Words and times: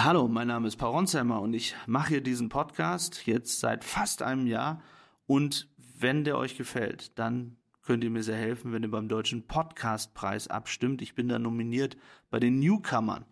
Hallo, 0.00 0.28
mein 0.28 0.46
Name 0.46 0.68
ist 0.68 0.76
Paul 0.76 0.92
Ronsheimer 0.92 1.40
und 1.40 1.54
ich 1.54 1.74
mache 1.88 2.10
hier 2.10 2.20
diesen 2.20 2.48
Podcast 2.48 3.26
jetzt 3.26 3.58
seit 3.58 3.82
fast 3.82 4.22
einem 4.22 4.46
Jahr. 4.46 4.80
Und 5.26 5.66
wenn 5.98 6.22
der 6.22 6.38
euch 6.38 6.56
gefällt, 6.56 7.18
dann 7.18 7.56
könnt 7.82 8.04
ihr 8.04 8.10
mir 8.10 8.22
sehr 8.22 8.36
helfen, 8.36 8.72
wenn 8.72 8.84
ihr 8.84 8.92
beim 8.92 9.08
Deutschen 9.08 9.48
Podcastpreis 9.48 10.46
abstimmt. 10.46 11.02
Ich 11.02 11.16
bin 11.16 11.26
da 11.26 11.40
nominiert 11.40 11.96
bei 12.30 12.38
den 12.38 12.60
Newcomern. 12.60 13.24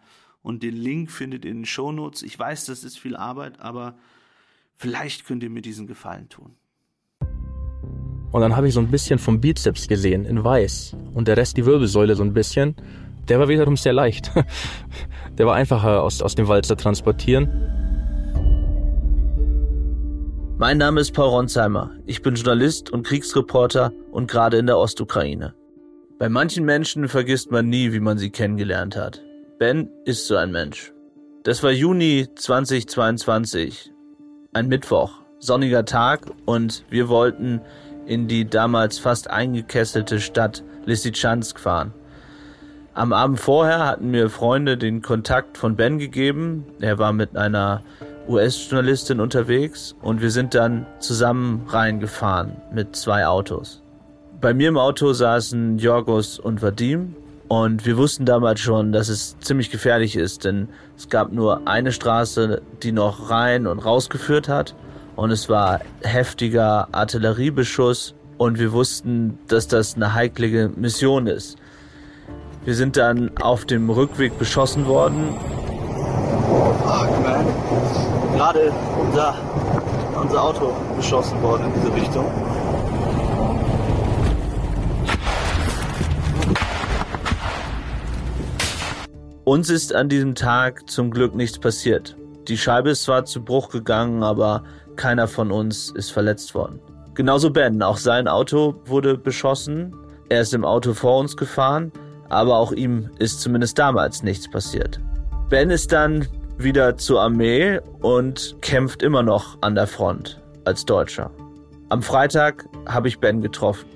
Und 0.42 0.64
den 0.64 0.74
Link 0.74 1.12
findet 1.12 1.44
ihr 1.44 1.52
in 1.52 1.58
den 1.58 1.66
Shownotes. 1.66 2.24
Ich 2.24 2.37
weiß, 2.37 2.64
das 2.64 2.83
ist 2.83 2.98
viel 2.98 3.14
Arbeit, 3.14 3.61
aber 3.61 3.96
vielleicht 4.75 5.25
könnt 5.25 5.45
ihr 5.45 5.51
mir 5.51 5.62
diesen 5.62 5.87
Gefallen 5.87 6.29
tun. 6.29 6.57
Und 8.33 8.41
dann 8.41 8.57
habe 8.57 8.67
ich 8.67 8.75
so 8.75 8.80
ein 8.80 8.91
bisschen 8.91 9.21
vom 9.21 9.41
Bizeps 9.41 9.87
gesehen, 9.87 10.25
in 10.25 10.43
weiß. 10.43 10.96
Und 11.14 11.29
der 11.29 11.37
Rest 11.37 11.59
die 11.59 11.64
Wirbelsäule 11.64 12.17
so 12.17 12.25
ein 12.25 12.33
bisschen. 12.33 12.75
Der 13.29 13.38
war 13.38 13.48
wiederum 13.48 13.77
sehr 13.77 13.93
leicht. 13.93 14.30
Der 15.38 15.46
war 15.46 15.54
einfacher 15.54 16.02
aus, 16.02 16.22
aus 16.22 16.34
dem 16.34 16.48
Wald 16.48 16.64
zu 16.66 16.77
transportieren. 16.77 17.48
Mein 20.59 20.78
Name 20.78 21.01
ist 21.01 21.12
Paul 21.12 21.28
Ronsheimer. 21.28 21.91
Ich 22.06 22.23
bin 22.23 22.34
Journalist 22.34 22.91
und 22.91 23.06
Kriegsreporter 23.06 23.92
und 24.10 24.30
gerade 24.30 24.56
in 24.56 24.66
der 24.66 24.78
Ostukraine. 24.78 25.54
Bei 26.18 26.30
manchen 26.30 26.65
Menschen 26.65 27.09
vergisst 27.09 27.51
man 27.51 27.68
nie, 27.68 27.92
wie 27.92 28.01
man 28.01 28.16
sie 28.16 28.30
kennengelernt 28.30 28.96
hat. 28.96 29.23
Ben 29.59 29.90
ist 30.06 30.27
so 30.27 30.37
ein 30.37 30.52
Mensch. 30.52 30.95
Das 31.43 31.62
war 31.62 31.70
Juni 31.70 32.27
2022. 32.34 33.93
Ein 34.54 34.68
Mittwoch, 34.68 35.12
sonniger 35.38 35.84
Tag 35.84 36.23
und 36.46 36.84
wir 36.88 37.10
wollten 37.10 37.60
in 38.06 38.27
die 38.27 38.48
damals 38.48 38.98
fast 38.98 39.29
eingekesselte 39.29 40.20
Stadt 40.20 40.65
Lysychansk 40.87 41.60
fahren. 41.60 41.93
Am 42.96 43.12
Abend 43.12 43.38
vorher 43.38 43.84
hatten 43.84 44.10
mir 44.10 44.30
Freunde 44.30 44.78
den 44.78 45.02
Kontakt 45.02 45.59
von 45.59 45.77
Ben 45.77 45.98
gegeben. 45.98 46.64
Er 46.80 46.98
war 46.98 47.12
mit 47.12 47.37
einer 47.37 47.82
US-Journalistin 48.27 49.20
unterwegs 49.20 49.95
und 50.00 50.23
wir 50.23 50.30
sind 50.30 50.54
dann 50.54 50.87
zusammen 50.98 51.66
reingefahren 51.68 52.56
mit 52.73 52.96
zwei 52.96 53.26
Autos. 53.26 53.82
Bei 54.40 54.54
mir 54.54 54.71
im 54.71 54.79
Auto 54.79 55.12
saßen 55.12 55.76
Jorgos 55.76 56.38
und 56.38 56.62
Vadim 56.62 57.15
und 57.48 57.84
wir 57.84 57.98
wussten 57.98 58.24
damals 58.24 58.60
schon, 58.60 58.93
dass 58.93 59.10
es 59.10 59.38
ziemlich 59.40 59.71
gefährlich 59.71 60.16
ist, 60.16 60.46
denn 60.46 60.71
es 60.96 61.10
gab 61.10 61.32
nur 61.32 61.68
eine 61.68 61.93
Straße, 61.93 62.62
die 62.82 62.93
noch 62.93 63.28
rein 63.28 63.66
und 63.66 63.78
rausgeführt 63.78 64.49
hat 64.49 64.75
und 65.16 65.31
es 65.31 65.50
war 65.50 65.81
heftiger 66.00 66.88
Artilleriebeschuss 66.93 68.15
und 68.38 68.59
wir 68.59 68.72
wussten, 68.72 69.38
dass 69.49 69.69
das 69.69 69.97
eine 69.97 70.15
heiklige 70.15 70.71
Mission 70.75 71.26
ist. 71.26 71.59
Wir 72.66 72.75
sind 72.75 72.97
dann 72.97 73.31
auf 73.41 73.64
dem 73.64 73.88
Rückweg 73.88 74.36
beschossen 74.41 74.86
worden. 74.86 75.36
Fuck, 76.82 77.22
man. 77.22 77.47
Gerade 78.34 78.72
unser, 79.00 79.36
unser 80.20 80.42
Auto 80.42 80.75
beschossen 80.97 81.41
worden 81.42 81.66
in 81.66 81.75
diese 81.81 81.94
Richtung. 81.94 82.26
Uns 89.44 89.70
ist 89.70 89.94
an 89.94 90.09
diesem 90.09 90.34
Tag 90.34 90.91
zum 90.91 91.12
Glück 91.12 91.37
nichts 91.37 91.60
passiert. 91.60 92.16
Die 92.48 92.59
Scheibe 92.59 92.91
ist 92.91 93.04
zwar 93.04 93.26
zu 93.26 93.44
Bruch 93.44 93.69
gegangen, 93.69 94.25
aber 94.25 94.64
keiner 94.97 95.28
von 95.28 95.53
uns 95.53 95.92
ist 95.92 96.10
verletzt 96.10 96.53
worden. 96.56 96.81
Genauso 97.14 97.50
Ben, 97.50 97.81
auch 97.81 97.98
sein 97.98 98.26
Auto 98.26 98.75
wurde 98.87 99.16
beschossen. 99.16 99.94
Er 100.28 100.41
ist 100.41 100.53
im 100.53 100.64
Auto 100.64 100.94
vor 100.94 101.20
uns 101.20 101.37
gefahren 101.37 101.92
aber 102.28 102.56
auch 102.56 102.72
ihm 102.72 103.10
ist 103.19 103.41
zumindest 103.41 103.78
damals 103.78 104.22
nichts 104.22 104.50
passiert. 104.50 105.00
Ben 105.49 105.71
ist 105.71 105.93
dann 105.93 106.27
wieder 106.59 106.97
zur 106.97 107.22
Armee 107.22 107.81
und 108.00 108.56
kämpft 108.62 109.03
immer 109.03 109.22
noch 109.22 109.59
an 109.60 109.75
der 109.75 109.87
Front 109.87 110.41
als 110.65 110.84
Deutscher. 110.84 111.31
Am 111.88 112.03
Freitag 112.03 112.66
habe 112.88 113.09
ich 113.09 113.21
Ben 113.21 113.41
getroffen. 113.41 113.88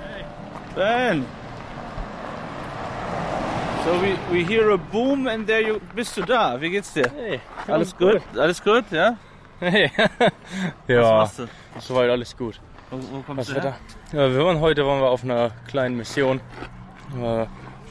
Hey, 0.00 0.24
Ben. 0.76 1.26
So 3.84 3.92
we, 4.02 4.16
we 4.30 4.44
hear 4.44 4.70
a 4.70 4.76
boom 4.76 5.26
and 5.26 5.46
there 5.46 5.60
you 5.62 5.80
bist 5.94 6.16
du 6.16 6.22
da. 6.22 6.60
Wie 6.60 6.70
geht's 6.70 6.92
dir? 6.92 7.10
Hey, 7.16 7.40
alles 7.66 7.96
gut? 7.96 8.20
Alles 8.36 8.62
gut, 8.62 8.84
ja? 8.90 9.16
Hey. 9.58 9.90
ja. 10.86 11.02
Was 11.02 11.10
machst 11.10 11.38
du? 11.40 11.48
Soweit 11.78 12.10
alles 12.10 12.36
gut. 12.36 12.60
Wo, 12.90 12.96
wo 12.96 13.22
kommst 13.22 13.48
Was 13.48 13.54
du 13.54 13.62
her? 13.62 13.76
Ja, 14.12 14.32
wir 14.32 14.44
waren 14.44 14.60
heute 14.60 14.84
waren 14.84 15.00
wir 15.00 15.08
auf 15.08 15.22
einer 15.22 15.50
kleinen 15.68 15.96
Mission. 15.96 16.40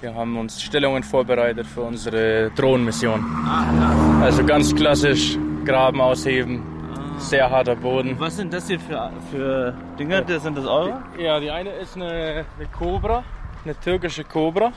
Wir 0.01 0.13
haben 0.13 0.37
uns 0.37 0.61
Stellungen 0.61 1.03
vorbereitet 1.03 1.67
für 1.67 1.81
unsere 1.81 2.51
Drohnenmission. 2.51 3.23
Ah, 3.45 4.21
also 4.21 4.45
ganz 4.45 4.73
klassisch 4.73 5.37
Graben 5.65 5.99
ausheben, 5.99 6.63
ah. 6.93 7.19
sehr 7.19 7.49
harter 7.49 7.75
Boden. 7.75 8.15
Was 8.17 8.37
sind 8.37 8.53
das 8.53 8.67
hier 8.67 8.79
für, 8.79 9.11
für 9.29 9.73
Dinger? 9.97 10.27
Ja. 10.29 10.39
Sind 10.39 10.57
das 10.57 10.65
eure? 10.65 11.03
Ja, 11.17 11.39
die 11.39 11.51
eine 11.51 11.71
ist 11.71 11.95
eine, 11.95 12.45
eine 12.57 12.67
Cobra, 12.77 13.23
eine 13.65 13.77
türkische 13.77 14.23
Cobra. 14.23 14.71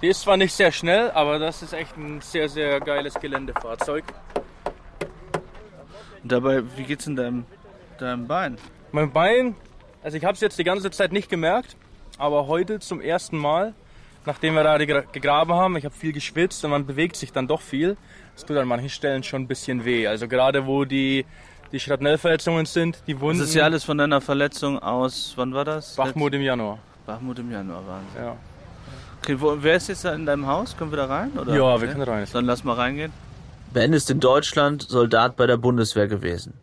Die 0.00 0.08
ist 0.08 0.22
zwar 0.22 0.36
nicht 0.36 0.54
sehr 0.54 0.72
schnell, 0.72 1.10
aber 1.10 1.38
das 1.38 1.62
ist 1.62 1.74
echt 1.74 1.96
ein 1.96 2.20
sehr, 2.22 2.48
sehr 2.48 2.80
geiles 2.80 3.14
Geländefahrzeug. 3.14 4.04
Und 6.22 6.32
dabei, 6.32 6.62
wie 6.76 6.84
geht's 6.84 7.06
in 7.06 7.16
deinem 7.16 7.44
deinem 8.02 8.26
Bein? 8.26 8.58
Mein 8.92 9.12
Bein, 9.12 9.54
also 10.02 10.16
ich 10.16 10.24
habe 10.24 10.34
es 10.34 10.40
jetzt 10.40 10.58
die 10.58 10.64
ganze 10.64 10.90
Zeit 10.90 11.12
nicht 11.12 11.28
gemerkt, 11.28 11.76
aber 12.18 12.46
heute 12.46 12.80
zum 12.80 13.00
ersten 13.00 13.38
Mal, 13.38 13.74
nachdem 14.26 14.54
wir 14.54 14.64
da 14.64 14.76
gegraben 14.76 15.54
haben, 15.54 15.76
ich 15.76 15.84
habe 15.84 15.94
viel 15.94 16.12
geschwitzt 16.12 16.64
und 16.64 16.70
man 16.70 16.86
bewegt 16.86 17.16
sich 17.16 17.32
dann 17.32 17.48
doch 17.48 17.60
viel. 17.60 17.96
Es 18.36 18.44
tut 18.44 18.56
an 18.56 18.68
manchen 18.68 18.90
Stellen 18.90 19.22
schon 19.22 19.42
ein 19.42 19.48
bisschen 19.48 19.84
weh. 19.84 20.06
Also 20.06 20.28
gerade 20.28 20.66
wo 20.66 20.84
die, 20.84 21.24
die 21.72 21.80
Schrapnellverletzungen 21.80 22.66
sind, 22.66 23.02
die 23.06 23.18
Wunden. 23.20 23.40
Das 23.40 23.48
ist 23.48 23.54
ja 23.54 23.64
alles 23.64 23.84
von 23.84 23.98
deiner 23.98 24.20
Verletzung 24.20 24.78
aus, 24.78 25.32
wann 25.36 25.54
war 25.54 25.64
das? 25.64 25.96
Bachmut 25.96 26.34
im 26.34 26.42
Januar. 26.42 26.78
Bachmut 27.06 27.38
im 27.38 27.50
Januar 27.50 27.86
waren 27.86 28.06
sie. 28.14 28.20
Ja. 28.20 28.36
Okay, 29.22 29.40
wo, 29.40 29.56
wer 29.60 29.76
ist 29.76 29.88
jetzt 29.88 30.04
da 30.04 30.14
in 30.14 30.26
deinem 30.26 30.46
Haus? 30.46 30.76
Können 30.76 30.90
wir 30.90 30.96
da 30.96 31.06
rein? 31.06 31.30
Oder? 31.38 31.54
Ja, 31.54 31.80
wir 31.80 31.88
können 31.88 32.02
rein. 32.02 32.26
Dann 32.32 32.44
lass 32.44 32.64
mal 32.64 32.74
reingehen. 32.74 33.12
Ben 33.72 33.92
ist 33.92 34.10
in 34.10 34.20
Deutschland 34.20 34.82
Soldat 34.82 35.36
bei 35.36 35.46
der 35.46 35.56
Bundeswehr 35.56 36.08
gewesen. 36.08 36.54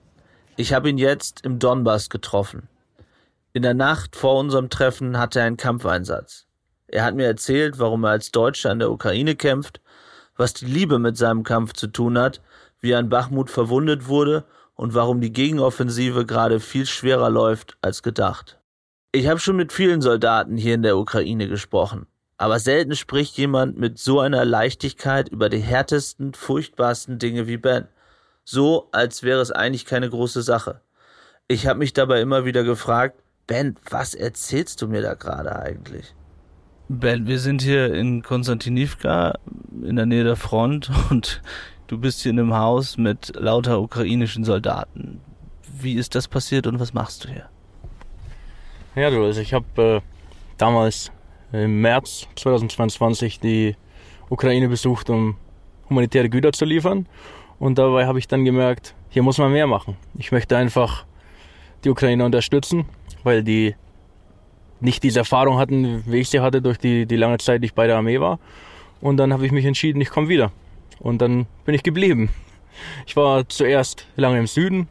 Ich 0.60 0.74
habe 0.74 0.90
ihn 0.90 0.98
jetzt 0.98 1.46
im 1.46 1.58
Donbass 1.58 2.10
getroffen. 2.10 2.68
In 3.54 3.62
der 3.62 3.74
Nacht 3.74 4.18
vor 4.18 4.38
unserem 4.38 4.70
Treffen 4.70 5.18
hatte 5.18 5.40
er 5.40 5.46
einen 5.46 5.56
Kampfeinsatz. 5.56 6.48
Er 6.88 7.06
hat 7.06 7.16
mir 7.16 7.28
erzählt, 7.28 7.80
warum 7.80 8.04
er 8.04 8.10
als 8.10 8.32
Deutscher 8.32 8.70
in 8.70 8.80
der 8.80 8.92
Ukraine 8.92 9.38
kämpft, 9.38 9.80
was 10.36 10.54
die 10.54 10.66
Liebe 10.66 11.00
mit 11.00 11.16
seinem 11.16 11.44
Kampf 11.44 11.72
zu 11.72 11.88
tun 11.88 12.18
hat, 12.20 12.42
wie 12.82 12.92
er 12.92 13.00
in 13.00 13.08
Bachmut 13.08 13.50
verwundet 13.50 14.10
wurde 14.10 14.44
und 14.76 14.94
warum 14.94 15.22
die 15.22 15.32
Gegenoffensive 15.32 16.26
gerade 16.26 16.60
viel 16.60 16.86
schwerer 16.86 17.30
läuft 17.30 17.78
als 17.82 18.04
gedacht. 18.04 18.60
Ich 19.14 19.30
habe 19.30 19.40
schon 19.40 19.56
mit 19.56 19.72
vielen 19.72 20.02
Soldaten 20.02 20.58
hier 20.58 20.76
in 20.76 20.84
der 20.84 20.98
Ukraine 20.98 21.48
gesprochen, 21.48 22.06
aber 22.38 22.60
selten 22.60 22.98
spricht 22.98 23.38
jemand 23.38 23.78
mit 23.78 23.98
so 23.98 24.20
einer 24.20 24.44
Leichtigkeit 24.44 25.30
über 25.30 25.48
die 25.48 25.62
härtesten, 25.62 26.34
furchtbarsten 26.34 27.18
Dinge 27.18 27.48
wie 27.48 27.56
Ben 27.56 27.88
so, 28.44 28.90
als 28.92 29.24
wäre 29.24 29.42
es 29.42 29.52
eigentlich 29.52 29.86
keine 29.86 30.10
große 30.10 30.42
Sache. 30.42 30.82
Ich 31.48 31.68
habe 31.68 31.80
mich 31.80 31.94
dabei 31.94 32.22
immer 32.22 32.46
wieder 32.46 32.64
gefragt, 32.64 33.22
Ben, 33.48 33.76
was 33.90 34.14
erzählst 34.14 34.82
du 34.82 34.88
mir 34.88 35.02
da 35.02 35.16
gerade 35.16 35.56
eigentlich? 35.56 36.14
Ben, 36.88 37.26
wir 37.26 37.40
sind 37.40 37.64
hier 37.64 37.94
in 37.94 38.22
Konstantinivka 38.22 39.34
in 39.84 39.96
der 39.96 40.06
Nähe 40.06 40.24
der 40.24 40.36
Front 40.36 40.92
und 41.10 41.42
du 41.88 41.98
bist 41.98 42.22
hier 42.22 42.32
in 42.32 42.40
einem 42.40 42.56
Haus 42.56 42.98
mit 42.98 43.34
lauter 43.36 43.82
ukrainischen 43.82 44.44
Soldaten. 44.44 45.22
Wie 45.82 45.96
ist 45.96 46.14
das 46.14 46.28
passiert 46.28 46.68
und 46.68 46.80
was 46.80 46.94
machst 46.94 47.24
du 47.24 47.30
hier? 47.30 47.50
Ja, 48.96 49.10
du, 49.10 49.24
also 49.24 49.42
ich 49.42 49.54
habe 49.54 49.82
äh, 49.82 50.02
damals 50.58 51.12
im 51.52 51.82
März 51.82 52.28
2022 52.36 53.40
die 53.40 53.76
Ukraine 54.30 54.68
besucht, 54.68 55.10
um 55.10 55.38
humanitäre 55.90 56.30
Güter 56.30 56.52
zu 56.52 56.66
liefern. 56.66 57.08
Und 57.60 57.78
dabei 57.78 58.08
habe 58.08 58.20
ich 58.20 58.28
dann 58.28 58.46
gemerkt, 58.46 58.96
hier 59.10 59.22
muss 59.22 59.38
man 59.38 59.52
mehr 59.52 59.68
machen. 59.68 59.98
Ich 60.18 60.32
möchte 60.32 60.56
einfach 60.58 61.06
die 61.84 61.90
Ukrainer 61.90 62.26
unterstützen, 62.26 62.86
weil 63.24 63.44
die 63.44 63.76
nicht 64.80 65.04
diese 65.04 65.20
Erfahrung 65.20 65.58
hatten, 65.58 66.04
wie 66.06 66.18
ich 66.18 66.30
sie 66.30 66.40
hatte 66.40 66.62
durch 66.62 66.78
die, 66.78 67.06
die 67.06 67.18
lange 67.18 67.38
Zeit, 67.38 67.62
die 67.62 67.68
ich 67.68 67.74
bei 67.74 67.86
der 67.86 67.98
Armee 67.98 68.20
war. 68.20 68.40
Und 69.02 69.18
dann 69.18 69.34
habe 69.34 69.46
ich 69.46 69.52
mich 69.52 69.66
entschieden, 69.66 70.02
ich 70.02 70.10
komme 70.10 70.30
wieder. 70.30 70.52
Und 71.00 71.22
dann 71.22 71.48
bin 71.66 71.76
ich 71.76 71.84
geblieben. 71.84 72.30
Ich 73.06 73.16
war 73.16 73.48
zuerst 73.50 74.08
lange 74.16 74.40
im 74.40 74.48
Süden. 74.48 74.88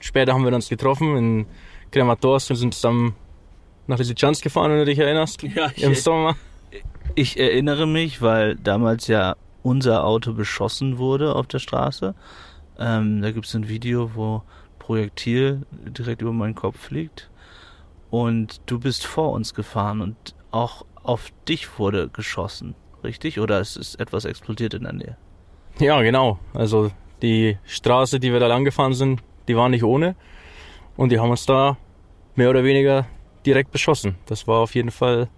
Später 0.00 0.32
haben 0.32 0.44
wir 0.44 0.52
uns 0.52 0.68
getroffen 0.68 1.16
in 1.16 1.46
Krematorsk 1.90 2.50
und 2.50 2.56
sind 2.56 2.74
zusammen 2.74 3.14
nach 3.86 3.98
Lysychansk 3.98 4.42
gefahren, 4.42 4.70
wenn 4.70 4.78
du 4.78 4.84
dich 4.84 4.98
erinnerst. 4.98 5.42
Ja, 5.42 5.70
ich, 5.74 5.82
Im 5.82 5.94
Sommer. 5.94 6.36
Ich 7.14 7.38
erinnere 7.38 7.86
mich, 7.86 8.22
weil 8.22 8.56
damals 8.56 9.06
ja 9.06 9.36
unser 9.62 10.04
Auto 10.04 10.32
beschossen 10.32 10.98
wurde 10.98 11.34
auf 11.34 11.46
der 11.46 11.58
Straße. 11.58 12.14
Ähm, 12.78 13.22
da 13.22 13.32
gibt 13.32 13.46
es 13.46 13.54
ein 13.54 13.68
Video, 13.68 14.14
wo 14.14 14.42
Projektil 14.78 15.66
direkt 15.72 16.22
über 16.22 16.32
meinen 16.32 16.54
Kopf 16.54 16.78
fliegt. 16.78 17.30
und 18.10 18.60
du 18.66 18.78
bist 18.80 19.04
vor 19.06 19.32
uns 19.32 19.52
gefahren 19.52 20.00
und 20.00 20.34
auch 20.50 20.86
auf 21.02 21.30
dich 21.46 21.78
wurde 21.78 22.08
geschossen, 22.08 22.74
richtig? 23.04 23.38
Oder 23.38 23.60
ist 23.60 23.76
es 23.76 23.94
etwas 23.96 24.24
explodiert 24.24 24.74
in 24.74 24.84
der 24.84 24.92
Nähe? 24.94 25.16
Ja, 25.78 26.00
genau. 26.02 26.38
Also 26.54 26.90
die 27.22 27.58
Straße, 27.64 28.18
die 28.18 28.32
wir 28.32 28.40
da 28.40 28.46
lang 28.46 28.64
gefahren 28.64 28.94
sind, 28.94 29.22
die 29.46 29.56
war 29.56 29.68
nicht 29.68 29.84
ohne. 29.84 30.16
Und 30.96 31.12
die 31.12 31.18
haben 31.20 31.30
uns 31.30 31.46
da 31.46 31.76
mehr 32.34 32.50
oder 32.50 32.64
weniger 32.64 33.06
direkt 33.46 33.70
beschossen. 33.72 34.16
Das 34.26 34.46
war 34.46 34.60
auf 34.60 34.74
jeden 34.74 34.90
Fall 34.90 35.28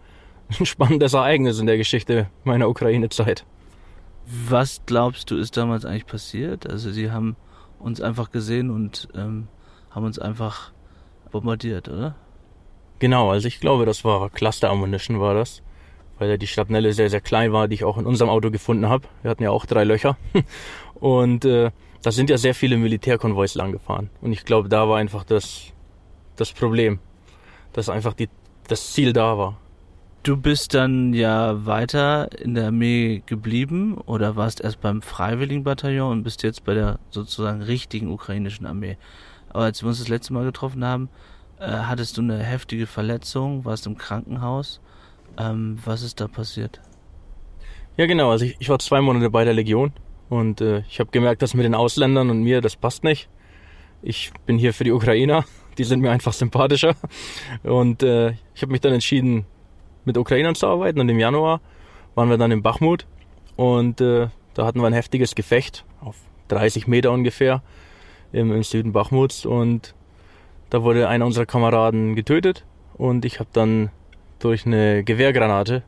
ein 0.59 0.67
spannendes 0.67 1.15
Ereignis 1.15 1.59
in 1.59 1.67
der 1.67 1.77
Geschichte 1.77 2.29
meiner 2.45 2.69
Ukraine-Zeit. 2.69 3.45
Was 4.49 4.83
glaubst 4.87 5.31
du, 5.31 5.37
ist 5.37 5.57
damals 5.57 5.85
eigentlich 5.85 6.07
passiert? 6.07 6.69
Also 6.69 6.91
sie 6.91 7.11
haben 7.11 7.37
uns 7.81 8.01
einfach 8.01 8.31
gesehen 8.31 8.71
und 8.71 9.09
ähm, 9.15 9.49
haben 9.91 10.05
uns 10.05 10.19
einfach 10.19 10.73
bombardiert, 11.33 11.89
oder? 11.89 12.15
Genau, 13.01 13.31
also 13.31 13.49
ich 13.49 13.61
glaube, 13.61 13.87
das 13.87 14.05
war 14.05 14.31
Cluster 14.31 14.71
Ammunition 14.71 15.21
war 15.21 15.35
das, 15.35 15.63
weil 16.19 16.37
die 16.39 16.47
Schrapnelle 16.47 16.93
sehr, 16.93 17.11
sehr 17.11 17.21
klein 17.21 17.53
war, 17.53 17.67
die 17.67 17.75
ich 17.75 17.85
auch 17.85 17.99
in 17.99 18.07
unserem 18.07 18.31
Auto 18.31 18.51
gefunden 18.51 18.89
habe. 18.89 19.09
Wir 19.23 19.31
hatten 19.31 19.43
ja 19.43 19.51
auch 19.51 19.67
drei 19.67 19.85
Löcher 19.85 20.17
und 20.95 21.45
äh, 21.45 21.71
da 22.03 22.13
sind 22.13 22.31
ja 22.31 22.39
sehr 22.39 22.55
viele 22.55 22.77
Militärkonvois 22.77 23.55
langgefahren 23.55 24.11
und 24.21 24.33
ich 24.33 24.45
glaube, 24.45 24.69
da 24.69 24.89
war 24.89 24.99
einfach 24.99 25.25
das, 25.25 25.73
das 26.37 26.53
Problem, 26.53 26.99
dass 27.73 27.89
einfach 27.89 28.13
die, 28.13 28.29
das 28.69 28.93
Ziel 28.93 29.13
da 29.13 29.37
war. 29.39 29.57
Du 30.23 30.37
bist 30.37 30.75
dann 30.75 31.15
ja 31.15 31.65
weiter 31.65 32.29
in 32.39 32.55
der 32.55 32.67
Armee 32.67 33.23
geblieben 33.25 33.97
oder 33.97 34.37
warst 34.37 34.61
erst 34.61 34.83
beim 34.83 35.01
Freiwilligenbataillon 35.01 36.13
und 36.13 36.25
bist 36.25 36.43
jetzt 36.43 36.63
bei 36.65 36.75
der 36.75 36.99
sozusagen 37.09 37.63
richtigen 37.63 38.11
ukrainischen 38.11 38.67
Armee. 38.67 38.99
Aber 39.49 39.65
als 39.65 39.83
wir 39.83 39.89
uns 39.89 39.99
das 39.99 40.09
letzte 40.09 40.35
Mal 40.35 40.45
getroffen 40.45 40.85
haben, 40.85 41.09
äh, 41.59 41.71
hattest 41.71 42.19
du 42.19 42.21
eine 42.21 42.37
heftige 42.37 42.87
Verletzung, 42.87 43.65
warst 43.65 43.87
im 43.87 43.97
Krankenhaus. 43.97 44.83
Ähm, 45.39 45.79
was 45.87 46.03
ist 46.03 46.21
da 46.21 46.29
passiert? 46.29 46.83
Ja, 47.97 48.05
genau. 48.05 48.31
Also 48.31 48.45
ich, 48.45 48.57
ich 48.59 48.69
war 48.69 48.79
zwei 48.79 49.01
Monate 49.01 49.31
bei 49.31 49.47
der 49.47 49.55
Legion 49.55 49.95
und 50.29 50.61
äh, 50.61 50.81
ich 50.81 51.01
habe 51.01 51.11
gemerkt, 51.13 51.41
dass 51.41 51.55
mit 51.55 51.65
den 51.65 51.75
Ausländern 51.75 52.29
und 52.29 52.43
mir, 52.43 52.61
das 52.61 52.77
passt 52.77 53.05
nicht. 53.05 53.31
Ich 54.03 54.33
bin 54.45 54.59
hier 54.59 54.75
für 54.75 54.85
die 54.85 54.93
Ukrainer, 54.93 55.47
die 55.79 55.85
sind 55.85 56.01
mir 56.01 56.11
einfach 56.11 56.35
sympathischer. 56.35 56.95
Und 57.63 58.03
äh, 58.03 58.33
ich 58.55 58.61
habe 58.61 58.73
mich 58.73 58.83
dann 58.83 58.93
entschieden, 58.93 59.47
mit 60.05 60.17
Ukrainern 60.17 60.55
zu 60.55 60.67
arbeiten. 60.67 61.01
Und 61.01 61.09
im 61.09 61.19
Januar 61.19 61.61
waren 62.15 62.29
wir 62.31 62.39
dann 62.39 62.51
in 62.51 62.63
Bachmut. 62.63 63.07
Und 63.57 64.01
äh, 64.01 64.29
da 64.55 64.67
hatten 64.67 64.81
wir 64.81 64.87
ein 64.87 64.93
heftiges 64.93 65.35
Gefecht 65.35 65.85
auf 66.01 66.17
30 66.49 66.87
Meter 66.87 67.13
ungefähr 67.13 67.63
im, 68.33 68.53
im 68.53 68.63
Süden 68.63 68.93
Bachmuts. 68.93 69.47
Und 69.47 69.95
da 70.71 70.83
wurde 70.83 71.09
einer 71.09 71.27
unserer 71.27 71.47
Kameraden 71.47 72.15
getötet. 72.15 72.65
Und 72.95 73.25
ich 73.25 73.41
habe 73.41 73.51
dann 73.53 73.91
durch 74.39 74.67
eine 74.67 75.05
Gewehrgranate 75.05 75.83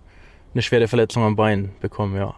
eine 0.55 0.62
schwere 0.62 0.88
Verletzung 0.88 1.23
am 1.23 1.37
Bein 1.37 1.73
bekommen, 1.81 2.17
ja. 2.17 2.35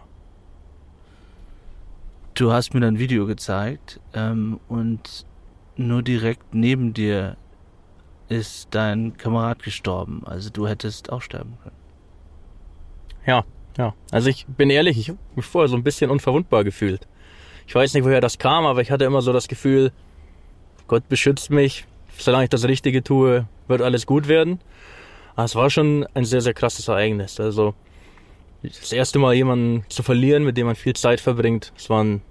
Du 2.33 2.51
hast 2.51 2.73
mir 2.73 2.85
ein 2.85 2.99
Video 2.99 3.25
gezeigt 3.25 3.99
ähm, 4.13 4.59
und 4.67 5.25
nur 5.77 6.01
direkt 6.01 6.53
neben 6.53 6.93
dir 6.93 7.37
ist 8.29 8.69
dein 8.71 9.17
Kamerad 9.17 9.63
gestorben. 9.63 10.23
Also 10.25 10.49
du 10.49 10.67
hättest 10.67 11.11
auch 11.11 11.21
sterben 11.21 11.57
können. 11.61 11.75
Ja, 13.25 13.43
ja. 13.77 13.93
Also 14.11 14.29
ich 14.29 14.45
bin 14.47 14.69
ehrlich, 14.69 14.97
ich 14.97 15.09
habe 15.09 15.19
mich 15.35 15.45
vorher 15.45 15.67
so 15.67 15.75
ein 15.75 15.83
bisschen 15.83 16.09
unverwundbar 16.09 16.63
gefühlt. 16.63 17.07
Ich 17.67 17.75
weiß 17.75 17.93
nicht, 17.93 18.03
woher 18.03 18.21
das 18.21 18.37
kam, 18.37 18.65
aber 18.65 18.81
ich 18.81 18.91
hatte 18.91 19.05
immer 19.05 19.21
so 19.21 19.33
das 19.33 19.47
Gefühl, 19.47 19.91
Gott 20.87 21.07
beschützt 21.09 21.49
mich. 21.49 21.85
Solange 22.17 22.45
ich 22.45 22.49
das 22.49 22.65
Richtige 22.65 23.03
tue, 23.03 23.47
wird 23.67 23.81
alles 23.81 24.05
gut 24.05 24.27
werden. 24.27 24.59
Aber 25.35 25.45
es 25.45 25.55
war 25.55 25.69
schon 25.69 26.05
ein 26.13 26.25
sehr, 26.25 26.41
sehr 26.41 26.53
krasses 26.53 26.87
Ereignis. 26.87 27.39
Also 27.39 27.73
das 28.61 28.91
erste 28.91 29.19
Mal 29.19 29.33
jemanden 29.33 29.83
zu 29.89 30.01
verlieren, 30.03 30.43
mit 30.43 30.57
dem 30.57 30.67
man 30.67 30.75
viel 30.75 30.95
Zeit 30.95 31.19
verbringt, 31.19 31.73
es 31.75 31.89
war 31.89 32.03
ein 32.03 32.21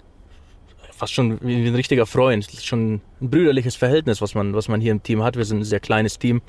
fast 1.05 1.13
schon 1.13 1.39
wie 1.41 1.67
ein 1.67 1.75
richtiger 1.75 2.07
Freund. 2.07 2.47
Das 2.47 2.55
ist 2.55 2.65
schon 2.65 2.95
ein 3.21 3.29
brüderliches 3.29 3.75
Verhältnis, 3.75 4.21
was 4.21 4.33
man, 4.33 4.55
was 4.55 4.67
man 4.67 4.81
hier 4.81 4.91
im 4.91 5.03
Team 5.03 5.21
hat. 5.21 5.37
Wir 5.37 5.45
sind 5.45 5.59
ein 5.59 5.63
sehr 5.63 5.79
kleines 5.79 6.17
Team. 6.17 6.41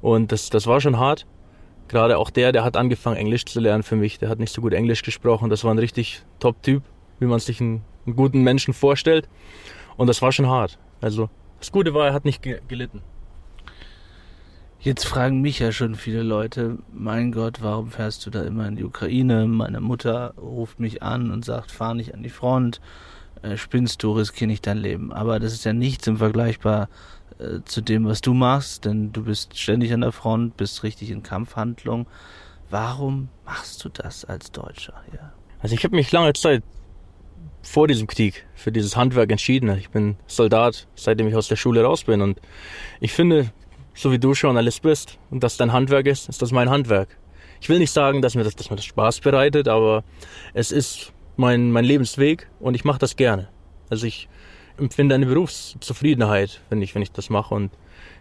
Und 0.00 0.32
das, 0.32 0.48
das 0.48 0.66
war 0.66 0.80
schon 0.80 0.98
hart. 0.98 1.26
Gerade 1.88 2.16
auch 2.16 2.30
der, 2.30 2.52
der 2.52 2.64
hat 2.64 2.78
angefangen, 2.78 3.16
Englisch 3.16 3.44
zu 3.44 3.60
lernen 3.60 3.82
für 3.82 3.96
mich. 3.96 4.18
Der 4.18 4.30
hat 4.30 4.38
nicht 4.38 4.50
so 4.50 4.62
gut 4.62 4.72
Englisch 4.72 5.02
gesprochen. 5.02 5.50
Das 5.50 5.62
war 5.62 5.74
ein 5.74 5.78
richtig 5.78 6.22
Top-Typ, 6.40 6.82
wie 7.18 7.26
man 7.26 7.38
sich 7.38 7.60
einen, 7.60 7.82
einen, 8.06 8.16
guten 8.16 8.40
Menschen 8.40 8.72
vorstellt. 8.72 9.28
Und 9.98 10.06
das 10.06 10.22
war 10.22 10.32
schon 10.32 10.46
hart. 10.46 10.78
Also, 11.02 11.28
das 11.58 11.70
Gute 11.70 11.92
war, 11.92 12.06
er 12.06 12.14
hat 12.14 12.24
nicht 12.24 12.42
gelitten. 12.42 13.02
Jetzt 14.80 15.04
fragen 15.04 15.42
mich 15.42 15.58
ja 15.58 15.70
schon 15.70 15.96
viele 15.96 16.22
Leute, 16.22 16.78
mein 16.90 17.30
Gott, 17.30 17.58
warum 17.60 17.90
fährst 17.90 18.24
du 18.24 18.30
da 18.30 18.42
immer 18.42 18.66
in 18.66 18.76
die 18.76 18.84
Ukraine? 18.84 19.46
Meine 19.46 19.82
Mutter 19.82 20.32
ruft 20.38 20.80
mich 20.80 21.02
an 21.02 21.30
und 21.30 21.44
sagt, 21.44 21.70
fahr 21.70 21.94
nicht 21.94 22.14
an 22.14 22.22
die 22.22 22.30
Front 22.30 22.80
äh, 23.42 23.56
spinnst 23.56 24.02
du, 24.02 24.12
riskier 24.12 24.46
nicht 24.46 24.66
dein 24.66 24.78
Leben. 24.78 25.12
Aber 25.12 25.40
das 25.40 25.52
ist 25.52 25.64
ja 25.64 25.72
nichts 25.72 26.06
im 26.06 26.16
Vergleichbar 26.16 26.88
äh, 27.38 27.60
zu 27.64 27.80
dem, 27.80 28.06
was 28.06 28.20
du 28.20 28.34
machst, 28.34 28.84
denn 28.84 29.12
du 29.12 29.24
bist 29.24 29.58
ständig 29.58 29.92
an 29.92 30.02
der 30.02 30.12
Front, 30.12 30.56
bist 30.56 30.82
richtig 30.82 31.10
in 31.10 31.22
Kampfhandlung. 31.22 32.06
Warum 32.70 33.28
machst 33.44 33.84
du 33.84 33.88
das 33.88 34.24
als 34.24 34.50
Deutscher? 34.52 34.94
Ja. 35.12 35.32
Also 35.60 35.74
ich 35.74 35.84
habe 35.84 35.94
mich 35.94 36.10
lange 36.12 36.32
Zeit 36.32 36.62
vor 37.62 37.86
diesem 37.86 38.06
Krieg 38.06 38.46
für 38.54 38.72
dieses 38.72 38.96
Handwerk 38.96 39.30
entschieden. 39.30 39.70
Ich 39.76 39.90
bin 39.90 40.16
Soldat, 40.26 40.88
seitdem 40.94 41.28
ich 41.28 41.36
aus 41.36 41.48
der 41.48 41.56
Schule 41.56 41.82
raus 41.82 42.04
bin. 42.04 42.20
Und 42.20 42.40
ich 43.00 43.12
finde, 43.12 43.52
so 43.94 44.10
wie 44.10 44.18
du 44.18 44.32
Journalist 44.32 44.82
bist 44.82 45.18
und 45.30 45.42
das 45.44 45.56
dein 45.56 45.72
Handwerk 45.72 46.06
ist, 46.06 46.28
ist 46.28 46.42
das 46.42 46.50
mein 46.50 46.70
Handwerk. 46.70 47.08
Ich 47.60 47.68
will 47.68 47.78
nicht 47.78 47.92
sagen, 47.92 48.22
dass 48.22 48.34
mir 48.34 48.42
das, 48.42 48.56
dass 48.56 48.70
mir 48.70 48.76
das 48.76 48.84
Spaß 48.84 49.20
bereitet, 49.20 49.68
aber 49.68 50.02
es 50.54 50.72
ist 50.72 51.12
mein, 51.42 51.72
mein 51.72 51.84
Lebensweg 51.84 52.48
und 52.60 52.74
ich 52.74 52.84
mache 52.84 53.00
das 53.00 53.16
gerne. 53.16 53.48
Also 53.90 54.06
ich 54.06 54.28
empfinde 54.78 55.14
eine 55.14 55.26
Berufszufriedenheit, 55.26 56.60
wenn 56.70 56.80
ich, 56.80 56.94
wenn 56.94 57.02
ich 57.02 57.12
das 57.12 57.30
mache. 57.30 57.54
Und 57.54 57.72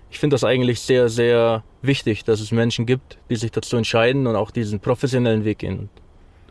ich 0.09 0.19
finde 0.19 0.33
das 0.33 0.43
eigentlich 0.43 0.81
sehr, 0.81 1.07
sehr 1.07 1.63
wichtig, 1.81 2.23
dass 2.25 2.41
es 2.41 2.51
Menschen 2.51 2.85
gibt, 2.85 3.19
die 3.29 3.35
sich 3.35 3.51
dazu 3.51 3.77
entscheiden 3.77 4.27
und 4.27 4.35
auch 4.35 4.51
diesen 4.51 4.79
professionellen 4.79 5.45
Weg 5.45 5.59
gehen. 5.59 5.89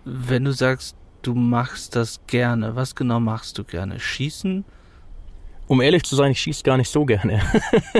Wenn 0.04 0.44
du 0.44 0.52
sagst, 0.52 0.96
du 1.22 1.34
machst 1.34 1.96
das 1.96 2.20
gerne, 2.28 2.76
was 2.76 2.94
genau 2.94 3.20
machst 3.20 3.58
du 3.58 3.64
gerne? 3.64 3.98
Schießen? 3.98 4.64
Um 5.66 5.80
ehrlich 5.80 6.04
zu 6.04 6.16
sein, 6.16 6.32
ich 6.32 6.40
schieße 6.40 6.62
gar 6.62 6.76
nicht 6.76 6.90
so 6.90 7.04
gerne. 7.04 7.42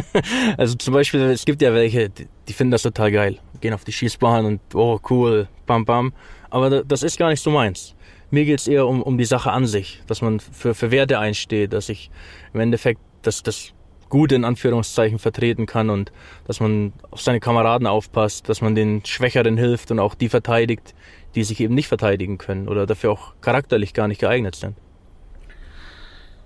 also 0.56 0.76
zum 0.76 0.94
Beispiel, 0.94 1.20
es 1.22 1.44
gibt 1.44 1.61
ja 1.61 1.75
welche, 1.75 2.08
die, 2.08 2.28
die 2.49 2.52
finden 2.52 2.70
das 2.70 2.82
total 2.82 3.12
geil. 3.12 3.38
Gehen 3.61 3.75
auf 3.75 3.84
die 3.84 3.93
Schießbahn 3.93 4.44
und 4.44 4.61
oh 4.75 4.99
cool, 5.11 5.49
bam 5.67 5.84
bam. 5.84 6.12
Aber 6.48 6.82
das 6.82 7.03
ist 7.03 7.19
gar 7.19 7.29
nicht 7.29 7.43
so 7.43 7.50
meins. 7.50 7.94
Mir 8.31 8.44
geht 8.44 8.60
es 8.60 8.69
eher 8.69 8.87
um, 8.87 9.03
um 9.03 9.19
die 9.19 9.25
Sache 9.25 9.51
an 9.51 9.67
sich, 9.67 10.03
dass 10.06 10.22
man 10.22 10.39
für, 10.41 10.75
für 10.75 10.91
Werte 10.91 11.19
einsteht, 11.19 11.72
dass 11.72 11.89
ich 11.89 12.10
im 12.53 12.60
Endeffekt 12.60 13.01
das, 13.22 13.43
das 13.43 13.72
Gute 14.08 14.34
in 14.34 14.44
Anführungszeichen 14.44 15.19
vertreten 15.19 15.67
kann 15.67 15.91
und 15.91 16.13
dass 16.46 16.60
man 16.60 16.93
auf 17.10 17.20
seine 17.20 17.41
Kameraden 17.41 17.87
aufpasst, 17.87 18.49
dass 18.49 18.60
man 18.60 18.75
den 18.75 19.05
Schwächeren 19.05 19.56
hilft 19.56 19.91
und 19.91 19.99
auch 19.99 20.15
die 20.15 20.29
verteidigt, 20.29 20.94
die 21.34 21.44
sich 21.44 21.60
eben 21.60 21.75
nicht 21.75 21.89
verteidigen 21.89 22.39
können 22.39 22.69
oder 22.69 22.87
dafür 22.87 23.13
auch 23.13 23.34
charakterlich 23.41 23.94
gar 23.94 24.08
nicht 24.08 24.20
geeignet 24.20 24.56
sind. 24.56 24.77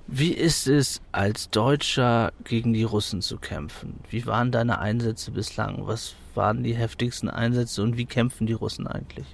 Wie 0.07 0.33
ist 0.33 0.69
es, 0.69 1.01
als 1.13 1.49
Deutscher 1.49 2.33
gegen 2.45 2.75
die 2.75 2.83
Russen 2.83 3.23
zu 3.23 3.39
kämpfen? 3.39 4.01
Wie 4.11 4.27
waren 4.27 4.53
deine 4.53 4.79
Einsätze 4.79 5.31
bislang? 5.31 5.87
Was 5.87 6.15
waren 6.35 6.63
die 6.63 6.75
heftigsten 6.75 7.31
Einsätze 7.31 7.83
und 7.83 7.97
wie 7.97 8.05
kämpfen 8.05 8.47
die 8.47 8.53
Russen 8.53 8.87
eigentlich? 8.87 9.27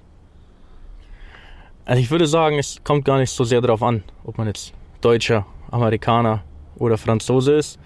Also 1.91 2.01
ich 2.01 2.13
würde 2.13 2.29
sagen, 2.29 2.57
es 2.57 2.81
kommt 2.85 3.05
gar 3.05 3.19
nicht 3.19 3.31
so 3.31 3.43
sehr 3.43 3.61
darauf 3.61 3.83
an, 3.83 4.05
ob 4.23 4.39
man 4.39 4.47
jetzt 4.47 4.73
Deutscher, 5.01 5.45
Amerikaner 5.73 6.45
oder 6.77 6.97
Franzose 6.97 7.55
ist, 7.55 7.81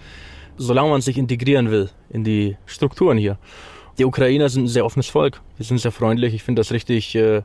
solange 0.58 0.90
man 0.90 1.00
sich 1.00 1.16
integrieren 1.16 1.70
will 1.70 1.88
in 2.10 2.22
die 2.22 2.58
Strukturen 2.66 3.16
hier. 3.16 3.38
Die 3.96 4.04
Ukrainer 4.04 4.50
sind 4.50 4.64
ein 4.64 4.68
sehr 4.68 4.84
offenes 4.84 5.08
Volk, 5.08 5.40
die 5.58 5.62
sind 5.62 5.78
sehr 5.78 5.90
freundlich. 5.90 6.34
Ich 6.34 6.42
finde 6.42 6.60
das 6.60 6.70
richtig 6.70 7.14
äh, 7.14 7.40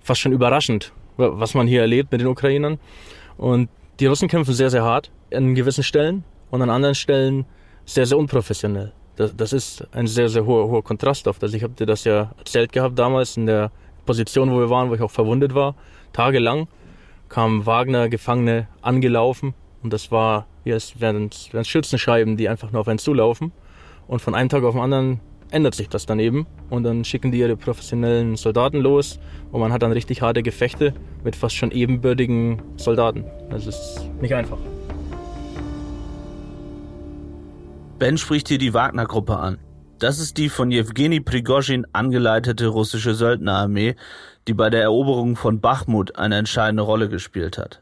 fast 0.00 0.20
schon 0.20 0.32
überraschend, 0.32 0.92
was 1.18 1.54
man 1.54 1.68
hier 1.68 1.82
erlebt 1.82 2.10
mit 2.10 2.20
den 2.20 2.26
Ukrainern. 2.26 2.80
Und 3.36 3.68
die 4.00 4.06
Russen 4.06 4.26
kämpfen 4.26 4.54
sehr, 4.54 4.70
sehr 4.70 4.82
hart 4.82 5.12
an 5.32 5.54
gewissen 5.54 5.84
Stellen 5.84 6.24
und 6.50 6.62
an 6.62 6.70
anderen 6.70 6.96
Stellen 6.96 7.44
sehr, 7.84 8.06
sehr 8.06 8.18
unprofessionell. 8.18 8.92
Das, 9.14 9.36
das 9.36 9.52
ist 9.52 9.86
ein 9.92 10.08
sehr, 10.08 10.28
sehr 10.28 10.46
hoher, 10.46 10.66
hoher 10.66 10.82
Kontrast 10.82 11.28
auf 11.28 11.38
das. 11.38 11.54
Ich 11.54 11.62
habe 11.62 11.74
dir 11.74 11.86
das 11.86 12.02
ja 12.02 12.32
erzählt 12.38 12.72
gehabt 12.72 12.98
damals 12.98 13.36
in 13.36 13.46
der 13.46 13.70
Position, 14.06 14.50
wo 14.50 14.58
wir 14.58 14.70
waren, 14.70 14.88
wo 14.88 14.94
ich 14.94 15.02
auch 15.02 15.10
verwundet 15.10 15.54
war, 15.54 15.74
tagelang, 16.12 16.68
kamen 17.28 17.66
Wagner-Gefangene 17.66 18.68
angelaufen 18.80 19.54
und 19.82 19.92
das 19.92 20.10
war, 20.10 20.46
wie 20.64 20.70
es 20.70 21.00
wären, 21.00 21.30
Schützenscheiben, 21.30 22.36
die 22.36 22.48
einfach 22.48 22.72
nur 22.72 22.80
auf 22.80 22.88
einen 22.88 22.98
zulaufen. 22.98 23.52
Und 24.08 24.20
von 24.20 24.34
einem 24.34 24.48
Tag 24.48 24.62
auf 24.62 24.74
den 24.74 24.82
anderen 24.82 25.20
ändert 25.50 25.74
sich 25.74 25.88
das 25.88 26.06
dann 26.06 26.18
eben 26.18 26.46
und 26.70 26.84
dann 26.84 27.04
schicken 27.04 27.32
die 27.32 27.38
ihre 27.38 27.56
professionellen 27.56 28.36
Soldaten 28.36 28.78
los 28.78 29.18
und 29.52 29.60
man 29.60 29.72
hat 29.72 29.82
dann 29.82 29.92
richtig 29.92 30.22
harte 30.22 30.42
Gefechte 30.42 30.94
mit 31.24 31.36
fast 31.36 31.56
schon 31.56 31.70
ebenbürtigen 31.70 32.62
Soldaten. 32.76 33.24
Das 33.50 33.66
ist 33.66 34.08
nicht 34.20 34.34
einfach. 34.34 34.58
Ben 37.98 38.18
spricht 38.18 38.48
hier 38.48 38.58
die 38.58 38.74
Wagner-Gruppe 38.74 39.36
an. 39.36 39.58
Das 39.98 40.18
ist 40.18 40.36
die 40.36 40.50
von 40.50 40.70
Jewgeni 40.70 41.20
Prigozhin 41.20 41.86
angeleitete 41.94 42.66
russische 42.66 43.14
Söldnerarmee, 43.14 43.96
die 44.46 44.52
bei 44.52 44.68
der 44.68 44.82
Eroberung 44.82 45.36
von 45.36 45.60
Bachmut 45.60 46.16
eine 46.16 46.36
entscheidende 46.36 46.82
Rolle 46.82 47.08
gespielt 47.08 47.56
hat. 47.56 47.80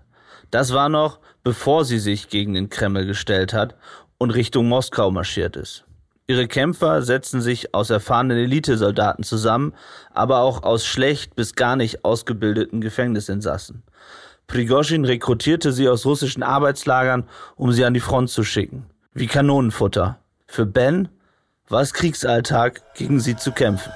Das 0.53 0.73
war 0.73 0.89
noch, 0.89 1.19
bevor 1.43 1.85
sie 1.85 1.99
sich 1.99 2.29
gegen 2.29 2.55
den 2.55 2.71
Kreml 2.71 3.05
gestellt 3.07 3.53
hat 3.53 3.75
und 4.17 4.31
Richtung 4.31 4.69
Moskau 4.69 5.11
marschiert 5.11 5.57
ist. 5.57 5.85
Ihre 6.29 6.47
Kämpfer 6.47 7.03
setzen 7.03 7.41
sich 7.41 7.75
aus 7.75 7.91
erfahrenen 7.91 8.39
Elitesoldaten 8.39 9.25
zusammen, 9.25 9.75
aber 10.13 10.39
auch 10.39 10.63
aus 10.63 10.87
schlecht 10.87 11.35
bis 11.35 11.57
gar 11.57 11.75
nicht 11.75 12.05
ausgebildeten 12.05 12.81
Gefängnisinsassen. 12.81 13.83
Prigozhin 14.47 15.05
rekrutierte 15.05 15.73
sie 15.73 15.89
aus 15.89 16.07
russischen 16.07 16.45
Arbeitslagern, 16.45 17.25
um 17.57 17.73
sie 17.73 17.85
an 17.85 17.95
die 17.95 18.01
Front 18.01 18.31
zu 18.31 18.45
schicken. 18.45 18.87
Wie 19.13 19.27
Kanonenfutter. 19.27 20.19
Für 20.47 20.65
Ben 20.65 21.09
war 21.69 21.81
es 21.81 21.95
Kriegsalltag, 21.95 22.83
gegen 22.95 23.21
sie 23.21 23.37
zu 23.37 23.53
kämpfen. 23.53 23.93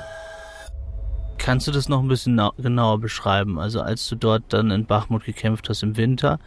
Kannst 1.37 1.66
du 1.66 1.70
das 1.70 1.88
noch 1.88 2.00
ein 2.00 2.08
bisschen 2.08 2.40
genauer 2.56 2.98
beschreiben? 2.98 3.58
Also 3.58 3.80
als 3.80 4.08
du 4.08 4.16
dort 4.16 4.44
dann 4.48 4.70
in 4.70 4.87
Bachmut 4.87 5.25
gekämpft 5.25 5.68
hast 5.68 5.82
im 5.82 5.96
Winter, 5.96 6.38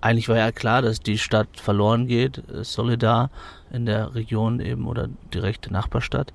eigentlich 0.00 0.28
war 0.28 0.36
ja 0.36 0.52
klar, 0.52 0.82
dass 0.82 1.00
die 1.00 1.18
Stadt 1.18 1.48
verloren 1.54 2.06
geht, 2.06 2.42
Solidar 2.62 3.30
in 3.70 3.86
der 3.86 4.14
Region 4.14 4.60
eben 4.60 4.86
oder 4.86 5.08
direkte 5.32 5.72
Nachbarstadt. 5.72 6.32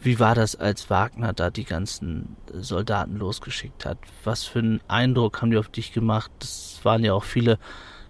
Wie 0.00 0.20
war 0.20 0.34
das, 0.34 0.54
als 0.54 0.90
Wagner 0.90 1.32
da 1.32 1.50
die 1.50 1.64
ganzen 1.64 2.36
Soldaten 2.52 3.16
losgeschickt 3.16 3.84
hat? 3.84 3.98
Was 4.24 4.44
für 4.44 4.60
einen 4.60 4.80
Eindruck 4.88 5.42
haben 5.42 5.50
die 5.50 5.58
auf 5.58 5.68
dich 5.68 5.92
gemacht? 5.92 6.30
Das 6.38 6.80
waren 6.82 7.02
ja 7.02 7.14
auch 7.14 7.24
viele 7.24 7.58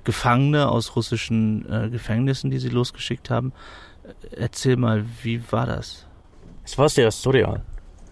Gefangene 0.05 0.69
aus 0.69 0.97
russischen 0.97 1.71
äh, 1.71 1.89
Gefängnissen, 1.89 2.51
die 2.51 2.59
sie 2.59 2.69
losgeschickt 2.69 3.31
haben. 3.31 3.53
Erzähl 4.31 4.77
mal, 4.77 5.05
wie 5.23 5.41
war 5.51 5.67
das? 5.67 6.07
Es 6.65 6.77
war 6.79 6.89
sehr 6.89 7.11
surreal. 7.11 7.63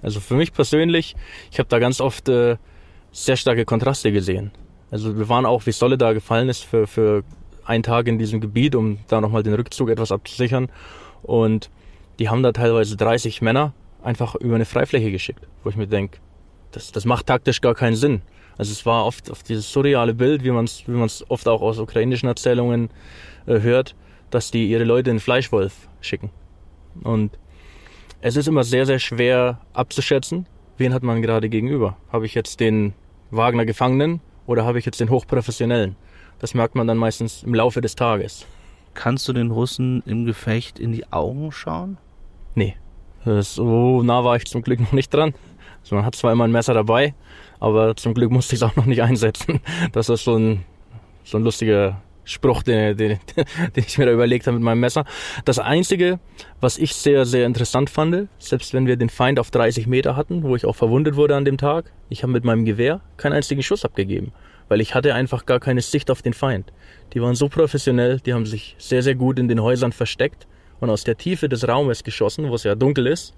Also 0.03 0.21
für 0.21 0.35
mich 0.35 0.53
persönlich, 0.53 1.17
ich 1.51 1.59
habe 1.59 1.69
da 1.69 1.79
ganz 1.79 2.01
oft 2.01 2.29
äh, 2.29 2.57
sehr 3.13 3.37
starke 3.37 3.65
Kontraste 3.65 4.13
gesehen. 4.13 4.51
Also 4.91 5.19
wir 5.19 5.29
waren 5.29 5.47
auch, 5.47 5.67
wie 5.67 5.73
Solle 5.73 5.99
da 5.99 6.13
gefallen 6.13 6.49
ist, 6.49 6.65
für, 6.65 6.87
für 6.87 7.25
einen 7.65 7.83
Tag 7.83 8.07
in 8.07 8.19
diesem 8.19 8.41
Gebiet, 8.41 8.75
um 8.75 8.99
da 9.09 9.21
nochmal 9.21 9.43
den 9.43 9.55
Rückzug 9.55 9.91
etwas 9.91 10.13
abzusichern. 10.13 10.71
Und 11.23 11.71
die 12.19 12.29
haben 12.29 12.43
da 12.43 12.53
teilweise 12.53 12.97
30 12.97 13.43
Männer 13.43 13.73
einfach 14.03 14.35
über 14.37 14.55
eine 14.55 14.65
Freifläche 14.65 15.11
geschickt, 15.11 15.47
wo 15.65 15.71
ich 15.71 15.77
mir 15.77 15.89
denke, 15.89 16.19
das, 16.73 16.93
das 16.93 17.05
macht 17.05 17.27
taktisch 17.27 17.61
gar 17.61 17.75
keinen 17.75 17.97
Sinn. 17.97 18.23
Also 18.59 18.73
es 18.73 18.87
war 18.87 19.05
oft 19.05 19.31
auf 19.31 19.43
dieses 19.43 19.71
surreale 19.71 20.15
Bild, 20.15 20.45
wie 20.45 20.51
man 20.51 20.65
es 20.65 20.85
wie 20.87 21.25
oft 21.29 21.49
auch 21.49 21.63
aus 21.63 21.79
ukrainischen 21.79 22.29
Erzählungen 22.29 22.91
äh, 23.47 23.61
hört, 23.61 23.95
dass 24.31 24.51
die 24.51 24.69
ihre 24.69 24.85
Leute 24.85 25.11
in 25.11 25.21
Fleischwolf 25.21 25.89
schicken. 26.01 26.31
Und 27.03 27.39
es 28.21 28.37
ist 28.37 28.49
immer 28.49 28.65
sehr, 28.65 28.87
sehr 28.87 28.99
schwer 28.99 29.61
abzuschätzen, 29.73 30.47
wen 30.79 30.95
hat 30.95 31.03
man 31.03 31.23
gerade 31.23 31.49
gegenüber. 31.49 31.97
Habe 32.11 32.27
ich 32.27 32.35
jetzt 32.35 32.61
den 32.61 32.95
Wagner 33.31 33.67
Gefangenen 33.67 34.21
oder 34.47 34.65
habe 34.65 34.79
ich 34.79 34.87
jetzt 34.87 35.01
den 35.01 35.11
Hochprofessionellen? 35.11 35.97
Das 36.39 36.55
merkt 36.55 36.75
man 36.75 36.87
dann 36.87 36.99
meistens 36.99 37.43
im 37.43 37.55
Laufe 37.55 37.81
des 37.81 37.95
Tages. 37.95 38.47
Kannst 38.95 39.29
du 39.29 39.33
den 39.33 39.51
Russen 39.51 40.03
im 40.07 40.25
Gefecht 40.25 40.79
in 40.79 40.93
die 40.93 41.11
Augen 41.13 41.53
schauen? 41.53 41.99
Nee. 42.55 42.77
So 43.25 44.03
nah 44.03 44.25
war 44.25 44.37
ich 44.37 44.47
zum 44.47 44.63
Glück 44.63 44.81
noch 44.81 44.93
nicht 44.93 45.13
dran. 45.13 45.35
Also 45.83 45.97
man 45.97 46.05
hat 46.05 46.15
zwar 46.15 46.33
immer 46.33 46.45
ein 46.45 46.53
Messer 46.53 46.75
dabei, 46.75 47.15
aber 47.61 47.97
zum 47.97 48.15
Glück 48.15 48.31
musste 48.31 48.55
ich 48.55 48.63
es 48.63 48.69
auch 48.69 48.77
noch 48.77 48.87
nicht 48.87 49.03
einsetzen. 49.03 49.61
Das 49.93 50.09
ist 50.09 50.25
so 50.25 50.37
ein, 50.37 50.65
so 51.25 51.39
ein 51.39 51.45
lustiger 51.45 52.01
Spruch, 52.27 52.63
den, 52.63 52.97
den, 52.97 53.19
den 53.37 53.85
ich 53.87 53.97
mir 53.97 54.05
da 54.05 54.13
überlegt 54.13 54.47
habe 54.47 54.57
mit 54.57 54.65
meinem 54.65 54.81
Messer. 54.81 55.05
Das 55.45 55.59
Einzige, 55.59 56.19
was 56.61 56.77
ich 56.77 56.95
sehr, 56.95 57.25
sehr 57.25 57.47
interessant 57.47 57.89
fand, 57.89 58.29
selbst 58.39 58.75
wenn 58.75 58.87
wir 58.87 58.97
den 58.97 59.09
Feind 59.09 59.39
auf 59.39 59.51
30 59.51 59.87
Meter 59.87 60.17
hatten, 60.17 60.43
wo 60.43 60.55
ich 60.57 60.67
auch 60.67 60.77
verwundet 60.77 61.17
wurde 61.17 61.37
an 61.37 61.45
dem 61.45 61.57
Tag, 61.57 61.93
ich 62.11 62.23
habe 62.23 62.33
mit 62.33 62.45
meinem 62.45 62.65
Gewehr 62.65 63.01
keinen 63.17 63.33
einzigen 63.33 63.63
Schuss 63.63 63.85
abgegeben, 63.85 64.33
weil 64.69 64.81
ich 64.81 64.95
hatte 64.95 65.15
einfach 65.15 65.47
gar 65.47 65.61
keine 65.61 65.81
Sicht 65.81 66.11
auf 66.11 66.21
den 66.21 66.35
Feind. 66.35 66.73
Die 67.15 67.23
waren 67.23 67.37
so 67.37 67.49
professionell, 67.49 68.21
die 68.21 68.35
haben 68.35 68.45
sich 68.45 68.75
sehr, 68.79 69.03
sehr 69.03 69.15
gut 69.15 69.39
in 69.39 69.49
den 69.49 69.63
Häusern 69.63 69.93
versteckt 69.93 70.47
und 70.81 70.91
aus 70.91 71.05
der 71.05 71.17
Tiefe 71.17 71.49
des 71.49 71.67
Raumes 71.67 72.03
geschossen, 72.03 72.51
wo 72.51 72.57
es 72.57 72.65
ja 72.65 72.75
dunkel 72.75 73.07
ist, 73.07 73.35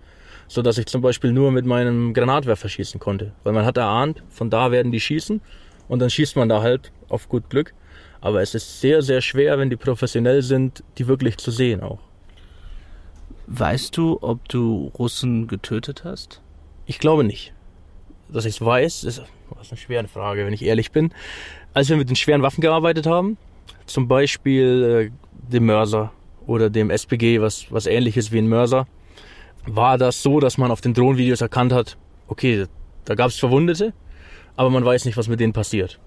so 0.49 0.62
dass 0.62 0.78
ich 0.78 0.87
zum 0.87 1.02
Beispiel 1.02 1.33
nur 1.33 1.52
mit 1.52 1.66
meinem 1.66 2.14
Granatwerfer 2.14 2.71
schießen 2.71 2.99
konnte, 2.99 3.33
weil 3.45 3.52
man 3.52 3.66
hat 3.66 3.76
erahnt, 3.76 4.23
von 4.30 4.49
da 4.49 4.71
werden 4.71 4.92
die 4.92 5.00
schießen 5.00 5.42
und 5.88 5.99
dann 5.99 6.09
schießt 6.09 6.37
man 6.37 6.49
da 6.49 6.62
halt 6.62 6.90
auf 7.09 7.28
gut 7.28 7.50
Glück. 7.50 7.75
Aber 8.20 8.42
es 8.42 8.54
ist 8.54 8.80
sehr, 8.80 9.02
sehr 9.02 9.20
schwer, 9.20 9.58
wenn 9.58 9.70
die 9.70 9.76
professionell 9.76 10.42
sind, 10.42 10.82
die 10.98 11.06
wirklich 11.06 11.37
zu 11.38 11.50
sehen 11.50 11.82
auch. 11.82 12.00
Weißt 13.46 13.96
du, 13.96 14.18
ob 14.20 14.48
du 14.48 14.92
Russen 14.98 15.46
getötet 15.46 16.04
hast? 16.04 16.42
Ich 16.87 16.98
glaube 16.98 17.25
nicht. 17.25 17.54
Dass 18.28 18.44
ich 18.44 18.56
es 18.56 18.60
weiß, 18.60 19.04
ist, 19.04 19.18
ist 19.18 19.70
eine 19.70 19.78
schwere 19.78 20.08
Frage, 20.08 20.44
wenn 20.44 20.52
ich 20.52 20.62
ehrlich 20.62 20.92
bin. 20.92 21.14
Als 21.72 21.88
wir 21.88 21.96
mit 21.96 22.08
den 22.08 22.16
schweren 22.16 22.42
Waffen 22.42 22.60
gearbeitet 22.60 23.06
haben, 23.06 23.38
zum 23.87 24.08
Beispiel 24.08 25.10
äh, 25.12 25.50
dem 25.50 25.66
Mörser 25.66 26.12
oder 26.46 26.70
dem 26.70 26.90
SPG, 26.90 27.40
was, 27.40 27.72
was 27.72 27.87
ähnliches 27.87 28.32
wie 28.32 28.38
ein 28.38 28.48
Mörser, 28.48 28.87
war 29.66 29.98
das 29.98 30.22
so, 30.22 30.40
dass 30.40 30.58
man 30.58 30.70
auf 30.70 30.80
den 30.80 30.94
Drohnenvideos 30.94 31.40
erkannt 31.40 31.72
hat, 31.72 31.96
okay, 32.26 32.66
da 33.04 33.14
gab 33.14 33.28
es 33.28 33.38
Verwundete, 33.38 33.92
aber 34.56 34.70
man 34.70 34.84
weiß 34.84 35.04
nicht, 35.04 35.16
was 35.16 35.28
mit 35.28 35.40
denen 35.40 35.52
passiert. 35.52 35.98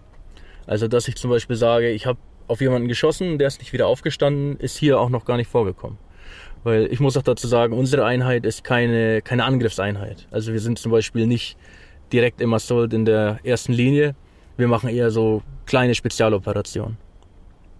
Also, 0.71 0.87
dass 0.87 1.09
ich 1.09 1.15
zum 1.17 1.29
Beispiel 1.29 1.57
sage, 1.57 1.89
ich 1.89 2.05
habe 2.05 2.17
auf 2.47 2.61
jemanden 2.61 2.87
geschossen, 2.87 3.37
der 3.37 3.49
ist 3.49 3.59
nicht 3.59 3.73
wieder 3.73 3.87
aufgestanden, 3.87 4.55
ist 4.55 4.77
hier 4.77 5.01
auch 5.01 5.09
noch 5.09 5.25
gar 5.25 5.35
nicht 5.35 5.49
vorgekommen. 5.49 5.97
Weil 6.63 6.87
ich 6.89 7.01
muss 7.01 7.17
auch 7.17 7.23
dazu 7.23 7.45
sagen, 7.45 7.73
unsere 7.73 8.05
Einheit 8.05 8.45
ist 8.45 8.63
keine, 8.63 9.21
keine 9.21 9.43
Angriffseinheit. 9.43 10.29
Also 10.31 10.53
wir 10.53 10.61
sind 10.61 10.79
zum 10.79 10.93
Beispiel 10.93 11.27
nicht 11.27 11.57
direkt 12.13 12.39
im 12.39 12.53
Assault 12.53 12.93
in 12.93 13.03
der 13.03 13.41
ersten 13.43 13.73
Linie. 13.73 14.15
Wir 14.55 14.69
machen 14.69 14.87
eher 14.87 15.11
so 15.11 15.43
kleine 15.65 15.93
Spezialoperationen. 15.93 16.95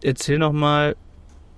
Erzähl 0.03 0.38
nochmal 0.38 0.98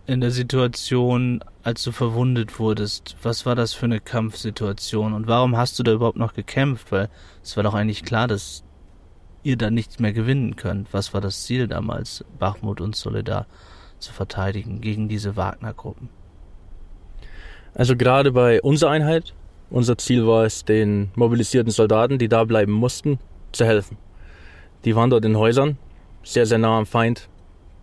in 0.05 0.21
der 0.21 0.29
Situation, 0.29 1.43
als 1.63 1.81
du 1.81 1.91
verwundet 1.91 2.59
wurdest, 2.59 3.15
was 3.23 3.47
war 3.47 3.55
das 3.55 3.73
für 3.73 3.85
eine 3.87 4.01
Kampfsituation 4.01 5.13
und 5.13 5.25
warum 5.25 5.57
hast 5.57 5.79
du 5.79 5.83
da 5.83 5.93
überhaupt 5.93 6.17
noch 6.17 6.35
gekämpft? 6.35 6.91
Weil 6.91 7.09
es 7.41 7.57
war 7.57 7.63
doch 7.63 7.73
eigentlich 7.73 8.03
klar, 8.03 8.27
dass 8.27 8.62
ihr 9.43 9.57
dann 9.57 9.73
nichts 9.73 9.99
mehr 9.99 10.13
gewinnen 10.13 10.55
könnt. 10.55 10.93
Was 10.93 11.13
war 11.13 11.21
das 11.21 11.43
Ziel 11.43 11.67
damals, 11.67 12.23
Bachmut 12.39 12.81
und 12.81 12.95
Solidar 12.95 13.45
zu 13.99 14.13
verteidigen 14.13 14.81
gegen 14.81 15.07
diese 15.07 15.35
Wagner-Gruppen? 15.35 16.09
Also 17.73 17.95
gerade 17.95 18.31
bei 18.31 18.61
unserer 18.61 18.91
Einheit, 18.91 19.33
unser 19.69 19.97
Ziel 19.97 20.27
war 20.27 20.45
es, 20.45 20.65
den 20.65 21.11
mobilisierten 21.15 21.71
Soldaten, 21.71 22.19
die 22.19 22.27
da 22.27 22.43
bleiben 22.43 22.71
mussten, 22.71 23.19
zu 23.51 23.65
helfen. 23.65 23.97
Die 24.85 24.95
waren 24.95 25.09
dort 25.09 25.25
in 25.25 25.37
Häusern, 25.37 25.77
sehr, 26.23 26.45
sehr 26.45 26.57
nah 26.57 26.77
am 26.77 26.85
Feind. 26.85 27.29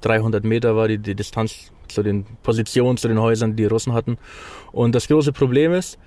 300 0.02 0.44
Meter 0.44 0.76
war 0.76 0.88
die, 0.88 0.98
die 0.98 1.14
Distanz 1.14 1.72
zu 1.88 2.02
den 2.02 2.24
Positionen, 2.42 2.96
zu 2.96 3.08
den 3.08 3.18
Häusern, 3.18 3.56
die 3.56 3.64
die 3.64 3.66
Russen 3.66 3.92
hatten. 3.92 4.16
Und 4.72 4.94
das 4.94 5.08
große 5.08 5.32
Problem 5.32 5.72
ist, 5.72 5.98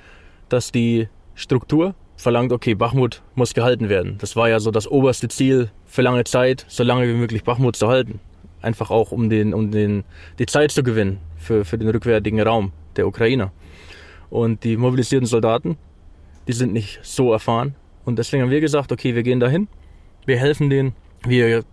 dass 0.49 0.71
die 0.71 1.09
Struktur 1.35 1.95
verlangt, 2.15 2.51
okay, 2.51 2.73
Bachmut 2.75 3.21
muss 3.35 3.53
gehalten 3.53 3.89
werden. 3.89 4.17
Das 4.19 4.35
war 4.35 4.49
ja 4.49 4.59
so 4.59 4.71
das 4.71 4.87
oberste 4.87 5.27
Ziel 5.27 5.71
für 5.85 6.01
lange 6.01 6.23
Zeit, 6.23 6.65
so 6.67 6.83
lange 6.83 7.07
wie 7.07 7.13
möglich 7.13 7.43
Bachmut 7.43 7.75
zu 7.75 7.87
halten. 7.87 8.19
Einfach 8.61 8.91
auch, 8.91 9.11
um, 9.11 9.29
den, 9.29 9.53
um 9.53 9.71
den, 9.71 10.03
die 10.39 10.45
Zeit 10.45 10.71
zu 10.71 10.83
gewinnen 10.83 11.19
für, 11.37 11.65
für 11.65 11.77
den 11.77 11.89
rückwärtigen 11.89 12.41
Raum 12.41 12.71
der 12.95 13.07
Ukrainer. 13.07 13.51
Und 14.29 14.63
die 14.63 14.77
mobilisierten 14.77 15.27
Soldaten, 15.27 15.77
die 16.47 16.53
sind 16.53 16.73
nicht 16.73 16.99
so 17.03 17.31
erfahren. 17.31 17.75
Und 18.05 18.19
deswegen 18.19 18.43
haben 18.43 18.49
wir 18.49 18.61
gesagt, 18.61 18.91
okay, 18.91 19.15
wir 19.15 19.23
gehen 19.23 19.39
dahin, 19.39 19.67
wir 20.25 20.37
helfen 20.37 20.69
denen, 20.69 20.95
wir 21.25 21.63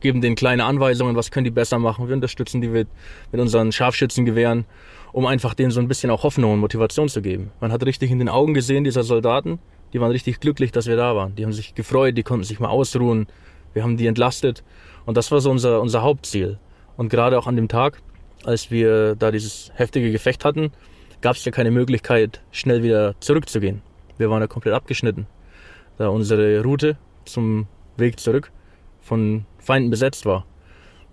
geben 0.00 0.20
denen 0.20 0.36
kleine 0.36 0.64
Anweisungen, 0.64 1.16
was 1.16 1.30
können 1.30 1.44
die 1.44 1.50
besser 1.50 1.78
machen. 1.78 2.08
Wir 2.08 2.14
unterstützen 2.14 2.60
die 2.60 2.68
mit, 2.68 2.88
mit 3.32 3.40
unseren 3.40 3.72
Scharfschützengewehren, 3.72 4.66
um 5.14 5.26
einfach 5.26 5.54
denen 5.54 5.70
so 5.70 5.78
ein 5.78 5.86
bisschen 5.86 6.10
auch 6.10 6.24
Hoffnung 6.24 6.52
und 6.52 6.58
Motivation 6.58 7.08
zu 7.08 7.22
geben. 7.22 7.52
Man 7.60 7.70
hat 7.70 7.86
richtig 7.86 8.10
in 8.10 8.18
den 8.18 8.28
Augen 8.28 8.52
gesehen 8.52 8.82
dieser 8.82 9.04
Soldaten, 9.04 9.60
die 9.92 10.00
waren 10.00 10.10
richtig 10.10 10.40
glücklich, 10.40 10.72
dass 10.72 10.88
wir 10.88 10.96
da 10.96 11.14
waren. 11.14 11.36
Die 11.36 11.44
haben 11.44 11.52
sich 11.52 11.76
gefreut, 11.76 12.18
die 12.18 12.24
konnten 12.24 12.42
sich 12.42 12.58
mal 12.58 12.68
ausruhen. 12.68 13.28
Wir 13.74 13.84
haben 13.84 13.96
die 13.96 14.08
entlastet. 14.08 14.64
Und 15.06 15.16
das 15.16 15.30
war 15.30 15.40
so 15.40 15.52
unser, 15.52 15.80
unser 15.80 16.02
Hauptziel. 16.02 16.58
Und 16.96 17.10
gerade 17.10 17.38
auch 17.38 17.46
an 17.46 17.54
dem 17.54 17.68
Tag, 17.68 18.02
als 18.44 18.72
wir 18.72 19.14
da 19.14 19.30
dieses 19.30 19.70
heftige 19.76 20.10
Gefecht 20.10 20.44
hatten, 20.44 20.72
gab 21.20 21.36
es 21.36 21.44
ja 21.44 21.52
keine 21.52 21.70
Möglichkeit, 21.70 22.42
schnell 22.50 22.82
wieder 22.82 23.14
zurückzugehen. 23.20 23.82
Wir 24.18 24.30
waren 24.30 24.40
ja 24.40 24.48
komplett 24.48 24.74
abgeschnitten, 24.74 25.28
da 25.96 26.08
unsere 26.08 26.60
Route 26.60 26.96
zum 27.24 27.68
Weg 27.96 28.18
zurück 28.18 28.50
von 29.00 29.46
Feinden 29.58 29.90
besetzt 29.90 30.26
war. 30.26 30.44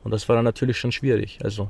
Und 0.04 0.10
das 0.10 0.28
war 0.28 0.36
dann 0.36 0.46
natürlich 0.46 0.80
schon 0.80 0.92
schwierig. 0.92 1.38
Also. 1.44 1.70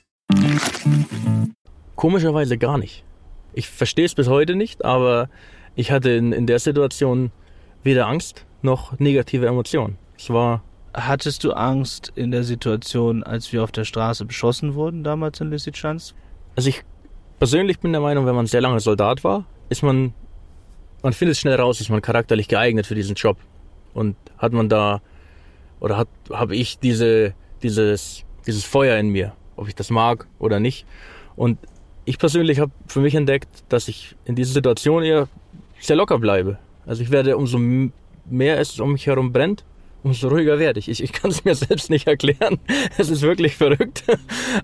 Komischerweise 1.95 2.57
gar 2.57 2.77
nicht. 2.77 3.03
Ich 3.53 3.69
verstehe 3.69 4.05
es 4.05 4.15
bis 4.15 4.27
heute 4.27 4.55
nicht, 4.55 4.83
aber 4.85 5.29
ich 5.75 5.91
hatte 5.91 6.11
in, 6.11 6.31
in 6.31 6.47
der 6.47 6.59
Situation 6.59 7.31
weder 7.83 8.07
Angst 8.07 8.45
noch 8.61 8.99
negative 8.99 9.47
Emotionen. 9.47 9.97
Es 10.17 10.29
war. 10.29 10.63
Hattest 10.93 11.45
du 11.45 11.53
Angst 11.53 12.11
in 12.15 12.31
der 12.31 12.43
Situation, 12.43 13.23
als 13.23 13.53
wir 13.53 13.63
auf 13.63 13.71
der 13.71 13.85
Straße 13.85 14.25
beschossen 14.25 14.73
wurden, 14.73 15.05
damals 15.05 15.39
in 15.39 15.49
Lysychansk? 15.49 16.13
Also 16.57 16.67
ich 16.67 16.83
persönlich 17.39 17.79
bin 17.79 17.93
der 17.93 18.01
Meinung, 18.01 18.25
wenn 18.25 18.35
man 18.35 18.45
sehr 18.45 18.59
lange 18.59 18.81
Soldat 18.81 19.23
war, 19.23 19.45
ist 19.69 19.83
man, 19.83 20.13
man 21.01 21.13
findet 21.13 21.37
schnell 21.37 21.55
raus, 21.55 21.79
ist 21.79 21.89
man 21.89 22.01
charakterlich 22.01 22.49
geeignet 22.49 22.85
für 22.87 22.95
diesen 22.95 23.15
Job. 23.15 23.37
Und 23.93 24.17
hat 24.37 24.51
man 24.51 24.67
da, 24.67 25.01
oder 25.79 25.97
hat, 25.97 26.09
habe 26.29 26.57
ich 26.57 26.77
diese, 26.77 27.35
dieses, 27.63 28.25
dieses 28.45 28.65
Feuer 28.65 28.97
in 28.97 29.09
mir, 29.09 29.33
ob 29.61 29.67
ich 29.67 29.75
das 29.75 29.91
mag 29.91 30.25
oder 30.39 30.59
nicht. 30.59 30.87
Und 31.35 31.59
ich 32.03 32.17
persönlich 32.17 32.59
habe 32.59 32.71
für 32.87 32.99
mich 32.99 33.13
entdeckt, 33.13 33.47
dass 33.69 33.87
ich 33.87 34.15
in 34.25 34.35
dieser 34.35 34.53
Situation 34.53 35.03
eher 35.03 35.27
sehr 35.79 35.95
locker 35.95 36.17
bleibe. 36.17 36.57
Also 36.87 37.03
ich 37.03 37.11
werde, 37.11 37.37
umso 37.37 37.59
mehr 37.59 38.59
es 38.59 38.79
um 38.79 38.93
mich 38.93 39.05
herum 39.05 39.31
brennt, 39.31 39.63
umso 40.01 40.29
ruhiger 40.29 40.57
werde 40.57 40.79
ich. 40.79 40.89
Ich, 40.89 41.03
ich 41.03 41.13
kann 41.13 41.29
es 41.29 41.45
mir 41.45 41.53
selbst 41.67 41.91
nicht 41.91 42.07
erklären. 42.07 42.59
Es 42.97 43.11
ist 43.11 43.21
wirklich 43.21 43.55
verrückt. 43.55 44.03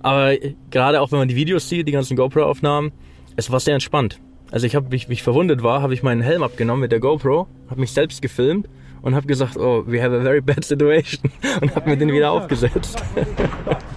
Aber 0.01 0.35
gerade 0.71 0.99
auch 0.99 1.11
wenn 1.11 1.19
man 1.19 1.27
die 1.27 1.35
Videos 1.35 1.69
sieht, 1.69 1.87
die 1.87 1.91
ganzen 1.91 2.17
GoPro-Aufnahmen, 2.17 2.91
es 3.35 3.51
war 3.51 3.59
sehr 3.59 3.75
entspannt. 3.75 4.19
Also 4.49 4.65
ich 4.65 4.75
habe, 4.75 4.91
wie 4.91 4.95
ich, 4.95 5.09
wie 5.09 5.13
ich 5.13 5.21
verwundet 5.23 5.61
war, 5.61 5.83
habe 5.83 5.93
ich 5.93 6.01
meinen 6.01 6.21
Helm 6.21 6.41
abgenommen 6.41 6.81
mit 6.81 6.91
der 6.91 6.99
GoPro, 6.99 7.47
habe 7.69 7.79
mich 7.79 7.91
selbst 7.91 8.23
gefilmt 8.23 8.67
und 9.03 9.13
habe 9.13 9.27
gesagt, 9.27 9.57
oh, 9.57 9.83
we 9.85 10.01
have 10.01 10.15
a 10.15 10.23
very 10.23 10.41
bad 10.41 10.63
situation 10.63 11.29
und 11.61 11.75
habe 11.75 11.87
mir 11.87 11.97
den 11.97 12.11
wieder 12.11 12.31
aufgesetzt. 12.31 13.03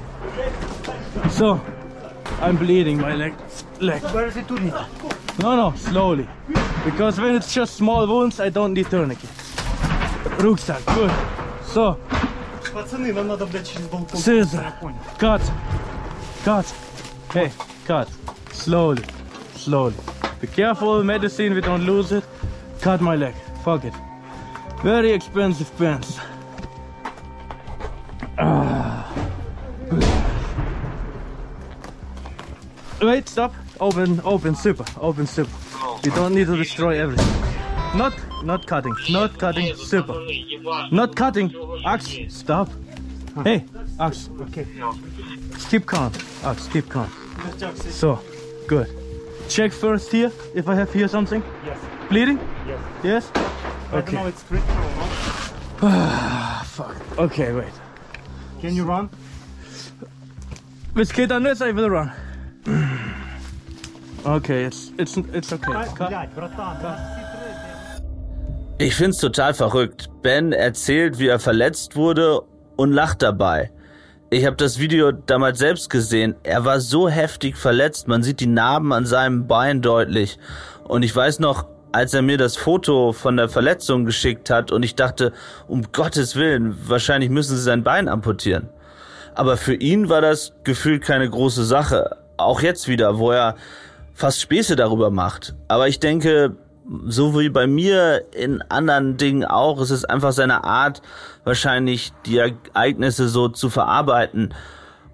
So, 1.29 1.59
I'm 2.41 2.57
bleeding 2.57 3.00
my 3.00 3.15
leg. 3.15 3.33
leg. 3.79 4.01
Where 4.13 4.27
is 4.27 4.35
it 4.38 4.47
tourniquet? 4.47 4.85
No, 5.39 5.55
no, 5.55 5.74
slowly. 5.77 6.27
Because 6.85 7.19
when 7.19 7.35
it's 7.35 7.53
just 7.53 7.75
small 7.75 8.05
wounds, 8.07 8.39
I 8.39 8.50
don't 8.50 8.74
need 8.74 8.89
tourniquet. 8.89 9.29
Rucksack, 10.39 10.83
good. 10.95 11.12
So, 11.65 11.97
Пацаны, 12.74 13.13
нам 13.13 13.27
надо, 13.27 13.45
блядь, 13.45 13.67
через 13.69 13.88
балкон. 13.88 14.19
scissor, 14.19 14.62
Я 14.63 14.71
понял. 14.81 14.97
cut, 15.17 15.41
cut. 16.43 16.65
Hey, 17.33 17.51
cut. 17.88 18.07
Slowly, 18.51 19.03
slowly. 19.55 19.95
Be 20.41 20.47
careful, 20.47 21.01
medicine, 21.03 21.53
we 21.55 21.62
don't 21.62 21.85
lose 21.85 22.12
it. 22.12 22.24
Cut 22.81 23.00
my 23.01 23.15
leg, 23.15 23.33
fuck 23.63 23.85
it. 23.85 23.93
Very 24.83 25.12
expensive 25.12 25.69
pants. 25.77 26.19
Ah. 28.38 29.05
Wait, 33.02 33.28
stop. 33.28 33.54
Open, 33.80 34.21
open, 34.25 34.54
super, 34.54 34.85
open, 35.00 35.26
super. 35.26 35.50
You 36.04 36.11
don't 36.12 36.35
need 36.35 36.47
to 36.47 36.57
destroy 36.57 37.00
everything. 37.00 37.26
Not, 37.97 38.12
not 38.45 38.66
cutting, 38.66 38.95
not 39.09 39.38
cutting, 39.38 39.75
super. 39.75 40.14
Not 40.92 41.16
cutting. 41.16 41.52
Ax, 41.85 42.16
stop. 42.28 42.69
Hey, 43.42 43.64
Ax. 43.99 44.28
Okay. 44.42 44.66
Keep 45.71 45.87
calm. 45.87 46.12
Ax, 46.45 46.69
keep 46.69 46.88
calm. 46.88 47.11
So, 47.75 48.21
good. 48.66 48.88
Check 49.49 49.73
first 49.73 50.12
here 50.12 50.30
if 50.54 50.69
I 50.69 50.75
have 50.75 50.92
here 50.92 51.09
something. 51.09 51.42
Yes. 51.64 51.78
Bleeding? 52.09 52.38
Yes. 52.66 52.80
Yes? 53.02 53.33
I 53.92 54.00
don't 54.02 54.12
know 54.12 54.26
it's 54.26 54.42
critical 54.42 54.75
or 54.75 54.95
not. 54.97 55.09
Ah, 55.83 56.62
fuck. 56.66 56.97
Okay, 57.19 57.52
wait. 57.52 57.73
Can 58.60 58.76
you 58.76 58.84
run? 58.84 59.08
Hvis 60.95 61.13
kidden 61.13 61.47
is, 61.47 61.63
I 61.63 61.73
will 61.73 61.89
run. 61.89 62.13
Okay, 64.25 64.66
it's, 64.66 64.92
it's, 64.99 65.16
it's 65.32 65.52
okay. 65.52 65.73
Ich 68.78 68.94
find's 68.94 69.18
total 69.18 69.54
verrückt. 69.54 70.08
Ben 70.23 70.52
erzählt, 70.52 71.18
wie 71.18 71.28
er 71.28 71.38
verletzt 71.38 71.96
wurde 71.96 72.42
und 72.76 72.92
lacht 72.92 73.23
dabei. 73.23 73.70
Ich 74.30 74.46
habe 74.46 74.56
das 74.56 74.78
Video 74.78 75.10
damals 75.10 75.58
selbst 75.58 75.90
gesehen. 75.90 76.36
Er 76.44 76.64
war 76.64 76.80
so 76.80 77.08
heftig 77.08 77.56
verletzt, 77.56 78.08
man 78.08 78.23
sieht 78.23 78.40
die 78.40 78.46
Narben 78.46 78.92
an 78.92 79.04
seinem 79.04 79.46
Bein 79.46 79.82
deutlich. 79.82 80.38
Und 80.84 81.02
ich 81.02 81.14
weiß 81.14 81.40
noch, 81.40 81.66
als 81.92 82.14
er 82.14 82.23
mir 82.23 82.38
das 82.38 82.56
Foto 82.56 83.12
von 83.12 83.36
der 83.36 83.49
Verletzung 83.49 84.04
geschickt 84.04 84.49
hat 84.50 84.70
und 84.70 84.84
ich 84.84 84.94
dachte, 84.94 85.32
um 85.66 85.90
Gottes 85.92 86.36
Willen, 86.36 86.76
wahrscheinlich 86.86 87.30
müssen 87.30 87.56
sie 87.56 87.62
sein 87.62 87.82
Bein 87.82 88.08
amputieren. 88.08 88.68
Aber 89.34 89.56
für 89.56 89.75
ihn 89.75 90.08
war 90.08 90.20
das 90.20 90.52
Gefühl 90.64 91.00
keine 91.00 91.28
große 91.28 91.64
Sache. 91.64 92.16
Auch 92.40 92.62
jetzt 92.62 92.88
wieder, 92.88 93.18
wo 93.18 93.30
er 93.30 93.56
fast 94.14 94.40
Späße 94.40 94.76
darüber 94.76 95.10
macht. 95.10 95.54
Aber 95.68 95.88
ich 95.88 96.00
denke, 96.00 96.56
so 97.06 97.38
wie 97.38 97.48
bei 97.48 97.66
mir 97.66 98.24
in 98.34 98.62
anderen 98.62 99.16
Dingen 99.16 99.44
auch, 99.44 99.80
es 99.80 99.90
ist 99.90 100.04
einfach 100.04 100.32
seine 100.32 100.64
Art, 100.64 101.02
wahrscheinlich 101.44 102.12
die 102.26 102.38
Ereignisse 102.38 103.28
so 103.28 103.48
zu 103.48 103.70
verarbeiten, 103.70 104.54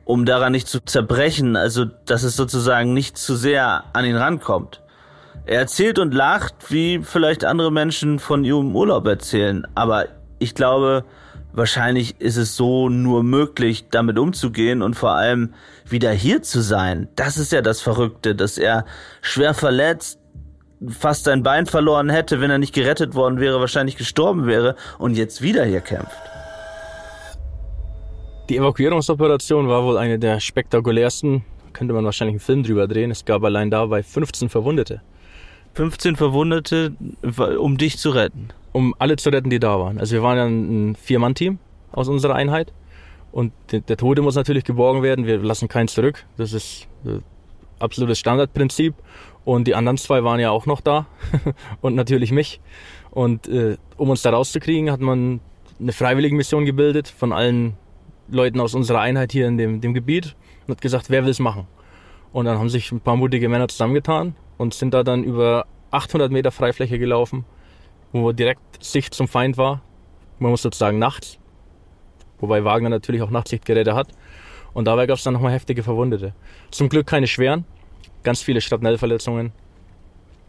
um 0.04 0.24
daran 0.24 0.52
nicht 0.52 0.68
zu 0.68 0.80
zerbrechen, 0.80 1.56
also 1.56 1.84
dass 1.84 2.22
es 2.22 2.36
sozusagen 2.36 2.94
nicht 2.94 3.18
zu 3.18 3.36
sehr 3.36 3.84
an 3.92 4.04
ihn 4.04 4.16
rankommt. 4.16 4.82
Er 5.44 5.60
erzählt 5.60 5.98
und 5.98 6.14
lacht, 6.14 6.54
wie 6.70 7.00
vielleicht 7.02 7.44
andere 7.44 7.70
Menschen 7.70 8.18
von 8.18 8.44
ihrem 8.44 8.74
Urlaub 8.74 9.06
erzählen, 9.06 9.66
aber 9.74 10.06
ich 10.38 10.54
glaube, 10.54 11.04
wahrscheinlich 11.56 12.20
ist 12.20 12.36
es 12.36 12.54
so 12.54 12.88
nur 12.88 13.24
möglich, 13.24 13.86
damit 13.90 14.18
umzugehen 14.18 14.82
und 14.82 14.94
vor 14.94 15.12
allem 15.12 15.54
wieder 15.88 16.12
hier 16.12 16.42
zu 16.42 16.60
sein. 16.60 17.08
Das 17.16 17.38
ist 17.38 17.50
ja 17.50 17.62
das 17.62 17.80
Verrückte, 17.80 18.34
dass 18.34 18.58
er 18.58 18.84
schwer 19.22 19.54
verletzt, 19.54 20.20
fast 20.88 21.24
sein 21.24 21.42
Bein 21.42 21.66
verloren 21.66 22.10
hätte, 22.10 22.40
wenn 22.40 22.50
er 22.50 22.58
nicht 22.58 22.74
gerettet 22.74 23.14
worden 23.14 23.40
wäre, 23.40 23.58
wahrscheinlich 23.58 23.96
gestorben 23.96 24.46
wäre 24.46 24.76
und 24.98 25.16
jetzt 25.16 25.40
wieder 25.40 25.64
hier 25.64 25.80
kämpft. 25.80 26.16
Die 28.50 28.58
Evakuierungsoperation 28.58 29.66
war 29.68 29.82
wohl 29.82 29.96
eine 29.98 30.18
der 30.18 30.38
spektakulärsten. 30.38 31.44
Könnte 31.72 31.94
man 31.94 32.04
wahrscheinlich 32.04 32.34
einen 32.34 32.40
Film 32.40 32.62
drüber 32.62 32.86
drehen. 32.86 33.10
Es 33.10 33.24
gab 33.24 33.42
allein 33.42 33.70
dabei 33.70 34.02
15 34.02 34.48
Verwundete. 34.48 35.00
15 35.74 36.16
Verwundete, 36.16 36.92
um 37.58 37.76
dich 37.76 37.98
zu 37.98 38.10
retten. 38.10 38.50
Um 38.76 38.94
alle 38.98 39.16
zu 39.16 39.30
retten, 39.30 39.48
die 39.48 39.58
da 39.58 39.80
waren. 39.80 39.98
Also 39.98 40.16
wir 40.16 40.22
waren 40.22 40.36
ja 40.36 40.44
ein 40.44 40.96
Vier-Mann-Team 40.96 41.58
aus 41.92 42.08
unserer 42.08 42.34
Einheit. 42.34 42.74
Und 43.32 43.54
der, 43.72 43.96
Tote 43.96 44.20
muss 44.20 44.34
natürlich 44.34 44.64
geborgen 44.64 45.02
werden. 45.02 45.24
Wir 45.24 45.38
lassen 45.38 45.66
keinen 45.66 45.88
zurück. 45.88 46.26
Das 46.36 46.52
ist 46.52 46.86
äh, 47.06 47.20
absolutes 47.78 48.18
Standardprinzip. 48.18 48.92
Und 49.46 49.66
die 49.66 49.74
anderen 49.74 49.96
zwei 49.96 50.24
waren 50.24 50.40
ja 50.40 50.50
auch 50.50 50.66
noch 50.66 50.82
da. 50.82 51.06
und 51.80 51.94
natürlich 51.94 52.32
mich. 52.32 52.60
Und 53.12 53.48
äh, 53.48 53.78
um 53.96 54.10
uns 54.10 54.20
da 54.20 54.28
rauszukriegen, 54.28 54.90
hat 54.90 55.00
man 55.00 55.40
eine 55.80 55.92
Freiwilligenmission 55.92 56.66
gebildet 56.66 57.08
von 57.08 57.32
allen 57.32 57.78
Leuten 58.28 58.60
aus 58.60 58.74
unserer 58.74 59.00
Einheit 59.00 59.32
hier 59.32 59.46
in 59.46 59.56
dem, 59.56 59.80
dem 59.80 59.94
Gebiet 59.94 60.36
und 60.66 60.74
hat 60.74 60.82
gesagt, 60.82 61.08
wer 61.08 61.24
will 61.24 61.30
es 61.30 61.38
machen. 61.38 61.66
Und 62.30 62.44
dann 62.44 62.58
haben 62.58 62.68
sich 62.68 62.92
ein 62.92 63.00
paar 63.00 63.16
mutige 63.16 63.48
Männer 63.48 63.68
zusammengetan 63.68 64.36
und 64.58 64.74
sind 64.74 64.92
da 64.92 65.02
dann 65.02 65.24
über 65.24 65.64
800 65.92 66.30
Meter 66.30 66.50
Freifläche 66.50 66.98
gelaufen, 66.98 67.46
wo 68.22 68.32
direkt 68.32 68.60
Sicht 68.82 69.14
zum 69.14 69.28
Feind 69.28 69.56
war. 69.56 69.82
Man 70.38 70.50
muss 70.50 70.62
sozusagen 70.62 70.98
nachts, 70.98 71.38
wobei 72.38 72.64
Wagner 72.64 72.88
natürlich 72.88 73.22
auch 73.22 73.30
Nachtsichtgeräte 73.30 73.94
hat. 73.94 74.08
Und 74.74 74.84
dabei 74.84 75.06
gab 75.06 75.16
es 75.16 75.24
dann 75.24 75.32
nochmal 75.32 75.52
heftige 75.52 75.82
Verwundete. 75.82 76.34
Zum 76.70 76.88
Glück 76.88 77.06
keine 77.06 77.26
schweren, 77.26 77.64
ganz 78.22 78.42
viele 78.42 78.60
Shrapnellverletzungen. 78.60 79.52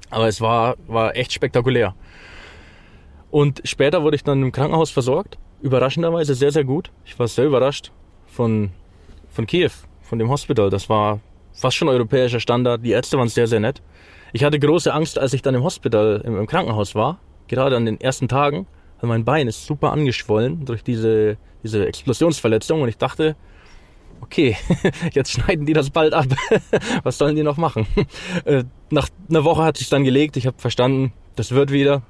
Aber 0.10 0.28
es 0.28 0.42
war, 0.42 0.76
war 0.88 1.16
echt 1.16 1.32
spektakulär. 1.32 1.96
Und 3.32 3.62
später 3.66 4.04
wurde 4.04 4.16
ich 4.16 4.24
dann 4.24 4.42
im 4.42 4.52
Krankenhaus 4.52 4.90
versorgt. 4.90 5.38
Überraschenderweise 5.62 6.36
sehr, 6.36 6.52
sehr 6.52 6.64
gut. 6.64 6.92
Ich 7.06 7.18
war 7.20 7.28
sehr 7.28 7.46
überrascht 7.46 7.92
von, 8.28 8.72
von 9.30 9.46
Kiew, 9.46 9.72
von 10.02 10.20
dem 10.20 10.30
Hospital. 10.30 10.70
Das 10.70 10.90
war 10.90 11.20
fast 11.54 11.76
schon 11.76 11.90
europäischer 11.90 12.40
Standard. 12.40 12.84
Die 12.84 12.92
Ärzte 12.92 13.18
waren 13.18 13.28
sehr, 13.28 13.48
sehr 13.48 13.60
nett. 13.60 13.82
Ich 14.34 14.44
hatte 14.44 14.60
große 14.60 14.94
Angst, 14.94 15.18
als 15.18 15.34
ich 15.34 15.42
dann 15.42 15.56
im 15.56 15.64
Hospital, 15.64 16.22
im, 16.26 16.38
im 16.38 16.48
Krankenhaus 16.48 16.96
war. 16.96 17.20
Gerade 17.48 17.76
an 17.76 17.86
den 17.86 18.00
ersten 18.00 18.28
Tagen. 18.28 18.68
Also 18.98 19.08
mein 19.08 19.26
Bein 19.26 19.48
ist 19.48 19.66
super 19.66 19.92
angeschwollen 19.92 20.66
durch 20.66 20.84
diese, 20.84 21.38
diese 21.64 21.86
Explosionsverletzung. 21.86 22.82
Und 22.82 22.90
ich 22.90 22.98
dachte, 22.98 23.36
okay, 24.22 24.58
jetzt 25.14 25.32
schneiden 25.32 25.66
die 25.66 25.74
das 25.74 25.90
bald 25.90 26.14
ab. 26.14 26.26
Was 27.04 27.18
sollen 27.18 27.36
die 27.36 27.44
noch 27.44 27.58
machen? 27.58 27.88
Äh, 28.46 28.64
nach 28.92 29.10
einer 29.30 29.44
Woche 29.44 29.64
hat 29.64 29.78
sich 29.78 29.90
dann 29.90 30.04
gelegt. 30.04 30.38
Ich 30.38 30.48
habe 30.48 30.58
verstanden, 30.58 31.12
das 31.36 31.52
wird 31.52 31.72
wieder. 31.72 32.04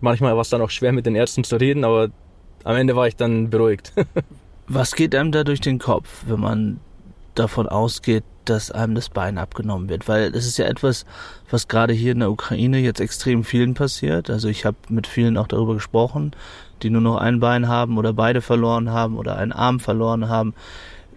Manchmal 0.00 0.34
war 0.34 0.40
es 0.40 0.48
dann 0.48 0.62
auch 0.62 0.70
schwer 0.70 0.92
mit 0.92 1.06
den 1.06 1.14
Ärzten 1.14 1.44
zu 1.44 1.56
reden, 1.56 1.84
aber 1.84 2.08
am 2.64 2.76
Ende 2.76 2.96
war 2.96 3.06
ich 3.08 3.16
dann 3.16 3.50
beruhigt. 3.50 3.92
Was 4.68 4.94
geht 4.94 5.14
einem 5.14 5.32
da 5.32 5.44
durch 5.44 5.60
den 5.60 5.78
Kopf, 5.78 6.24
wenn 6.26 6.40
man 6.40 6.80
davon 7.34 7.68
ausgeht, 7.68 8.24
dass 8.44 8.70
einem 8.70 8.94
das 8.94 9.08
Bein 9.08 9.38
abgenommen 9.38 9.88
wird? 9.88 10.08
Weil 10.08 10.34
es 10.34 10.46
ist 10.46 10.58
ja 10.58 10.66
etwas, 10.66 11.04
was 11.50 11.68
gerade 11.68 11.92
hier 11.92 12.12
in 12.12 12.20
der 12.20 12.30
Ukraine 12.30 12.78
jetzt 12.78 13.00
extrem 13.00 13.44
vielen 13.44 13.74
passiert. 13.74 14.30
Also 14.30 14.48
ich 14.48 14.64
habe 14.64 14.76
mit 14.88 15.06
vielen 15.06 15.36
auch 15.36 15.46
darüber 15.46 15.74
gesprochen, 15.74 16.32
die 16.82 16.90
nur 16.90 17.00
noch 17.00 17.16
ein 17.16 17.40
Bein 17.40 17.68
haben 17.68 17.98
oder 17.98 18.12
beide 18.12 18.40
verloren 18.40 18.90
haben 18.90 19.16
oder 19.16 19.36
einen 19.36 19.52
Arm 19.52 19.80
verloren 19.80 20.28
haben. 20.28 20.54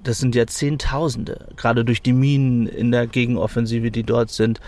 Das 0.03 0.19
sind 0.19 0.35
ja 0.35 0.45
Zehntausende, 0.45 1.47
gerade 1.57 1.83
durch 1.83 2.01
die 2.01 2.13
Minen 2.13 2.67
in 2.67 2.91
der 2.91 3.07
Gegenoffensive, 3.07 3.89
die 3.89 4.03
dort 4.03 4.29
sind. 4.29 4.59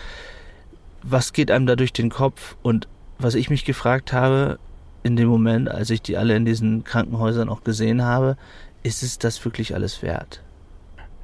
Was 1.02 1.32
geht 1.32 1.50
einem 1.50 1.66
da 1.66 1.76
durch 1.76 1.92
den 1.92 2.10
Kopf? 2.10 2.56
Und 2.62 2.88
was 3.18 3.36
ich 3.36 3.50
mich 3.50 3.64
gefragt 3.64 4.12
habe, 4.12 4.58
in 5.02 5.16
dem 5.16 5.28
Moment, 5.28 5.70
als 5.70 5.90
ich 5.90 6.02
die 6.02 6.16
alle 6.16 6.36
in 6.36 6.44
diesen 6.44 6.84
Krankenhäusern 6.84 7.48
auch 7.48 7.62
gesehen 7.62 8.02
habe, 8.02 8.36
ist 8.82 9.02
es 9.02 9.18
das 9.18 9.44
wirklich 9.44 9.74
alles 9.74 10.02
wert? 10.02 10.42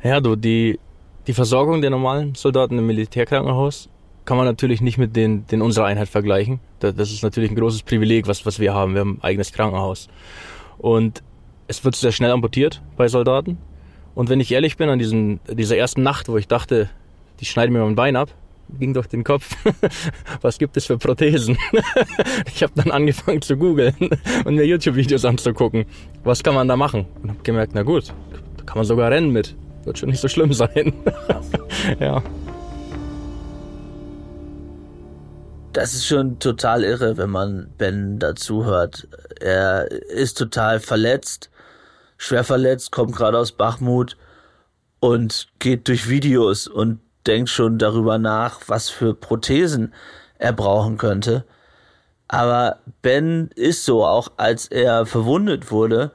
Ja, 0.02 0.20
du, 0.20 0.36
die, 0.36 0.78
die 1.26 1.32
Versorgung 1.32 1.80
der 1.80 1.90
normalen 1.90 2.34
Soldaten 2.34 2.78
im 2.78 2.86
Militärkrankenhaus 2.86 3.88
kann 4.24 4.36
man 4.36 4.46
natürlich 4.46 4.80
nicht 4.80 4.98
mit 4.98 5.16
den, 5.16 5.46
den 5.46 5.62
unserer 5.62 5.86
Einheit 5.86 6.08
vergleichen. 6.08 6.60
Das 6.80 7.12
ist 7.12 7.22
natürlich 7.22 7.50
ein 7.50 7.56
großes 7.56 7.82
Privileg, 7.82 8.26
was, 8.26 8.46
was 8.46 8.58
wir 8.58 8.74
haben. 8.74 8.94
Wir 8.94 9.00
haben 9.00 9.18
ein 9.18 9.22
eigenes 9.22 9.52
Krankenhaus. 9.52 10.08
Und 10.78 11.22
es 11.66 11.84
wird 11.84 11.96
sehr 11.96 12.12
schnell 12.12 12.30
amputiert 12.30 12.82
bei 12.96 13.08
Soldaten. 13.08 13.58
Und 14.14 14.28
wenn 14.28 14.40
ich 14.40 14.52
ehrlich 14.52 14.76
bin, 14.76 14.88
an 14.88 14.98
diesen, 14.98 15.40
dieser 15.50 15.76
ersten 15.76 16.02
Nacht, 16.02 16.28
wo 16.28 16.36
ich 16.36 16.48
dachte, 16.48 16.88
die 17.40 17.44
schneiden 17.44 17.72
mir 17.72 17.84
mein 17.84 17.96
Bein 17.96 18.16
ab, 18.16 18.30
ging 18.78 18.94
durch 18.94 19.08
den 19.08 19.24
Kopf, 19.24 19.56
was 20.40 20.58
gibt 20.58 20.76
es 20.76 20.86
für 20.86 20.98
Prothesen? 20.98 21.58
ich 22.54 22.62
habe 22.62 22.72
dann 22.76 22.90
angefangen 22.90 23.42
zu 23.42 23.56
googeln 23.56 23.94
und 24.44 24.54
mir 24.54 24.64
YouTube-Videos 24.64 25.24
anzugucken. 25.24 25.84
Was 26.22 26.42
kann 26.42 26.54
man 26.54 26.68
da 26.68 26.76
machen? 26.76 27.06
Und 27.22 27.30
habe 27.30 27.42
gemerkt, 27.42 27.72
na 27.74 27.82
gut, 27.82 28.12
da 28.56 28.64
kann 28.64 28.76
man 28.76 28.84
sogar 28.84 29.10
rennen 29.10 29.30
mit. 29.30 29.54
Wird 29.84 29.98
schon 29.98 30.10
nicht 30.10 30.20
so 30.20 30.28
schlimm 30.28 30.52
sein. 30.52 30.92
ja. 32.00 32.22
Das 35.72 35.92
ist 35.92 36.06
schon 36.06 36.38
total 36.38 36.84
irre, 36.84 37.16
wenn 37.16 37.30
man 37.30 37.68
Ben 37.76 38.18
dazu 38.18 38.64
hört. 38.64 39.08
Er 39.40 39.90
ist 39.90 40.38
total 40.38 40.78
verletzt, 40.78 41.50
schwer 42.16 42.44
verletzt, 42.44 42.92
kommt 42.92 43.16
gerade 43.16 43.38
aus 43.38 43.52
Bachmut 43.52 44.16
und 45.00 45.48
geht 45.58 45.88
durch 45.88 46.08
Videos 46.08 46.68
und 46.68 47.00
denkt 47.26 47.50
schon 47.50 47.78
darüber 47.78 48.18
nach, 48.18 48.60
was 48.68 48.88
für 48.88 49.14
Prothesen 49.14 49.92
er 50.38 50.52
brauchen 50.52 50.96
könnte. 50.96 51.44
Aber 52.28 52.78
Ben 53.02 53.50
ist 53.54 53.84
so, 53.84 54.04
auch 54.04 54.32
als 54.36 54.68
er 54.68 55.06
verwundet 55.06 55.70
wurde, 55.70 56.12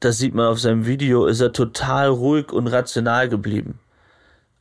das 0.00 0.18
sieht 0.18 0.34
man 0.34 0.46
auf 0.46 0.58
seinem 0.58 0.86
Video, 0.86 1.26
ist 1.26 1.40
er 1.40 1.52
total 1.52 2.08
ruhig 2.08 2.52
und 2.52 2.66
rational 2.66 3.28
geblieben. 3.28 3.78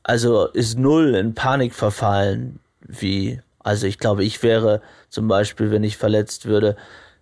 Also 0.03 0.47
ist 0.47 0.77
null 0.77 1.15
in 1.15 1.33
Panik 1.33 1.73
verfallen, 1.73 2.59
wie, 2.81 3.39
also 3.59 3.87
ich 3.87 3.99
glaube, 3.99 4.23
ich 4.23 4.41
wäre 4.43 4.81
zum 5.09 5.27
Beispiel, 5.27 5.71
wenn 5.71 5.83
ich 5.83 5.97
verletzt 5.97 6.45
würde, 6.45 6.75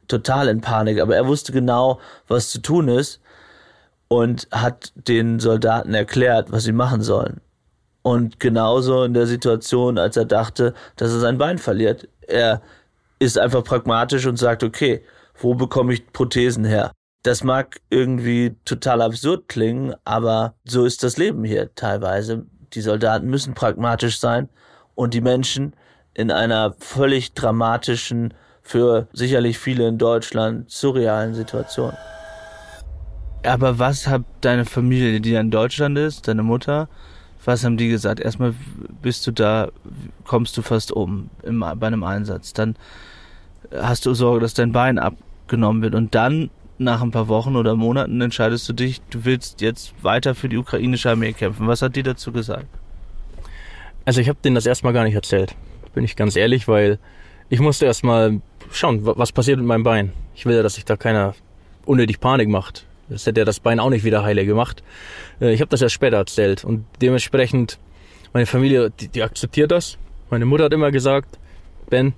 total 0.08 0.48
in 0.48 0.62
Panik. 0.62 1.00
Aber 1.00 1.16
er 1.16 1.28
wusste 1.28 1.52
genau, 1.52 2.00
was 2.28 2.50
zu 2.50 2.62
tun 2.62 2.88
ist 2.88 3.22
und 4.08 4.48
hat 4.52 4.94
den 4.96 5.40
Soldaten 5.40 5.94
erklärt, 5.94 6.52
was 6.52 6.64
sie 6.64 6.72
machen 6.72 7.02
sollen. 7.02 7.42
Und 8.02 8.40
genauso 8.40 9.04
in 9.04 9.14
der 9.14 9.28
Situation, 9.28 9.98
als 9.98 10.16
er 10.18 10.26
dachte, 10.26 10.74
dass 10.96 11.12
er 11.12 11.20
sein 11.20 11.38
Bein 11.38 11.58
verliert. 11.58 12.08
Er 12.22 12.62
ist 13.20 13.38
einfach 13.38 13.64
pragmatisch 13.64 14.26
und 14.26 14.38
sagt, 14.38 14.64
okay, 14.64 15.04
wo 15.36 15.56
bekomme 15.56 15.94
ich 15.94 16.12
Prothesen 16.14 16.64
her? 16.64 16.92
Das 17.24 17.44
mag 17.44 17.82
irgendwie 17.90 18.56
total 18.64 19.02
absurd 19.02 19.50
klingen, 19.50 19.96
aber 20.06 20.54
so 20.64 20.86
ist 20.86 21.04
das 21.04 21.18
Leben 21.18 21.44
hier 21.44 21.74
teilweise. 21.76 22.46
Die 22.74 22.82
Soldaten 22.82 23.28
müssen 23.28 23.54
pragmatisch 23.54 24.20
sein 24.20 24.50
und 24.96 25.14
die 25.14 25.22
Menschen 25.22 25.74
in 26.14 26.32
einer 26.32 26.76
völlig 26.80 27.34
dramatischen, 27.34 28.34
für 28.62 29.08
sicherlich 29.14 29.58
viele 29.60 29.88
in 29.88 29.98
Deutschland 29.98 30.70
surrealen 30.70 31.34
Situation. 31.34 31.94
Aber 33.44 33.80
was 33.80 34.08
hat 34.08 34.24
deine 34.42 34.66
Familie, 34.66 35.22
die 35.22 35.36
in 35.36 35.52
Deutschland 35.52 35.98
ist, 35.98 36.28
deine 36.28 36.44
Mutter, 36.44 36.90
was 37.46 37.64
haben 37.64 37.78
die 37.78 37.88
gesagt? 37.88 38.20
Erstmal 38.20 38.54
bist 39.02 39.26
du 39.26 39.32
da, 39.32 39.70
kommst 40.26 40.58
du 40.58 40.62
fast 40.62 40.92
um 40.92 41.30
im, 41.44 41.62
bei 41.62 41.88
einem 41.88 42.04
Einsatz. 42.04 42.52
Dann 42.52 42.76
hast 43.74 44.06
du 44.06 44.14
Sorge, 44.14 44.42
dass 44.42 44.54
dein 44.54 44.74
Bein 44.74 45.00
abgenommen 45.00 45.82
wird. 45.82 45.96
Und 45.96 46.14
dann, 46.14 46.50
nach 46.80 47.02
ein 47.02 47.12
paar 47.12 47.28
Wochen 47.28 47.56
oder 47.56 47.76
Monaten, 47.76 48.22
entscheidest 48.22 48.68
du 48.70 48.74
dich, 48.74 49.02
du 49.10 49.26
willst 49.26 49.62
jetzt 49.62 49.94
weiter 50.04 50.36
für 50.36 50.50
die 50.50 50.58
ukrainische 50.58 51.10
Armee 51.10 51.34
kämpfen. 51.34 51.68
Was 51.68 51.82
hat 51.82 51.96
die 51.96 52.04
dazu 52.04 52.32
gesagt? 52.32 52.68
Also 54.06 54.22
ich 54.22 54.30
habe 54.30 54.40
denen 54.44 54.56
das 54.56 54.66
erstmal 54.66 54.94
gar 54.94 55.04
nicht 55.04 55.16
erzählt, 55.16 55.56
bin 55.94 56.04
ich 56.04 56.16
ganz 56.16 56.36
ehrlich, 56.36 56.68
weil 56.68 57.00
ich 57.50 57.60
musste 57.60 57.86
erstmal 57.86 58.42
schauen, 58.72 59.00
was 59.04 59.32
passiert 59.32 59.58
mit 59.58 59.68
meinem 59.68 59.84
Bein. 59.84 60.14
Ich 60.36 60.46
will 60.46 60.56
ja, 60.56 60.64
dass 60.64 60.76
sich 60.76 60.86
da 60.86 60.98
keiner 60.98 61.34
unnötig 61.86 62.20
Panik 62.20 62.50
macht. 62.50 62.86
Das 63.10 63.26
hätte 63.26 63.42
ja 63.42 63.46
das 63.46 63.60
Bein 63.60 63.80
auch 63.80 63.90
nicht 63.90 64.04
wieder 64.04 64.24
heile 64.24 64.46
gemacht. 64.46 64.84
Äh, 65.40 65.54
ich 65.54 65.62
habe 65.62 65.70
das 65.70 65.82
erst 65.82 65.96
später 65.96 66.18
erzählt 66.18 66.66
und 66.66 66.86
dementsprechend, 67.02 67.80
meine 68.34 68.46
Familie, 68.46 68.92
die, 68.92 69.08
die 69.08 69.24
akzeptiert 69.24 69.72
das. 69.72 69.98
Meine 70.30 70.46
Mutter 70.46 70.66
hat 70.66 70.74
immer 70.74 70.92
gesagt, 70.92 71.38
Ben, 71.90 72.14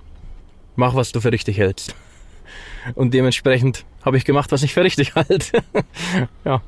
mach, 0.74 0.96
was 0.96 1.12
du 1.12 1.20
für 1.20 1.32
richtig 1.32 1.58
hältst. 1.58 1.94
Und 2.94 3.14
dementsprechend 3.14 3.84
habe 4.02 4.16
ich 4.16 4.24
gemacht, 4.24 4.52
was 4.52 4.62
ich 4.62 4.74
für 4.74 4.84
richtig 4.84 5.14
halte. 5.14 5.62
ja. 6.44 6.62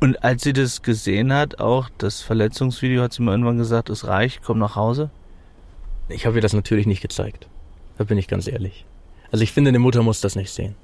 Und 0.00 0.22
als 0.22 0.42
sie 0.42 0.52
das 0.52 0.82
gesehen 0.82 1.32
hat, 1.32 1.58
auch 1.58 1.88
das 1.98 2.20
Verletzungsvideo, 2.20 3.02
hat 3.02 3.12
sie 3.12 3.22
mir 3.22 3.32
irgendwann 3.32 3.58
gesagt, 3.58 3.90
es 3.90 4.06
reicht, 4.06 4.42
komm 4.42 4.58
nach 4.58 4.76
Hause? 4.76 5.10
Ich 6.08 6.24
habe 6.24 6.36
ihr 6.36 6.42
das 6.42 6.52
natürlich 6.52 6.86
nicht 6.86 7.00
gezeigt. 7.00 7.48
Da 7.98 8.04
bin 8.04 8.16
ich 8.16 8.28
ganz 8.28 8.46
ehrlich. 8.46 8.84
Also 9.32 9.42
ich 9.42 9.52
finde, 9.52 9.68
eine 9.68 9.80
Mutter 9.80 10.02
muss 10.02 10.20
das 10.20 10.36
nicht 10.36 10.50
sehen. 10.50 10.76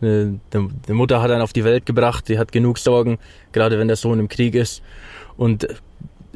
Eine, 0.00 0.40
die 0.52 0.92
Mutter 0.92 1.22
hat 1.22 1.30
einen 1.30 1.42
auf 1.42 1.52
die 1.52 1.64
Welt 1.64 1.86
gebracht, 1.86 2.28
die 2.28 2.38
hat 2.38 2.52
genug 2.52 2.78
Sorgen, 2.78 3.18
gerade 3.52 3.78
wenn 3.78 3.86
der 3.86 3.96
Sohn 3.96 4.18
im 4.18 4.28
Krieg 4.28 4.54
ist. 4.54 4.82
Und 5.36 5.68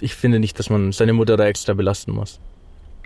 ich 0.00 0.14
finde 0.14 0.38
nicht, 0.38 0.58
dass 0.58 0.70
man 0.70 0.92
seine 0.92 1.12
Mutter 1.12 1.36
da 1.36 1.46
extra 1.46 1.74
belasten 1.74 2.12
muss. 2.12 2.40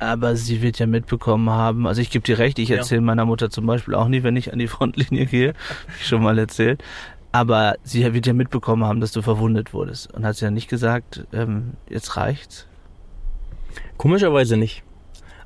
Aber 0.03 0.35
sie 0.35 0.63
wird 0.63 0.81
ja 0.81 0.87
mitbekommen 0.87 1.49
haben, 1.49 1.87
also 1.87 2.01
ich 2.01 2.11
gebe 2.11 2.25
dir 2.25 2.39
recht, 2.39 2.59
ich 2.59 2.73
erzähle 2.73 3.01
ja. 3.01 3.07
meiner 3.07 3.25
Mutter 3.25 3.51
zum 3.51 3.67
Beispiel 3.67 3.95
auch 3.95 4.09
nie, 4.09 4.25
wenn 4.25 4.35
ich 4.35 4.53
an 4.53 4.59
die 4.59 4.67
Frontlinie 4.67 5.27
gehe, 5.27 5.55
ich 6.01 6.09
schon 6.09 6.25
mal 6.25 6.37
erzählt. 6.39 6.83
Aber 7.31 7.77
sie 7.85 8.13
wird 8.13 8.27
ja 8.27 8.33
mitbekommen 8.33 8.85
haben, 8.85 9.01
dass 9.01 9.13
du 9.13 9.23
verwundet 9.23 9.73
wurdest. 9.73 10.13
Und 10.13 10.27
hat 10.27 10.35
sie 10.35 10.45
ja 10.45 10.51
nicht 10.51 10.69
gesagt, 10.69 11.25
ähm, 11.33 11.75
jetzt 11.89 12.17
reicht's? 12.17 12.67
Komischerweise 13.97 14.57
nicht. 14.57 14.83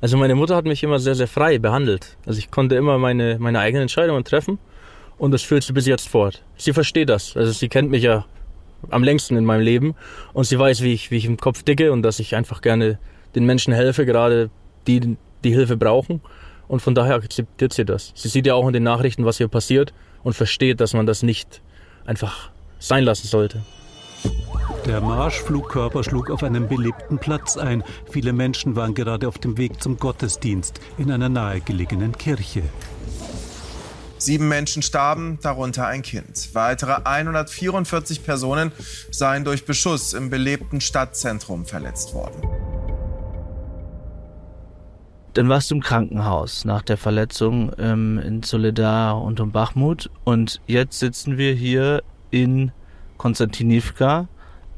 Also 0.01 0.17
meine 0.17 0.33
Mutter 0.33 0.55
hat 0.55 0.65
mich 0.65 0.81
immer 0.81 0.97
sehr, 0.97 1.13
sehr 1.13 1.27
frei 1.27 1.59
behandelt. 1.59 2.17
Also 2.25 2.39
ich 2.39 2.49
konnte 2.49 2.75
immer 2.75 2.97
meine, 2.97 3.37
meine 3.39 3.59
eigenen 3.59 3.83
Entscheidungen 3.83 4.23
treffen 4.23 4.57
und 5.19 5.31
das 5.31 5.43
führt 5.43 5.63
sie 5.63 5.73
bis 5.73 5.85
jetzt 5.85 6.09
fort. 6.09 6.43
Sie 6.55 6.73
versteht 6.73 7.09
das. 7.09 7.37
Also 7.37 7.51
sie 7.51 7.69
kennt 7.69 7.91
mich 7.91 8.01
ja 8.01 8.25
am 8.89 9.03
längsten 9.03 9.37
in 9.37 9.45
meinem 9.45 9.61
Leben 9.61 9.95
und 10.33 10.45
sie 10.45 10.57
weiß, 10.57 10.81
wie 10.81 10.93
ich, 10.93 11.11
wie 11.11 11.17
ich 11.17 11.25
im 11.25 11.37
Kopf 11.37 11.61
dicke 11.61 11.91
und 11.91 12.01
dass 12.01 12.19
ich 12.19 12.35
einfach 12.35 12.61
gerne 12.61 12.97
den 13.37 13.45
Menschen 13.45 13.73
helfe, 13.73 14.05
gerade 14.05 14.49
die 14.87 15.15
die 15.43 15.53
Hilfe 15.53 15.77
brauchen. 15.77 16.21
Und 16.67 16.81
von 16.81 16.95
daher 16.95 17.15
akzeptiert 17.15 17.71
sie 17.71 17.85
das. 17.85 18.11
Sie 18.15 18.27
sieht 18.27 18.45
ja 18.45 18.55
auch 18.55 18.67
in 18.67 18.73
den 18.73 18.83
Nachrichten, 18.83 19.23
was 19.23 19.37
hier 19.37 19.47
passiert 19.47 19.93
und 20.23 20.33
versteht, 20.33 20.81
dass 20.81 20.93
man 20.93 21.05
das 21.05 21.23
nicht 21.23 21.61
einfach 22.05 22.49
sein 22.79 23.03
lassen 23.03 23.27
sollte. 23.27 23.61
Der 24.85 24.99
Marschflugkörper 25.01 26.03
schlug 26.03 26.29
auf 26.31 26.43
einem 26.43 26.67
belebten 26.67 27.19
Platz 27.19 27.57
ein. 27.57 27.83
Viele 28.09 28.33
Menschen 28.33 28.75
waren 28.75 28.93
gerade 28.93 29.27
auf 29.27 29.37
dem 29.37 29.57
Weg 29.57 29.81
zum 29.81 29.97
Gottesdienst 29.97 30.79
in 30.97 31.11
einer 31.11 31.29
nahegelegenen 31.29 32.17
Kirche. 32.17 32.63
Sieben 34.17 34.47
Menschen 34.47 34.81
starben, 34.81 35.37
darunter 35.41 35.87
ein 35.87 36.01
Kind. 36.01 36.49
Weitere 36.53 37.03
144 37.03 38.23
Personen 38.23 38.71
seien 39.11 39.45
durch 39.45 39.65
Beschuss 39.65 40.13
im 40.13 40.29
belebten 40.29 40.81
Stadtzentrum 40.81 41.65
verletzt 41.65 42.13
worden. 42.13 42.41
Dann 45.37 45.49
warst 45.49 45.69
du 45.69 45.75
im 45.75 45.81
Krankenhaus 45.81 46.65
nach 46.65 46.81
der 46.81 46.97
Verletzung 46.97 47.71
ähm, 47.77 48.17
in 48.17 48.41
Soledar 48.41 49.21
und 49.21 49.39
um 49.39 49.51
Bachmut. 49.51 50.09
Und 50.23 50.61
jetzt 50.65 50.97
sitzen 50.97 51.37
wir 51.37 51.53
hier 51.53 52.01
in 52.31 52.71
Konstantinivka 53.17 54.29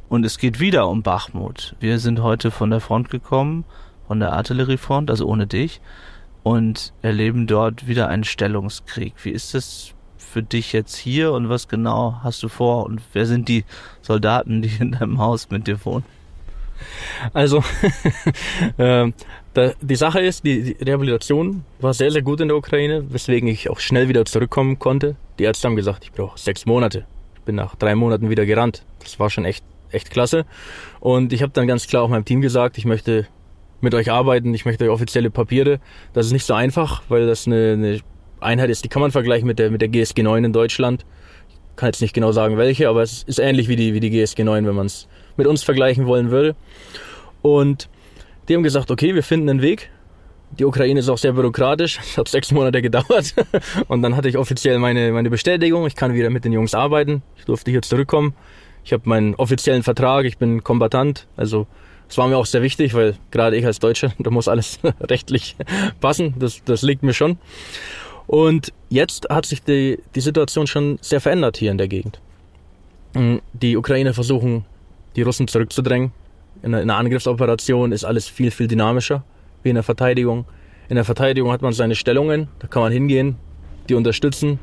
und 0.10 0.26
es 0.26 0.38
geht 0.38 0.60
wieder 0.60 0.90
um 0.90 1.02
Bachmut. 1.02 1.78
Wir 1.80 1.98
sind 1.98 2.22
heute 2.22 2.52
von 2.52 2.72
der 2.72 2.82
Front 2.82 3.10
gekommen, 3.10 3.64
von 4.06 4.20
der 4.20 4.34
Artilleriefront, 4.34 5.10
also 5.10 5.28
ohne 5.28 5.48
dich 5.48 5.80
und 6.44 6.92
erleben 7.02 7.48
dort 7.48 7.88
wieder 7.88 8.10
einen 8.10 8.26
Stellungskrieg. 8.26 9.14
Wie 9.24 9.32
ist 9.32 9.56
es 9.56 9.94
für 10.18 10.44
dich 10.44 10.74
jetzt 10.74 10.98
hier 10.98 11.32
und 11.32 11.48
was 11.48 11.70
genau 11.70 12.20
hast 12.22 12.44
du 12.44 12.50
vor 12.50 12.86
und 12.86 13.02
wer 13.14 13.26
sind 13.26 13.48
die 13.48 13.64
Soldaten, 14.02 14.62
die 14.62 14.76
in 14.78 14.92
deinem 14.92 15.20
Haus 15.20 15.50
mit 15.52 15.68
dir 15.68 15.86
wohnen? 15.86 16.04
Also, 17.34 17.64
äh, 18.78 19.12
da, 19.60 19.74
die 19.82 19.96
Sache 19.96 20.22
ist, 20.22 20.46
die, 20.46 20.74
die 20.74 20.84
Rehabilitation 20.84 21.66
war 21.82 21.94
sehr, 21.94 22.12
sehr 22.12 22.22
gut 22.22 22.40
in 22.40 22.48
der 22.48 22.56
Ukraine, 22.56 23.04
weswegen 23.10 23.50
ich 23.50 23.70
auch 23.70 23.80
schnell 23.80 24.08
wieder 24.08 24.24
zurückkommen 24.24 24.80
konnte. 24.80 25.18
Die 25.38 25.44
Ärzte 25.44 25.68
haben 25.68 25.76
gesagt, 25.76 26.06
ich 26.06 26.14
brauche 26.14 26.40
sechs 26.40 26.66
Monate. 26.66 27.06
Ich 27.36 27.42
bin 27.42 27.56
nach 27.56 27.76
drei 27.76 27.96
Monaten 27.96 28.30
wieder 28.30 28.46
gerannt. 28.46 28.86
Das 29.00 29.20
war 29.20 29.30
schon 29.30 29.44
echt, 29.44 29.66
echt 29.92 30.12
klasse. 30.12 30.46
Und 31.02 31.34
ich 31.34 31.42
habe 31.42 31.52
dann 31.52 31.68
ganz 31.68 31.88
klar 31.88 32.04
auch 32.04 32.10
meinem 32.10 32.24
Team 32.24 32.40
gesagt, 32.40 32.78
ich 32.78 32.86
möchte 32.86 33.28
mit 33.82 33.94
euch 33.94 34.12
arbeiten, 34.12 34.54
ich 34.54 34.66
möchte 34.66 34.92
offizielle 34.92 35.30
Papiere. 35.30 35.80
Das 36.14 36.26
ist 36.26 36.32
nicht 36.32 36.46
so 36.46 36.54
einfach, 36.54 37.04
weil 37.10 37.28
das 37.28 37.46
eine, 37.46 37.74
eine 37.74 38.00
Einheit 38.40 38.70
ist, 38.70 38.86
die 38.86 38.90
kann 38.90 39.02
man 39.02 39.12
vergleichen 39.12 39.46
mit 39.46 39.60
der, 39.60 39.72
mit 39.72 39.82
der 39.82 39.90
GSG 39.90 40.24
9 40.24 40.46
in 40.46 40.54
Deutschland. 40.54 41.06
Ich 41.50 41.76
kann 41.76 41.88
jetzt 41.88 42.02
nicht 42.02 42.14
genau 42.14 42.32
sagen, 42.32 42.58
welche, 42.58 42.88
aber 42.88 43.04
es 43.04 43.24
ist 43.24 43.40
ähnlich 43.40 43.68
wie 43.68 43.76
die, 43.76 43.94
wie 43.94 44.00
die 44.00 44.10
GSG 44.10 44.44
9, 44.44 44.66
wenn 44.66 44.76
man 44.76 44.86
es 44.86 45.08
mit 45.36 45.48
uns 45.48 45.64
vergleichen 45.64 46.08
wollen 46.08 46.32
würde. 46.32 46.56
Und 47.42 47.90
die 48.50 48.56
haben 48.56 48.64
gesagt, 48.64 48.90
okay, 48.90 49.14
wir 49.14 49.24
finden 49.24 49.50
einen 49.50 49.62
Weg. 49.62 49.92
Die 50.58 50.66
Ukraine 50.66 51.00
ist 51.00 51.10
auch 51.10 51.20
sehr 51.20 51.34
bürokratisch. 51.34 52.00
Es 52.04 52.18
hat 52.18 52.28
sechs 52.28 52.52
Monate 52.52 52.82
gedauert. 52.82 53.36
Und 53.88 54.02
dann 54.02 54.16
hatte 54.16 54.28
ich 54.28 54.38
offiziell 54.38 54.80
meine, 54.80 55.12
meine 55.12 55.30
Bestätigung. 55.30 55.86
Ich 55.86 55.96
kann 55.96 56.14
wieder 56.16 56.32
mit 56.32 56.46
den 56.46 56.52
Jungs 56.52 56.74
arbeiten. 56.74 57.22
Ich 57.38 57.46
durfte 57.46 57.70
hier 57.70 57.84
zurückkommen. 57.84 58.34
Ich 58.84 58.92
habe 58.92 59.08
meinen 59.08 59.36
offiziellen 59.36 59.84
Vertrag. 59.84 60.26
Ich 60.26 60.40
bin 60.40 60.64
Kombatant. 60.64 61.28
Also 61.38 61.68
das 62.08 62.18
war 62.18 62.28
mir 62.28 62.38
auch 62.38 62.48
sehr 62.48 62.64
wichtig, 62.64 62.96
weil 62.96 63.16
gerade 63.30 63.56
ich 63.56 63.66
als 63.66 63.78
Deutscher, 63.78 64.14
da 64.20 64.32
muss 64.32 64.48
alles 64.48 64.80
rechtlich 65.00 65.56
passen. 66.02 66.34
Das, 66.40 66.64
das 66.66 66.82
liegt 66.82 67.04
mir 67.04 67.14
schon. 67.14 67.38
Und 68.26 68.74
jetzt 68.90 69.30
hat 69.30 69.46
sich 69.46 69.62
die, 69.62 70.00
die 70.16 70.22
Situation 70.22 70.66
schon 70.66 70.98
sehr 71.02 71.22
verändert 71.22 71.58
hier 71.58 71.72
in 71.72 71.78
der 71.78 71.88
Gegend. 71.88 72.20
Die 73.54 73.76
Ukrainer 73.76 74.14
versuchen, 74.14 74.66
die 75.16 75.24
Russen 75.24 75.48
zurückzudrängen. 75.48 76.12
In 76.62 76.76
einer 76.76 76.98
Angriffsoperation 76.98 77.92
ist 77.92 78.04
alles 78.04 78.28
viel, 78.28 78.52
viel 78.52 78.68
dynamischer 78.68 79.24
wie 79.64 79.70
in 79.70 79.76
der 79.76 79.84
Verteidigung. 79.84 80.46
In 80.90 80.96
der 80.96 81.06
Verteidigung 81.06 81.52
hat 81.52 81.62
man 81.62 81.74
seine 81.74 81.96
Stellungen, 81.96 82.48
da 82.60 82.68
kann 82.68 82.82
man 82.82 82.92
hingehen, 82.92 83.38
die 83.88 83.96
unterstützen 83.96 84.60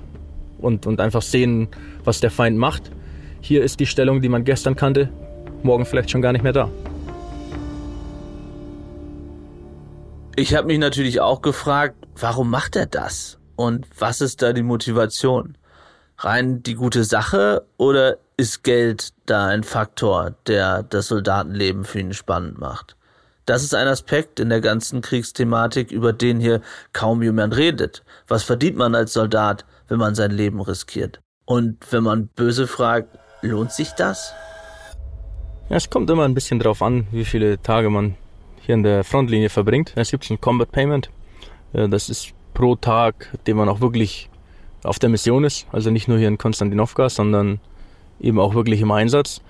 und, 0.58 0.86
und 0.86 1.00
einfach 1.00 1.22
sehen, 1.22 1.68
was 2.04 2.20
der 2.20 2.30
Feind 2.30 2.58
macht. 2.58 2.90
Hier 3.40 3.62
ist 3.62 3.80
die 3.80 3.86
Stellung, 3.86 4.20
die 4.20 4.28
man 4.28 4.44
gestern 4.44 4.76
kannte, 4.76 5.08
morgen 5.62 5.86
vielleicht 5.86 6.10
schon 6.10 6.22
gar 6.22 6.32
nicht 6.32 6.42
mehr 6.42 6.52
da. 6.52 6.70
Ich 10.36 10.54
habe 10.54 10.66
mich 10.66 10.78
natürlich 10.78 11.20
auch 11.20 11.40
gefragt, 11.40 11.96
warum 12.18 12.50
macht 12.50 12.76
er 12.76 12.86
das? 12.86 13.38
Und 13.56 13.86
was 13.98 14.20
ist 14.20 14.42
da 14.42 14.52
die 14.52 14.62
Motivation? 14.62 15.56
Rein 16.18 16.62
die 16.62 16.74
gute 16.74 17.04
Sache 17.04 17.66
oder 17.78 18.18
ist 18.38 18.64
Geld 18.64 19.14
da 19.24 19.46
ein 19.46 19.64
Faktor, 19.64 20.34
der 20.46 20.82
das 20.82 21.08
Soldatenleben 21.08 21.84
für 21.84 22.00
ihn 22.00 22.12
spannend 22.12 22.58
macht? 22.58 22.96
Das 23.46 23.62
ist 23.62 23.74
ein 23.74 23.86
Aspekt 23.88 24.40
in 24.40 24.48
der 24.48 24.60
ganzen 24.60 25.00
Kriegsthematik, 25.00 25.90
über 25.90 26.12
den 26.12 26.40
hier 26.40 26.60
kaum 26.92 27.22
jemand 27.22 27.56
redet. 27.56 28.02
Was 28.28 28.42
verdient 28.42 28.76
man 28.76 28.94
als 28.94 29.12
Soldat, 29.12 29.64
wenn 29.88 29.98
man 29.98 30.14
sein 30.14 30.32
Leben 30.32 30.60
riskiert? 30.60 31.20
Und 31.44 31.78
wenn 31.92 32.02
man 32.02 32.26
böse 32.26 32.66
fragt, 32.66 33.16
lohnt 33.40 33.72
sich 33.72 33.92
das? 33.92 34.32
Ja, 35.68 35.76
es 35.76 35.88
kommt 35.88 36.10
immer 36.10 36.24
ein 36.24 36.34
bisschen 36.34 36.58
drauf 36.58 36.82
an, 36.82 37.06
wie 37.12 37.24
viele 37.24 37.62
Tage 37.62 37.88
man 37.88 38.16
hier 38.60 38.74
in 38.74 38.82
der 38.82 39.04
Frontlinie 39.04 39.48
verbringt. 39.48 39.92
Es 39.94 40.10
gibt 40.10 40.28
ein 40.28 40.40
Combat 40.40 40.70
Payment. 40.70 41.08
Das 41.72 42.08
ist 42.08 42.32
pro 42.52 42.74
Tag, 42.74 43.30
den 43.46 43.56
man 43.56 43.68
auch 43.68 43.80
wirklich 43.80 44.28
auf 44.82 44.98
der 44.98 45.08
Mission 45.08 45.44
ist. 45.44 45.66
Also 45.72 45.90
nicht 45.90 46.08
nur 46.08 46.18
hier 46.18 46.28
in 46.28 46.36
Konstantinowka, 46.36 47.08
sondern 47.08 47.60
eben 48.20 48.38
auch 48.38 48.54
wirklich 48.54 48.80
im 48.80 48.90
Einsatz. 48.90 49.40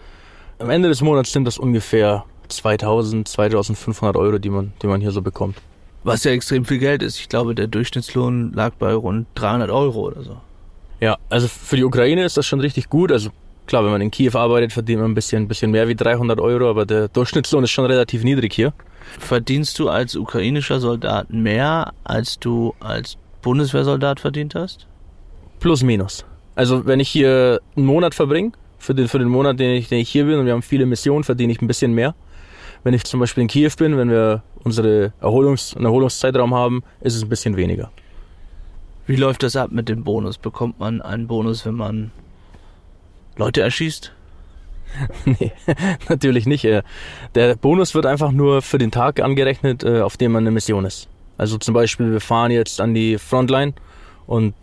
Am 0.59 0.70
Ende 0.70 0.88
des 0.88 1.02
Monats 1.02 1.33
sind 1.33 1.44
das 1.44 1.59
ungefähr 1.59 2.24
2000, 2.48 3.29
2500 3.29 4.16
Euro, 4.16 4.38
die 4.38 4.50
man, 4.50 4.72
die 4.83 4.87
man 4.87 5.00
hier 5.00 5.11
so 5.11 5.22
bekommt. 5.22 5.57
Was 6.05 6.24
ja 6.24 6.31
extrem 6.31 6.64
viel 6.64 6.79
Geld 6.79 7.02
ist. 7.02 7.18
Ich 7.18 7.29
glaube, 7.29 7.55
der 7.55 7.66
Durchschnittslohn 7.66 8.52
lag 8.52 8.74
bei 8.79 8.94
rund 8.94 9.26
300 9.35 9.70
Euro 9.70 10.07
oder 10.07 10.22
so. 10.22 10.37
Ja, 11.00 11.18
also 11.29 11.48
für 11.48 11.76
die 11.76 11.85
Ukraine 11.85 12.24
ist 12.24 12.37
das 12.37 12.46
schon 12.46 12.61
richtig 12.61 12.88
gut. 12.88 13.12
Also 13.12 13.31
klar, 13.66 13.85
wenn 13.85 13.90
man 13.90 14.00
in 14.00 14.11
Kiew 14.11 14.31
arbeitet, 14.35 14.72
verdient 14.72 15.00
man 15.00 15.11
ein 15.11 15.14
bisschen, 15.14 15.42
ein 15.42 15.48
bisschen 15.48 15.70
mehr 15.72 15.88
wie 15.88 15.96
300 15.96 16.40
Euro, 16.40 16.70
aber 16.70 16.87
der 16.87 17.09
Durchschnittslohn 17.09 17.64
ist 17.64 17.70
schon 17.70 17.87
relativ 17.87 18.24
niedrig 18.24 18.55
hier. 18.55 18.72
Verdienst 19.18 19.79
du 19.79 19.88
als 19.88 20.16
ukrainischer 20.16 20.81
Soldat 20.81 21.31
mehr, 21.31 21.92
als 22.05 22.38
du 22.38 22.74
als 22.81 23.18
Bundeswehrsoldat 23.42 24.20
verdient 24.20 24.55
hast? 24.55 24.87
Plus, 25.61 25.83
minus. 25.83 26.24
Also 26.57 26.87
wenn 26.87 26.99
ich 26.99 27.09
hier 27.09 27.61
einen 27.77 27.87
Monat 27.87 28.14
verbringe, 28.14 28.53
für 28.79 28.95
den, 28.95 29.09
für 29.09 29.19
den 29.19 29.29
Monat, 29.29 29.61
den 29.61 29.75
ich, 29.75 29.88
den 29.88 29.99
ich 29.99 30.09
hier 30.09 30.25
bin, 30.25 30.38
und 30.38 30.47
wir 30.47 30.53
haben 30.53 30.62
viele 30.62 30.87
Missionen, 30.87 31.23
verdiene 31.23 31.53
ich 31.53 31.62
ein 31.62 31.66
bisschen 31.66 31.92
mehr. 31.92 32.14
Wenn 32.83 32.95
ich 32.95 33.05
zum 33.05 33.21
Beispiel 33.21 33.42
in 33.42 33.49
Kiew 33.49 33.73
bin, 33.79 33.97
wenn 33.97 34.11
wir 34.11 34.42
unsere 34.64 35.12
Erholungs-, 35.21 35.77
einen 35.77 35.87
Erholungszeitraum 35.87 36.55
haben, 36.55 36.83
ist 37.01 37.14
es 37.14 37.23
ein 37.23 37.29
bisschen 37.29 37.57
weniger. 37.57 37.90
Wie 39.07 39.16
läuft 39.16 39.42
das 39.42 39.55
ab 39.55 39.71
mit 39.71 39.88
dem 39.88 40.03
Bonus? 40.03 40.38
Bekommt 40.38 40.81
man 40.81 41.03
einen 41.03 41.27
Bonus, 41.27 41.64
wenn 41.66 41.75
man 41.75 42.11
Leute 43.37 43.61
erschießt? 43.61 44.12
nee, 45.25 45.53
natürlich 46.09 46.47
nicht. 46.47 46.66
Der 47.35 47.55
Bonus 47.57 47.95
wird 47.95 48.07
einfach 48.07 48.33
nur 48.33 48.62
für 48.62 48.79
den 48.79 48.90
Tag 48.90 49.21
angerechnet, 49.21 49.85
äh, 49.85 50.01
auf 50.01 50.16
dem 50.16 50.33
man 50.33 50.45
eine 50.45 50.53
Mission 50.53 50.85
ist. 50.85 51.09
Also 51.38 51.59
zum 51.59 51.75
Beispiel, 51.75 52.12
wir 52.12 52.21
fahren 52.21 52.51
jetzt 52.51 52.81
an 52.81 52.95
die 52.95 53.19
Frontline 53.19 53.75
und 54.27 54.55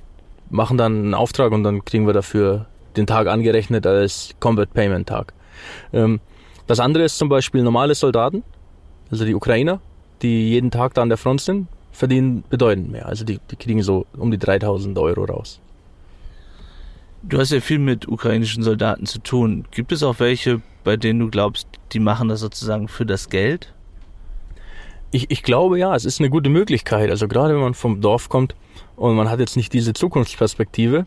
machen 0.53 0.77
dann 0.77 0.97
einen 0.97 1.13
Auftrag 1.13 1.51
und 1.51 1.63
dann 1.63 1.83
kriegen 1.83 2.05
wir 2.05 2.13
dafür 2.13 2.67
den 2.95 3.07
Tag 3.07 3.27
angerechnet 3.27 3.87
als 3.87 4.35
Combat 4.39 4.71
Payment 4.71 5.09
Tag. 5.09 5.33
Ähm, 5.91 6.19
das 6.67 6.79
andere 6.79 7.03
ist 7.03 7.17
zum 7.17 7.27
Beispiel 7.27 7.63
normale 7.63 7.95
Soldaten, 7.95 8.43
also 9.11 9.25
die 9.25 9.33
Ukrainer, 9.33 9.81
die 10.21 10.49
jeden 10.51 10.71
Tag 10.71 10.93
da 10.93 11.01
an 11.01 11.09
der 11.09 11.17
Front 11.17 11.41
sind, 11.41 11.67
verdienen 11.91 12.43
bedeutend 12.49 12.91
mehr. 12.91 13.07
Also 13.07 13.25
die, 13.25 13.39
die 13.49 13.55
kriegen 13.55 13.81
so 13.81 14.05
um 14.15 14.31
die 14.31 14.37
3000 14.37 14.97
Euro 14.97 15.25
raus. 15.25 15.59
Du 17.23 17.39
hast 17.39 17.51
ja 17.51 17.59
viel 17.59 17.79
mit 17.79 18.07
ukrainischen 18.07 18.63
Soldaten 18.63 19.05
zu 19.05 19.19
tun. 19.19 19.65
Gibt 19.71 19.91
es 19.91 20.03
auch 20.03 20.19
welche, 20.19 20.61
bei 20.83 20.97
denen 20.97 21.19
du 21.19 21.29
glaubst, 21.29 21.67
die 21.93 21.99
machen 21.99 22.29
das 22.29 22.41
sozusagen 22.41 22.87
für 22.87 23.05
das 23.05 23.29
Geld? 23.29 23.72
Ich, 25.13 25.29
ich 25.29 25.43
glaube 25.43 25.77
ja, 25.77 25.95
es 25.95 26.05
ist 26.05 26.19
eine 26.19 26.31
gute 26.31 26.49
Möglichkeit. 26.49 27.11
Also 27.11 27.27
gerade 27.27 27.53
wenn 27.53 27.61
man 27.61 27.75
vom 27.75 28.01
Dorf 28.01 28.29
kommt 28.29 28.55
und 28.95 29.15
man 29.15 29.29
hat 29.29 29.39
jetzt 29.39 29.55
nicht 29.55 29.71
diese 29.71 29.93
Zukunftsperspektive, 29.93 31.05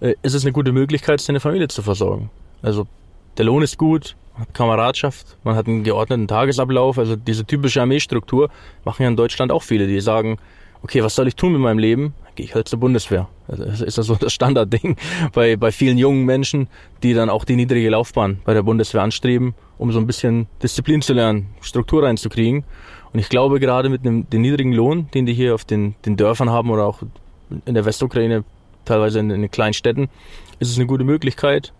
äh, 0.00 0.14
ist 0.22 0.34
es 0.34 0.44
eine 0.44 0.52
gute 0.52 0.72
Möglichkeit, 0.72 1.20
seine 1.20 1.38
Familie 1.38 1.68
zu 1.68 1.80
versorgen. 1.82 2.30
Also 2.62 2.88
der 3.36 3.44
Lohn 3.44 3.62
ist 3.62 3.78
gut, 3.78 4.16
man 4.32 4.42
hat 4.42 4.54
Kameradschaft, 4.54 5.36
man 5.44 5.54
hat 5.54 5.68
einen 5.68 5.84
geordneten 5.84 6.26
Tagesablauf. 6.26 6.98
Also 6.98 7.14
diese 7.14 7.44
typische 7.44 7.80
Armeestruktur 7.80 8.50
machen 8.84 9.04
ja 9.04 9.08
in 9.08 9.16
Deutschland 9.16 9.52
auch 9.52 9.62
viele, 9.62 9.86
die 9.86 10.00
sagen, 10.00 10.38
okay, 10.82 11.04
was 11.04 11.14
soll 11.14 11.28
ich 11.28 11.36
tun 11.36 11.52
mit 11.52 11.60
meinem 11.60 11.78
Leben? 11.78 12.14
Gehe 12.34 12.44
ich 12.44 12.56
halt 12.56 12.66
zur 12.66 12.80
Bundeswehr. 12.80 13.28
Also 13.46 13.64
das 13.64 13.80
ist 13.80 13.96
ja 13.96 14.02
so 14.02 14.16
das 14.16 14.32
Standardding 14.32 14.96
bei, 15.32 15.56
bei 15.56 15.70
vielen 15.70 15.96
jungen 15.98 16.24
Menschen, 16.24 16.68
die 17.04 17.14
dann 17.14 17.30
auch 17.30 17.44
die 17.44 17.54
niedrige 17.54 17.90
Laufbahn 17.90 18.40
bei 18.44 18.54
der 18.54 18.62
Bundeswehr 18.62 19.02
anstreben, 19.02 19.54
um 19.78 19.92
so 19.92 20.00
ein 20.00 20.06
bisschen 20.06 20.48
Disziplin 20.62 21.02
zu 21.02 21.12
lernen, 21.12 21.46
Struktur 21.60 22.02
reinzukriegen. 22.02 22.64
Und 23.12 23.18
ich 23.18 23.28
glaube, 23.28 23.60
gerade 23.60 23.88
mit 23.88 24.04
dem, 24.04 24.28
dem 24.28 24.42
niedrigen 24.42 24.72
Lohn, 24.72 25.08
den 25.14 25.26
die 25.26 25.34
hier 25.34 25.54
auf 25.54 25.64
den, 25.64 25.94
den 26.04 26.16
Dörfern 26.16 26.50
haben 26.50 26.70
oder 26.70 26.86
auch 26.86 27.02
in 27.64 27.74
der 27.74 27.84
Westukraine, 27.84 28.44
teilweise 28.84 29.18
in, 29.18 29.30
in 29.30 29.40
den 29.40 29.50
kleinen 29.50 29.74
Städten, 29.74 30.08
ist 30.58 30.70
es 30.70 30.76
eine 30.76 30.86
gute 30.86 31.04
Möglichkeit, 31.04 31.72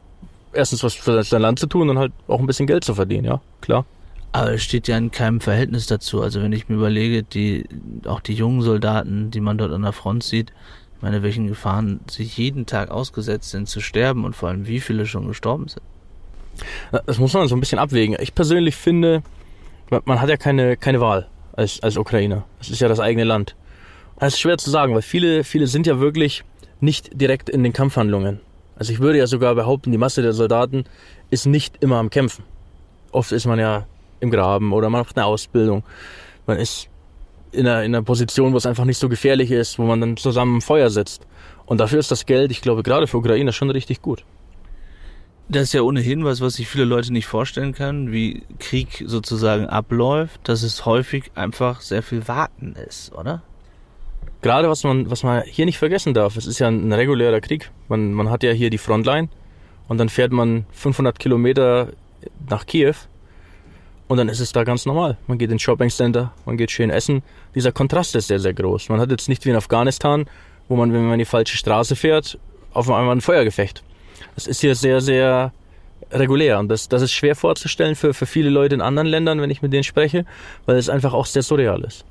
erstens 0.52 0.82
was 0.82 0.94
für 0.94 1.22
sein 1.22 1.42
Land 1.42 1.58
zu 1.58 1.66
tun 1.66 1.90
und 1.90 1.98
halt 1.98 2.12
auch 2.26 2.40
ein 2.40 2.46
bisschen 2.46 2.66
Geld 2.66 2.84
zu 2.84 2.94
verdienen, 2.94 3.24
ja, 3.24 3.40
klar. 3.60 3.84
Aber 4.32 4.52
es 4.52 4.62
steht 4.62 4.88
ja 4.88 4.96
in 4.98 5.10
keinem 5.10 5.40
Verhältnis 5.40 5.86
dazu. 5.86 6.20
Also 6.20 6.42
wenn 6.42 6.52
ich 6.52 6.68
mir 6.68 6.76
überlege, 6.76 7.22
die, 7.22 7.64
auch 8.06 8.20
die 8.20 8.34
jungen 8.34 8.60
Soldaten, 8.60 9.30
die 9.30 9.40
man 9.40 9.56
dort 9.56 9.72
an 9.72 9.82
der 9.82 9.92
Front 9.92 10.22
sieht, 10.22 10.52
ich 10.96 11.02
meine, 11.02 11.22
welchen 11.22 11.46
Gefahren 11.46 12.00
sie 12.10 12.24
jeden 12.24 12.66
Tag 12.66 12.90
ausgesetzt 12.90 13.50
sind 13.50 13.68
zu 13.68 13.80
sterben 13.80 14.24
und 14.24 14.34
vor 14.36 14.48
allem 14.48 14.66
wie 14.66 14.80
viele 14.80 15.06
schon 15.06 15.28
gestorben 15.28 15.68
sind. 15.68 15.82
Das 17.06 17.18
muss 17.18 17.32
man 17.34 17.46
so 17.48 17.56
ein 17.56 17.60
bisschen 17.60 17.78
abwägen. 17.78 18.16
Ich 18.20 18.34
persönlich 18.34 18.74
finde, 18.74 19.22
man 19.90 20.20
hat 20.20 20.28
ja 20.28 20.36
keine, 20.36 20.76
keine 20.76 21.00
Wahl 21.00 21.28
als, 21.52 21.82
als 21.82 21.96
Ukrainer. 21.96 22.44
Das 22.58 22.70
ist 22.70 22.80
ja 22.80 22.88
das 22.88 23.00
eigene 23.00 23.24
Land. 23.24 23.56
Das 24.18 24.34
ist 24.34 24.40
schwer 24.40 24.58
zu 24.58 24.70
sagen, 24.70 24.94
weil 24.94 25.02
viele, 25.02 25.44
viele 25.44 25.66
sind 25.66 25.86
ja 25.86 26.00
wirklich 26.00 26.44
nicht 26.80 27.20
direkt 27.20 27.48
in 27.48 27.62
den 27.62 27.72
Kampfhandlungen. 27.72 28.40
Also 28.76 28.92
ich 28.92 29.00
würde 29.00 29.18
ja 29.18 29.26
sogar 29.26 29.54
behaupten, 29.54 29.90
die 29.90 29.98
Masse 29.98 30.22
der 30.22 30.32
Soldaten 30.32 30.84
ist 31.30 31.46
nicht 31.46 31.82
immer 31.82 31.96
am 31.96 32.10
Kämpfen. 32.10 32.44
Oft 33.10 33.32
ist 33.32 33.46
man 33.46 33.58
ja 33.58 33.86
im 34.20 34.30
Graben 34.30 34.72
oder 34.72 34.90
man 34.90 35.02
macht 35.02 35.16
eine 35.16 35.26
Ausbildung. 35.26 35.82
Man 36.46 36.58
ist 36.58 36.88
in 37.52 37.66
einer, 37.66 37.82
in 37.82 37.94
einer 37.94 38.04
Position, 38.04 38.52
wo 38.52 38.56
es 38.56 38.66
einfach 38.66 38.84
nicht 38.84 38.98
so 38.98 39.08
gefährlich 39.08 39.50
ist, 39.50 39.78
wo 39.78 39.84
man 39.84 40.00
dann 40.00 40.16
zusammen 40.16 40.60
Feuer 40.60 40.90
sitzt. 40.90 41.26
Und 41.66 41.78
dafür 41.78 41.98
ist 41.98 42.10
das 42.10 42.26
Geld, 42.26 42.50
ich 42.50 42.60
glaube, 42.60 42.82
gerade 42.82 43.06
für 43.06 43.18
Ukrainer 43.18 43.52
schon 43.52 43.70
richtig 43.70 44.02
gut. 44.02 44.24
Das 45.50 45.62
ist 45.62 45.72
ja 45.72 45.80
ohnehin 45.80 46.24
was, 46.24 46.40
was 46.40 46.54
sich 46.54 46.68
viele 46.68 46.84
Leute 46.84 47.12
nicht 47.12 47.26
vorstellen 47.26 47.72
können, 47.72 48.12
wie 48.12 48.42
Krieg 48.58 49.02
sozusagen 49.06 49.66
abläuft, 49.66 50.40
dass 50.44 50.62
es 50.62 50.84
häufig 50.84 51.30
einfach 51.34 51.80
sehr 51.80 52.02
viel 52.02 52.28
Warten 52.28 52.74
ist, 52.74 53.12
oder? 53.14 53.42
gerade 54.42 54.68
was 54.68 54.84
man, 54.84 55.10
was 55.10 55.22
man 55.22 55.42
hier 55.42 55.64
nicht 55.64 55.78
vergessen 55.78 56.14
darf, 56.14 56.36
es 56.36 56.46
ist 56.46 56.58
ja 56.58 56.68
ein 56.68 56.92
regulärer 56.92 57.40
Krieg. 57.40 57.70
Man, 57.88 58.12
man 58.12 58.30
hat 58.30 58.42
ja 58.42 58.52
hier 58.52 58.70
die 58.70 58.78
Frontline 58.78 59.28
und 59.88 59.98
dann 59.98 60.08
fährt 60.08 60.32
man 60.32 60.66
500 60.72 61.18
Kilometer 61.18 61.88
nach 62.48 62.66
Kiew 62.66 62.94
und 64.06 64.18
dann 64.18 64.28
ist 64.28 64.40
es 64.40 64.52
da 64.52 64.64
ganz 64.64 64.86
normal. 64.86 65.18
Man 65.26 65.38
geht 65.38 65.50
ins 65.50 65.62
Shoppingcenter, 65.62 66.32
man 66.46 66.56
geht 66.56 66.70
schön 66.70 66.90
essen. 66.90 67.22
Dieser 67.54 67.72
Kontrast 67.72 68.14
ist 68.14 68.28
sehr, 68.28 68.40
sehr 68.40 68.54
groß. 68.54 68.88
Man 68.88 69.00
hat 69.00 69.10
jetzt 69.10 69.28
nicht 69.28 69.44
wie 69.44 69.50
in 69.50 69.56
Afghanistan, 69.56 70.26
wo 70.68 70.76
man, 70.76 70.92
wenn 70.92 71.06
man 71.06 71.18
die 71.18 71.24
falsche 71.24 71.56
Straße 71.56 71.96
fährt, 71.96 72.38
auf 72.72 72.90
einmal 72.90 73.16
ein 73.16 73.20
Feuergefecht. 73.20 73.82
Das 74.38 74.46
ist 74.46 74.60
hier 74.60 74.76
sehr, 74.76 75.00
sehr 75.00 75.52
regulär 76.12 76.60
und 76.60 76.68
das, 76.68 76.88
das 76.88 77.02
ist 77.02 77.10
schwer 77.10 77.34
vorzustellen 77.34 77.96
für, 77.96 78.14
für 78.14 78.24
viele 78.24 78.50
Leute 78.50 78.76
in 78.76 78.80
anderen 78.80 79.08
Ländern, 79.08 79.40
wenn 79.40 79.50
ich 79.50 79.62
mit 79.62 79.72
denen 79.72 79.82
spreche, 79.82 80.24
weil 80.64 80.76
es 80.76 80.88
einfach 80.88 81.12
auch 81.12 81.26
sehr 81.26 81.42
surreal 81.42 81.82
ist 81.82 82.04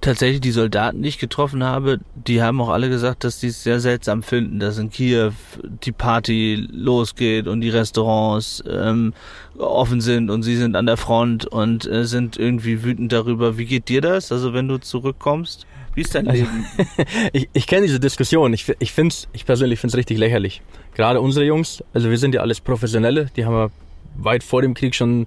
tatsächlich 0.00 0.40
die 0.40 0.50
Soldaten, 0.50 1.02
die 1.02 1.08
ich 1.10 1.18
getroffen 1.18 1.62
habe, 1.62 2.00
die 2.14 2.42
haben 2.42 2.60
auch 2.60 2.70
alle 2.70 2.88
gesagt, 2.88 3.24
dass 3.24 3.38
die 3.38 3.48
es 3.48 3.62
sehr 3.62 3.78
seltsam 3.78 4.22
finden, 4.22 4.58
dass 4.58 4.76
in 4.78 4.90
Kiew 4.90 5.32
die 5.62 5.92
Party 5.92 6.66
losgeht 6.70 7.46
und 7.46 7.60
die 7.60 7.68
Restaurants 7.68 8.64
ähm, 8.68 9.14
offen 9.56 10.00
sind 10.00 10.28
und 10.28 10.42
sie 10.42 10.56
sind 10.56 10.76
an 10.76 10.86
der 10.86 10.96
Front 10.96 11.46
und 11.46 11.86
äh, 11.86 12.04
sind 12.04 12.36
irgendwie 12.36 12.82
wütend 12.82 13.12
darüber. 13.12 13.58
Wie 13.58 13.64
geht 13.64 13.88
dir 13.88 14.00
das? 14.00 14.32
Also 14.32 14.52
wenn 14.52 14.66
du 14.66 14.78
zurückkommst? 14.78 15.66
Wie 15.94 16.00
ist 16.00 16.14
dein 16.14 16.26
also, 16.26 16.46
ich 17.32 17.48
ich 17.52 17.66
kenne 17.66 17.86
diese 17.86 18.00
Diskussion. 18.00 18.52
Ich, 18.52 18.72
ich 18.78 18.92
finde 18.92 19.14
ich 19.32 19.46
persönlich 19.46 19.78
finde 19.78 19.92
es 19.92 19.98
richtig 19.98 20.18
lächerlich. 20.18 20.62
Gerade 20.94 21.20
unsere 21.20 21.46
Jungs, 21.46 21.82
also 21.94 22.10
wir 22.10 22.18
sind 22.18 22.34
ja 22.34 22.42
alles 22.42 22.60
Professionelle, 22.60 23.30
die 23.36 23.44
haben 23.44 23.54
ja 23.54 23.70
weit 24.16 24.44
vor 24.44 24.62
dem 24.62 24.74
Krieg 24.74 24.94
schon 24.94 25.26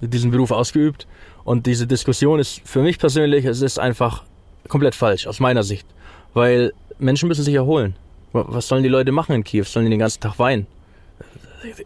diesen 0.00 0.30
Beruf 0.30 0.50
ausgeübt. 0.50 1.06
Und 1.44 1.66
diese 1.66 1.86
Diskussion 1.86 2.38
ist 2.38 2.62
für 2.64 2.82
mich 2.82 2.98
persönlich, 2.98 3.44
es 3.44 3.62
ist 3.62 3.78
einfach 3.78 4.22
komplett 4.68 4.94
falsch, 4.94 5.26
aus 5.26 5.40
meiner 5.40 5.62
Sicht. 5.62 5.86
Weil 6.34 6.72
Menschen 6.98 7.28
müssen 7.28 7.42
sich 7.42 7.54
erholen. 7.54 7.96
Was 8.32 8.68
sollen 8.68 8.82
die 8.82 8.88
Leute 8.88 9.12
machen 9.12 9.34
in 9.34 9.44
Kiew? 9.44 9.64
Sollen 9.64 9.86
die 9.86 9.90
den 9.90 9.98
ganzen 9.98 10.20
Tag 10.20 10.38
weinen? 10.38 10.66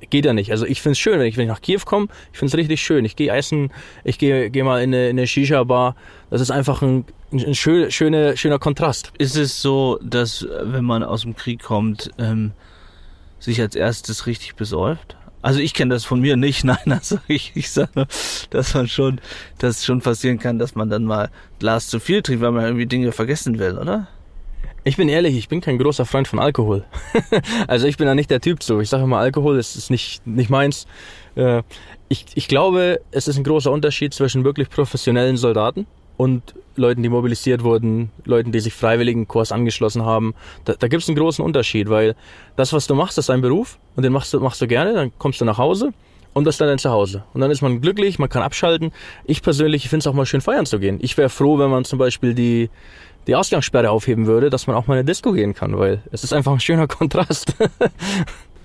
Geht 0.09 0.25
ja 0.25 0.33
nicht. 0.33 0.53
Also 0.53 0.65
ich 0.65 0.81
finde 0.81 0.93
es 0.93 0.99
schön, 0.99 1.19
wenn 1.19 1.27
ich, 1.27 1.37
wenn 1.37 1.45
ich 1.45 1.51
nach 1.51 1.61
Kiew 1.61 1.81
komme, 1.85 2.07
ich 2.33 2.39
finde 2.39 2.53
es 2.53 2.57
richtig 2.57 2.81
schön. 2.81 3.05
Ich 3.05 3.17
gehe 3.17 3.33
essen, 3.33 3.73
ich 4.05 4.19
gehe 4.19 4.51
geh 4.51 4.63
mal 4.63 4.83
in 4.83 4.95
eine, 4.95 5.09
in 5.09 5.19
eine 5.19 5.27
Shisha-Bar. 5.27 5.97
Das 6.31 6.41
ist 6.41 6.51
einfach 6.51 6.81
ein, 6.83 7.05
ein 7.33 7.55
schön, 7.55 7.91
schöne, 7.91 8.37
schöner 8.37 8.59
Kontrast. 8.59 9.13
Ist 9.19 9.37
es 9.37 9.61
so, 9.61 9.99
dass 10.03 10.47
wenn 10.63 10.85
man 10.85 11.03
aus 11.03 11.23
dem 11.23 11.35
Krieg 11.35 11.63
kommt, 11.63 12.11
ähm, 12.19 12.53
sich 13.39 13.61
als 13.61 13.75
erstes 13.75 14.27
richtig 14.27 14.55
besäuft? 14.55 15.17
Also 15.43 15.61
ich 15.61 15.75
kenne 15.75 15.95
das 15.95 16.05
von 16.05 16.21
mir 16.21 16.37
nicht, 16.37 16.65
nein, 16.65 16.79
also 16.87 17.19
ich, 17.29 17.53
ich 17.55 17.71
sage, 17.71 18.07
dass 18.51 18.75
man 18.75 18.89
schon, 18.89 19.21
dass 19.59 19.85
schon 19.85 20.01
passieren 20.01 20.39
kann, 20.39 20.59
dass 20.59 20.75
man 20.75 20.91
dann 20.91 21.05
mal 21.05 21.31
Glas 21.59 21.89
zu 21.89 22.01
viel 22.01 22.23
trinkt, 22.23 22.43
weil 22.43 22.53
man 22.53 22.65
irgendwie 22.65 22.87
Dinge 22.87 23.13
vergessen 23.13 23.59
will, 23.59 23.79
oder? 23.79 24.09
Ich 24.83 24.97
bin 24.97 25.09
ehrlich, 25.09 25.37
ich 25.37 25.49
bin 25.49 25.61
kein 25.61 25.79
großer 25.79 26.05
Freund 26.05 26.29
von 26.29 26.39
Alkohol. 26.39 26.85
also 27.67 27.89
ich 27.89 27.97
bin 27.97 28.07
da 28.07 28.15
nicht 28.15 28.31
der 28.31 28.41
Typ 28.41 28.63
so. 28.63 28.81
Ich 28.81 28.89
sage 28.89 29.03
immer, 29.03 29.19
Alkohol 29.19 29.59
ist, 29.59 29.75
ist 29.75 29.91
nicht, 29.91 30.25
nicht 30.27 30.49
meins. 30.49 30.87
Äh, 31.35 31.65
ich, 32.09 32.27
ich 32.35 32.47
glaube, 32.47 33.01
es 33.11 33.27
ist 33.27 33.37
ein 33.37 33.43
großer 33.43 33.73
Unterschied 33.73 34.15
zwischen 34.15 34.45
wirklich 34.45 34.71
professionellen 34.71 35.37
Soldaten 35.37 35.87
und 36.17 36.55
Leuten, 36.77 37.03
die 37.03 37.09
mobilisiert 37.09 37.63
wurden, 37.63 38.11
Leuten, 38.25 38.53
die 38.53 38.61
sich 38.61 38.75
freiwilligen 38.75 39.29
Kurs 39.29 39.53
angeschlossen 39.53 40.05
haben. 40.05 40.35
Da, 40.65 40.75
da 40.79 40.89
gibt 40.89 41.03
es 41.03 41.09
einen 41.09 41.17
großen 41.17 41.45
Unterschied, 41.45 41.89
weil 41.89 42.15
das, 42.57 42.73
was 42.73 42.87
du 42.87 42.95
machst, 42.95 43.19
ist 43.19 43.29
dein 43.29 43.41
Beruf 43.41 43.79
und 43.97 44.03
den 44.03 44.13
machst 44.13 44.33
du, 44.35 44.41
machst 44.41 44.61
du 44.61 44.67
gerne, 44.67 44.95
dann 44.95 45.13
kommst 45.19 45.41
du 45.41 45.45
nach 45.45 45.59
Hause 45.59 45.93
und 46.37 46.45
das 46.45 46.57
ist 46.57 46.61
dann 46.61 46.69
dein 46.69 46.79
Zuhause. 46.79 47.25
Und 47.33 47.41
dann 47.41 47.51
ist 47.51 47.63
man 47.63 47.81
glücklich, 47.81 48.19
man 48.19 48.29
kann 48.29 48.43
abschalten. 48.43 48.93
Ich 49.25 49.41
persönlich 49.41 49.89
finde 49.89 50.01
es 50.03 50.07
auch 50.07 50.13
mal 50.13 50.27
schön 50.27 50.43
feiern 50.43 50.67
zu 50.67 50.79
gehen. 50.79 50.99
Ich 51.01 51.17
wäre 51.17 51.31
froh, 51.31 51.59
wenn 51.59 51.71
man 51.71 51.87
zum 51.87 51.99
Beispiel 51.99 52.35
die, 52.35 52.69
die 53.27 53.35
Ausgangssperre 53.35 53.91
aufheben 53.91 54.27
würde, 54.27 54.51
dass 54.51 54.67
man 54.67 54.77
auch 54.77 54.87
mal 54.87 54.97
in 54.97 54.99
eine 54.99 55.07
Disco 55.07 55.33
gehen 55.33 55.55
kann, 55.55 55.79
weil 55.79 56.03
es 56.13 56.25
ist 56.25 56.35
einfach 56.35 56.53
ein 56.53 56.61
schöner 56.61 56.87
Kontrast. 56.89 57.55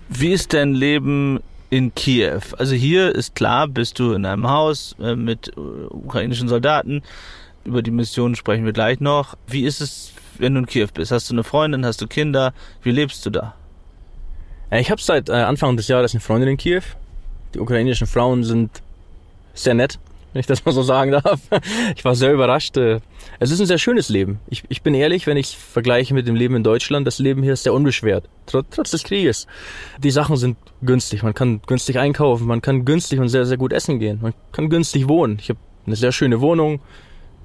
Wie 0.10 0.34
ist 0.34 0.54
dein 0.54 0.74
Leben 0.74 1.39
in 1.69 1.95
Kiew? 1.95 2.41
Also 2.58 2.76
hier 2.76 3.15
ist 3.15 3.36
klar, 3.36 3.69
bist 3.69 4.00
du 4.00 4.12
in 4.12 4.26
einem 4.26 4.50
Haus 4.50 4.97
äh, 5.02 5.15
mit 5.15 5.54
äh, 5.56 5.60
ukrainischen 5.91 6.50
Soldaten. 6.50 7.04
Über 7.63 7.82
die 7.82 7.91
Mission 7.91 8.36
sprechen 8.36 8.65
wir 8.65 8.74
gleich 8.74 9.00
noch. 9.00 9.36
Wie 9.47 9.65
ist 9.65 9.82
es, 9.82 10.13
wenn 10.38 10.56
du 10.56 10.62
in 10.62 10.65
Kiew 10.65 10.88
bist? 10.93 11.12
Hast 11.12 11.30
du 11.30 11.36
eine 11.36 11.43
Freundin? 11.43 11.86
Hast 11.86 12.02
du 12.02 12.08
Kinder? 12.08 12.54
Wie 12.82 12.91
lebst 12.91 13.26
du 13.26 13.30
da? 13.30 13.56
Ich 14.71 14.89
habe 14.89 15.02
seit 15.02 15.30
äh, 15.30 15.34
Anfang 15.34 15.76
des 15.76 15.88
Jahres 15.88 16.13
eine 16.13 16.21
Freundin 16.21 16.50
in 16.50 16.58
Kiew. 16.58 16.82
Die 17.54 17.60
ukrainischen 17.60 18.08
Frauen 18.08 18.43
sind 18.43 18.82
sehr 19.54 19.74
nett, 19.74 20.00
wenn 20.32 20.39
ich 20.39 20.47
das 20.47 20.63
mal 20.63 20.71
so 20.71 20.82
sagen 20.82 21.12
darf. 21.12 21.41
Ich 21.95 22.06
war 22.06 22.15
sehr 22.15 22.32
überrascht. 22.32 22.78
Äh, 22.78 23.02
es 23.39 23.52
ist 23.52 23.60
ein 23.60 23.65
sehr 23.65 23.78
schönes 23.78 24.10
Leben. 24.10 24.39
Ich, 24.47 24.63
ich 24.69 24.82
bin 24.82 24.93
ehrlich, 24.93 25.28
wenn 25.28 25.38
ich 25.38 25.58
vergleiche 25.58 26.13
mit 26.13 26.28
dem 26.28 26.36
Leben 26.36 26.56
in 26.56 26.63
Deutschland, 26.63 27.06
das 27.06 27.19
Leben 27.19 27.43
hier 27.43 27.54
ist 27.54 27.63
sehr 27.63 27.74
unbeschwert, 27.74 28.30
trotz, 28.45 28.67
trotz 28.71 28.91
des 28.91 29.04
Krieges. 29.04 29.45
Die 30.00 30.12
Sachen 30.12 30.38
sind 30.38 30.58
günstig. 30.82 31.21
Man 31.21 31.34
kann 31.34 31.62
günstig 31.67 32.00
einkaufen, 32.00 32.47
man 32.47 32.62
kann 32.62 32.86
günstig 32.86 33.19
und 33.19 33.28
sehr, 33.28 33.45
sehr 33.45 33.58
gut 33.58 33.74
essen 33.74 34.00
gehen. 34.00 34.19
Man 34.21 34.34
kann 34.54 34.69
günstig 34.69 35.08
wohnen. 35.08 35.38
Ich 35.41 35.50
habe 35.50 35.60
eine 35.86 35.97
sehr 35.97 36.13
schöne 36.13 36.39
Wohnung, 36.39 36.80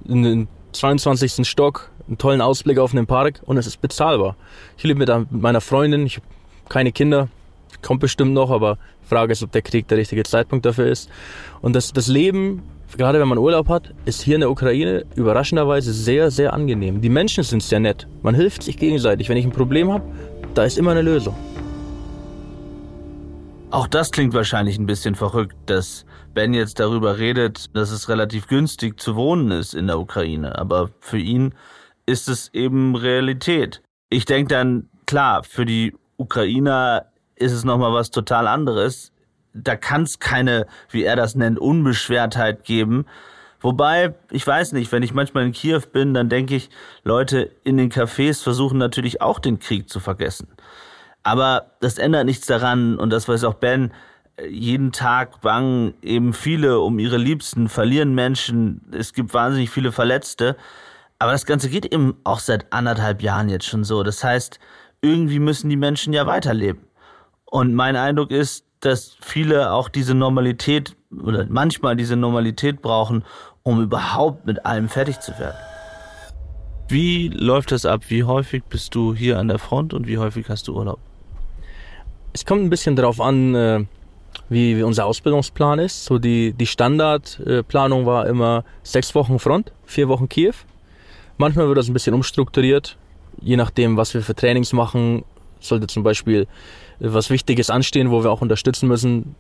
in 0.09 0.23
den 0.23 0.49
22. 0.73 1.49
Stock, 1.49 1.91
einen 2.07 2.19
tollen 2.19 2.41
Ausblick 2.41 2.79
auf 2.79 2.93
den 2.93 3.07
Park 3.07 3.41
und 3.47 3.57
es 3.57 3.67
ist 3.67 3.81
bezahlbar. 3.81 4.37
Ich 4.77 4.85
lebe 4.85 4.99
mit 4.99 5.33
meiner 5.33 5.61
Freundin, 5.61 6.07
ich 6.07 6.17
habe 6.17 6.27
keine 6.69 6.93
Kinder, 6.93 7.29
kommt 7.83 8.01
bestimmt 8.01 8.33
noch, 8.33 8.51
aber 8.51 8.79
die 9.03 9.09
Frage 9.09 9.33
ist, 9.33 9.43
ob 9.43 9.53
der 9.53 9.63
Krieg 9.63 9.89
der 9.89 9.99
richtige 9.99 10.23
Zeitpunkt 10.25 10.67
dafür 10.67 10.87
ist. 10.87 11.09
Und 11.63 11.75
das, 11.75 11.93
das 11.93 12.09
Leben, 12.09 12.63
gerade 12.97 13.21
wenn 13.21 13.29
man 13.29 13.39
Urlaub 13.39 13.69
hat, 13.69 13.95
ist 14.05 14.23
hier 14.23 14.35
in 14.35 14.41
der 14.41 14.51
Ukraine 14.51 15.05
überraschenderweise 15.15 15.93
sehr, 15.93 16.31
sehr 16.31 16.53
angenehm. 16.53 17.01
Die 17.01 17.09
Menschen 17.09 17.45
sind 17.45 17.63
sehr 17.63 17.81
nett. 17.81 18.07
Man 18.23 18.35
hilft 18.35 18.63
sich 18.63 18.77
gegenseitig. 18.77 19.29
Wenn 19.29 19.37
ich 19.37 19.45
ein 19.45 19.53
Problem 19.53 19.93
habe, 19.93 20.05
da 20.55 20.65
ist 20.65 20.79
immer 20.79 20.93
eine 20.93 21.03
Lösung. 21.03 21.37
Auch 23.71 23.89
das 23.89 24.13
klingt 24.13 24.33
wahrscheinlich 24.33 24.79
ein 24.79 24.87
bisschen 24.87 25.17
verrückt, 25.17 25.57
dass 25.67 26.07
Ben 26.35 26.55
jetzt 26.55 26.79
darüber 26.79 27.19
redet, 27.19 27.75
dass 27.77 27.91
es 27.91 28.09
relativ 28.09 28.47
günstig 28.47 29.01
zu 29.01 29.17
wohnen 29.17 29.51
ist 29.51 29.75
in 29.75 29.89
der 29.89 29.99
Ukraine. 29.99 30.57
Aber 30.57 30.91
für 31.01 31.19
ihn 31.19 31.53
ist 32.07 32.29
es 32.29 32.49
eben 32.55 32.95
Realität. 32.95 33.83
Ich 34.09 34.25
denke 34.25 34.55
dann, 34.55 34.89
klar, 35.05 35.43
für 35.43 35.67
die 35.67 35.95
Ukrainer 36.17 37.07
ist 37.35 37.53
es 37.53 37.65
nochmal 37.65 37.93
was 37.93 38.11
total 38.11 38.47
anderes. 38.47 39.13
Da 39.53 39.75
kann 39.75 40.05
es 40.05 40.21
keine, 40.21 40.67
wie 40.91 41.03
er 41.03 41.17
das 41.17 41.35
nennt, 41.35 41.59
Unbeschwertheit 41.59 42.65
geben. 42.65 43.05
Wobei, 43.61 44.15
ich 44.31 44.47
weiß 44.47 44.73
nicht, 44.73 44.93
wenn 44.93 45.03
ich 45.03 45.13
manchmal 45.13 45.45
in 45.45 45.53
Kiew 45.53 45.81
bin, 45.93 46.15
dann 46.15 46.29
denke 46.29 46.55
ich, 46.55 46.71
Leute 47.03 47.51
in 47.65 47.77
den 47.79 47.91
Cafés 47.91 48.43
versuchen 48.43 48.79
natürlich 48.79 49.21
auch 49.21 49.41
den 49.41 49.59
Krieg 49.59 49.89
zu 49.89 49.99
vergessen. 49.99 50.49
Aber 51.27 51.73
das 51.81 51.99
ändert 51.99 52.25
nichts 52.27 52.47
daran, 52.47 52.97
und 52.99 53.11
das 53.11 53.27
weiß 53.27 53.43
auch 53.43 53.55
Ben, 53.55 53.93
jeden 54.49 54.93
Tag 54.93 55.41
bangen 55.41 55.95
eben 56.01 56.33
viele 56.33 56.79
um 56.79 57.01
ihre 57.01 57.17
Liebsten, 57.17 57.69
verlieren 57.69 58.15
Menschen, 58.15 58.83
es 58.93 59.13
gibt 59.13 59.35
wahnsinnig 59.35 59.71
viele 59.71 59.91
Verletzte. 59.91 60.57
Aber 61.19 61.33
das 61.33 61.45
Ganze 61.45 61.69
geht 61.69 61.93
eben 61.93 62.15
auch 62.23 62.39
seit 62.39 62.73
anderthalb 62.73 63.23
Jahren 63.23 63.49
jetzt 63.49 63.67
schon 63.67 63.83
so. 63.83 64.05
Das 64.05 64.23
heißt, 64.23 64.61
irgendwie 65.03 65.41
müssen 65.41 65.69
die 65.69 65.77
Menschen 65.77 66.13
ja 66.13 66.29
weiterleben. 66.29 66.85
Und 67.45 67.75
mein 67.75 67.97
Eindruck 67.97 68.31
ist, 68.31 68.65
dass 68.79 69.17
viele 69.21 69.73
auch 69.73 69.89
diese 69.89 70.15
Normalität 70.15 70.95
oder 71.11 71.45
manchmal 71.49 71.97
diese 71.97 72.15
Normalität 72.15 72.83
brauchen, 72.83 73.25
um 73.65 73.83
überhaupt 73.83 74.47
mit 74.47 74.65
allem 74.65 74.89
fertig 74.89 75.19
zu 75.19 75.37
werden. 75.41 75.59
Wie 76.87 77.31
läuft 77.31 77.73
das 77.73 77.85
ab? 77.85 78.03
Wie 78.11 78.23
häufig 78.23 78.63
bist 78.67 78.95
du 78.95 79.13
hier 79.13 79.41
an 79.41 79.49
der 79.49 79.59
Front 79.59 79.93
und 79.93 80.07
wie 80.07 80.19
häufig 80.19 80.49
hast 80.49 80.69
du 80.69 80.77
Urlaub? 80.77 81.01
Es 82.37 82.45
kommt 82.45 82.63
ein 82.63 82.69
bisschen 82.69 82.97
darauf 82.97 83.19
an, 83.19 83.55
äh, 83.55 83.85
wie, 84.51 84.83
unser 84.83 85.07
Ausbildungsplan 85.07 85.79
ist. 85.79 86.05
So 86.05 86.19
die, 86.19 86.53
die 86.53 86.67
Standardplanung 86.67 88.05
war 88.05 88.27
immer 88.27 88.63
sechs 88.83 89.15
Wochen 89.15 89.39
Front, 89.39 89.73
vier 89.87 90.09
Wochen 90.09 90.29
Kiew. 90.29 90.53
Manchmal 91.39 91.67
wird 91.67 91.79
das 91.79 91.89
ein 91.89 91.95
bisschen 91.95 92.13
umstrukturiert, 92.13 92.99
je 93.41 93.57
nachdem, 93.57 93.97
was 93.97 94.13
wir 94.13 94.21
für 94.21 94.35
Trainings 94.35 94.75
machen. 94.75 95.25
Sollte 95.61 95.87
zum 95.87 96.03
Beispiel 96.03 96.43
äh, 96.43 96.47
was 96.99 97.31
Wichtiges 97.31 97.71
anstehen, 97.71 98.11
wo 98.11 98.23
wir 98.23 98.31
auch 98.31 98.43
unterstützen 98.43 98.87
müssen, 98.87 99.35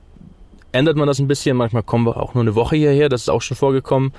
ändert 0.73 0.97
man 0.97 1.07
das 1.07 1.19
ein 1.19 1.29
bisschen. 1.29 1.55
Manchmal 1.55 1.83
kommen 1.83 2.07
wir 2.07 2.17
auch 2.17 2.33
nur 2.33 2.45
eine 2.45 2.55
Woche 2.55 2.77
hierher, 2.77 3.11
das 3.11 3.21
ist 3.21 3.29
auch 3.29 3.43
schon 3.43 3.59
vorgekommen. 3.59 4.15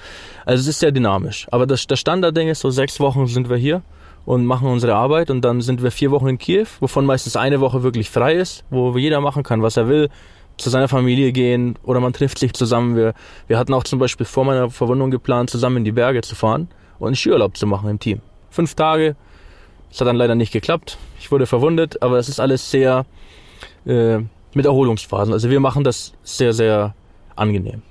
Also 0.46 0.62
es 0.62 0.68
ist 0.68 0.82
sehr 0.82 0.92
dynamisch. 0.92 1.48
Aber 1.50 1.66
das, 1.66 1.88
das 1.88 2.00
Standardding 2.00 2.48
ist, 2.48 2.60
so 2.60 2.70
sechs 2.70 3.00
Wochen 3.00 3.26
sind 3.26 3.50
wir 3.50 3.58
hier 3.58 3.82
und 4.28 4.46
machen 4.46 4.68
unsere 4.68 4.94
Arbeit 4.94 5.30
und 5.32 5.40
dann 5.40 5.62
sind 5.62 5.82
wir 5.82 5.90
vier 5.90 6.12
Wochen 6.12 6.28
in 6.28 6.38
Kiew, 6.38 6.68
wovon 6.82 7.06
meistens 7.06 7.38
eine 7.38 7.62
Woche 7.62 7.82
wirklich 7.82 8.10
frei 8.10 8.34
ist, 8.34 8.66
wo 8.70 8.98
jeder 8.98 9.22
machen 9.22 9.42
kann, 9.42 9.62
was 9.62 9.78
er 9.78 9.88
will, 9.88 10.10
zu 10.58 10.70
seiner 10.70 10.90
Familie 10.90 11.32
gehen 11.32 11.80
oder 11.84 12.02
man 12.02 12.12
trifft 12.12 12.38
sich 12.38 12.52
zusammen. 12.52 12.98
Wir, 12.98 13.14
wir 13.48 13.58
hatten 13.58 13.74
auch 13.74 13.86
zum 13.86 14.00
Beispiel 14.00 14.26
vor 14.26 14.44
meiner 14.44 14.70
Verwundung 14.70 15.12
geplant, 15.12 15.50
zusammen 15.50 15.78
in 15.78 15.86
die 15.86 15.94
Berge 15.94 16.20
zu 16.24 16.36
fahren 16.36 16.68
und 17.00 17.08
einen 17.08 17.16
Skiurlaub 17.16 17.56
zu 17.56 17.68
machen 17.68 17.90
im 17.90 18.00
Team. 18.00 18.20
Fünf 18.50 18.76
Tage, 18.76 19.16
das 19.90 20.02
hat 20.02 20.08
dann 20.10 20.18
leider 20.18 20.36
nicht 20.36 20.52
geklappt. 20.52 20.98
Ich 21.22 21.32
wurde 21.32 21.46
verwundet, 21.46 22.02
aber 22.02 22.18
es 22.18 22.28
ist 22.28 22.42
alles 22.42 22.70
sehr 22.70 23.06
äh, 23.86 24.18
mit 24.54 24.66
Erholungsphasen. 24.66 25.32
Also 25.32 25.50
wir 25.50 25.62
machen 25.62 25.86
das 25.86 26.12
sehr, 26.24 26.52
sehr 26.52 26.96
angenehm. 27.38 27.82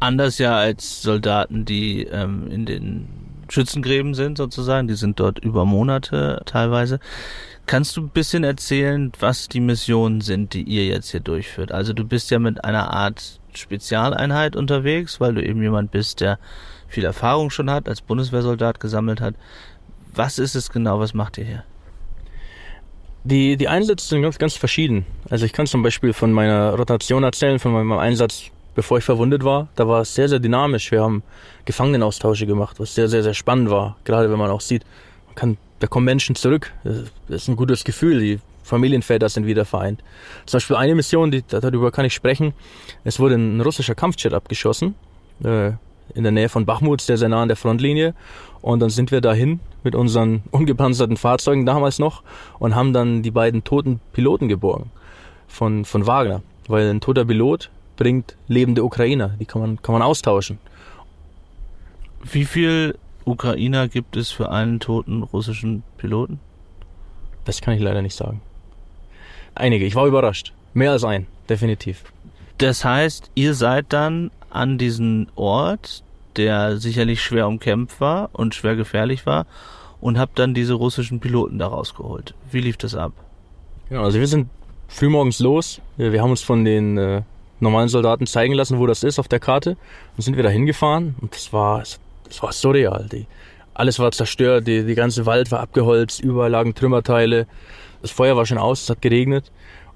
Anders 0.00 0.38
ja 0.38 0.56
als 0.56 1.02
Soldaten, 1.02 1.66
die 1.66 2.04
ähm, 2.04 2.50
in 2.50 2.64
den 2.64 3.23
Schützengräben 3.54 4.14
sind 4.14 4.36
sozusagen. 4.36 4.88
Die 4.88 4.94
sind 4.94 5.20
dort 5.20 5.38
über 5.38 5.64
Monate 5.64 6.42
teilweise. 6.44 6.98
Kannst 7.66 7.96
du 7.96 8.02
ein 8.02 8.08
bisschen 8.10 8.44
erzählen, 8.44 9.12
was 9.20 9.48
die 9.48 9.60
Missionen 9.60 10.20
sind, 10.20 10.52
die 10.52 10.64
ihr 10.64 10.86
jetzt 10.86 11.10
hier 11.10 11.20
durchführt? 11.20 11.72
Also 11.72 11.92
du 11.92 12.04
bist 12.04 12.30
ja 12.30 12.38
mit 12.38 12.64
einer 12.64 12.92
Art 12.92 13.40
Spezialeinheit 13.54 14.56
unterwegs, 14.56 15.20
weil 15.20 15.34
du 15.34 15.42
eben 15.42 15.62
jemand 15.62 15.92
bist, 15.92 16.20
der 16.20 16.38
viel 16.88 17.04
Erfahrung 17.04 17.50
schon 17.50 17.70
hat, 17.70 17.88
als 17.88 18.02
Bundeswehrsoldat 18.02 18.80
gesammelt 18.80 19.20
hat. 19.20 19.34
Was 20.14 20.38
ist 20.38 20.54
es 20.54 20.70
genau? 20.70 20.98
Was 20.98 21.14
macht 21.14 21.38
ihr 21.38 21.44
hier? 21.44 21.64
Die, 23.22 23.56
die 23.56 23.68
Einsätze 23.68 24.06
sind 24.06 24.22
ganz, 24.22 24.36
ganz 24.36 24.54
verschieden. 24.54 25.06
Also 25.30 25.46
ich 25.46 25.54
kann 25.54 25.66
zum 25.66 25.82
Beispiel 25.82 26.12
von 26.12 26.32
meiner 26.32 26.74
Rotation 26.74 27.22
erzählen, 27.22 27.58
von 27.58 27.72
meinem 27.72 27.92
Einsatz, 27.92 28.50
bevor 28.74 28.98
ich 28.98 29.04
verwundet 29.04 29.44
war. 29.44 29.68
Da 29.76 29.88
war 29.88 30.00
es 30.02 30.14
sehr, 30.14 30.28
sehr 30.28 30.38
dynamisch. 30.38 30.90
Wir 30.90 31.02
haben 31.02 31.22
Gefangenenaustausche 31.64 32.46
gemacht, 32.46 32.80
was 32.80 32.94
sehr, 32.94 33.08
sehr, 33.08 33.22
sehr 33.22 33.34
spannend 33.34 33.70
war. 33.70 33.96
Gerade 34.04 34.30
wenn 34.30 34.38
man 34.38 34.50
auch 34.50 34.60
sieht, 34.60 34.84
man 35.26 35.34
kann, 35.34 35.56
da 35.80 35.86
kommen 35.86 36.04
Menschen 36.04 36.34
zurück. 36.34 36.72
Das 36.82 37.42
ist 37.42 37.48
ein 37.48 37.56
gutes 37.56 37.84
Gefühl. 37.84 38.20
Die 38.20 38.40
Familienväter 38.62 39.28
sind 39.28 39.46
wieder 39.46 39.64
vereint. 39.64 40.02
Zum 40.46 40.56
Beispiel 40.56 40.76
eine 40.76 40.94
Mission, 40.94 41.30
die, 41.30 41.44
darüber 41.46 41.92
kann 41.92 42.04
ich 42.04 42.14
sprechen. 42.14 42.54
Es 43.04 43.20
wurde 43.20 43.34
ein 43.36 43.60
russischer 43.60 43.94
Kampfjet 43.94 44.32
abgeschossen. 44.32 44.94
Äh, 45.42 45.72
in 46.14 46.22
der 46.22 46.32
Nähe 46.32 46.48
von 46.48 46.66
Bachmut, 46.66 47.00
sehr, 47.00 47.16
sehr 47.16 47.28
nah 47.28 47.42
an 47.42 47.48
der 47.48 47.56
Frontlinie. 47.56 48.14
Und 48.60 48.80
dann 48.80 48.90
sind 48.90 49.10
wir 49.10 49.20
dahin 49.20 49.60
mit 49.82 49.94
unseren 49.94 50.42
ungepanzerten 50.50 51.16
Fahrzeugen 51.16 51.66
damals 51.66 51.98
noch 51.98 52.22
und 52.58 52.74
haben 52.74 52.92
dann 52.92 53.22
die 53.22 53.30
beiden 53.30 53.64
toten 53.64 54.00
Piloten 54.12 54.48
geborgen 54.48 54.90
von, 55.46 55.84
von 55.84 56.06
Wagner. 56.06 56.42
Weil 56.66 56.88
ein 56.88 57.00
toter 57.00 57.24
Pilot 57.24 57.70
bringt 57.96 58.36
lebende 58.48 58.84
Ukrainer, 58.84 59.28
die 59.40 59.46
kann 59.46 59.60
man, 59.60 59.82
kann 59.82 59.92
man 59.92 60.02
austauschen. 60.02 60.58
Wie 62.22 62.44
viel 62.44 62.98
Ukrainer 63.24 63.88
gibt 63.88 64.16
es 64.16 64.30
für 64.30 64.50
einen 64.50 64.80
toten 64.80 65.22
russischen 65.22 65.82
Piloten? 65.96 66.40
Das 67.44 67.60
kann 67.60 67.74
ich 67.74 67.80
leider 67.80 68.02
nicht 68.02 68.16
sagen. 68.16 68.40
Einige, 69.54 69.84
ich 69.84 69.94
war 69.94 70.06
überrascht. 70.06 70.52
Mehr 70.72 70.92
als 70.92 71.04
ein, 71.04 71.26
definitiv. 71.48 72.04
Das 72.58 72.84
heißt, 72.84 73.30
ihr 73.34 73.54
seid 73.54 73.86
dann 73.92 74.30
an 74.50 74.78
diesen 74.78 75.28
Ort, 75.36 76.02
der 76.36 76.78
sicherlich 76.78 77.22
schwer 77.22 77.46
umkämpft 77.46 78.00
war 78.00 78.30
und 78.32 78.54
schwer 78.54 78.76
gefährlich 78.76 79.26
war, 79.26 79.46
und 80.00 80.18
habt 80.18 80.38
dann 80.38 80.54
diese 80.54 80.74
russischen 80.74 81.20
Piloten 81.20 81.58
da 81.58 81.68
rausgeholt. 81.68 82.34
Wie 82.50 82.60
lief 82.60 82.76
das 82.76 82.94
ab? 82.94 83.12
Genau, 83.88 84.02
also 84.02 84.18
wir 84.18 84.26
sind 84.26 84.48
frühmorgens 84.88 85.40
los. 85.40 85.80
Wir 85.96 86.20
haben 86.20 86.30
uns 86.30 86.42
von 86.42 86.64
den 86.64 86.98
äh, 86.98 87.22
normalen 87.60 87.88
Soldaten 87.88 88.26
zeigen 88.26 88.54
lassen, 88.54 88.78
wo 88.78 88.86
das 88.86 89.02
ist 89.02 89.18
auf 89.18 89.28
der 89.28 89.40
Karte. 89.40 89.76
Und 90.16 90.22
sind 90.22 90.36
wir 90.36 90.42
da 90.42 90.50
hingefahren 90.50 91.14
und 91.20 91.34
das 91.34 91.52
war, 91.52 91.78
das 91.78 92.42
war 92.42 92.52
surreal. 92.52 93.08
Die, 93.10 93.26
alles 93.74 93.98
war 93.98 94.12
zerstört, 94.12 94.66
die, 94.66 94.84
die 94.84 94.94
ganze 94.94 95.26
Wald 95.26 95.50
war 95.50 95.60
abgeholzt, 95.60 96.20
überall 96.20 96.50
lagen 96.50 96.74
Trümmerteile. 96.74 97.46
Das 98.02 98.10
Feuer 98.10 98.36
war 98.36 98.46
schon 98.46 98.58
aus, 98.58 98.82
es 98.82 98.90
hat 98.90 99.02
geregnet. 99.02 99.50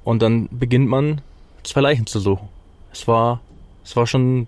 Und 0.05 0.23
dann 0.23 0.49
beginnt 0.51 0.89
man, 0.89 1.21
zwei 1.63 1.81
Leichen 1.83 2.07
zu 2.07 2.21
suchen. 2.21 2.49
Es 2.93 3.07
war 3.07 3.41
es 3.89 3.97
war 3.97 4.07
schon 4.07 4.47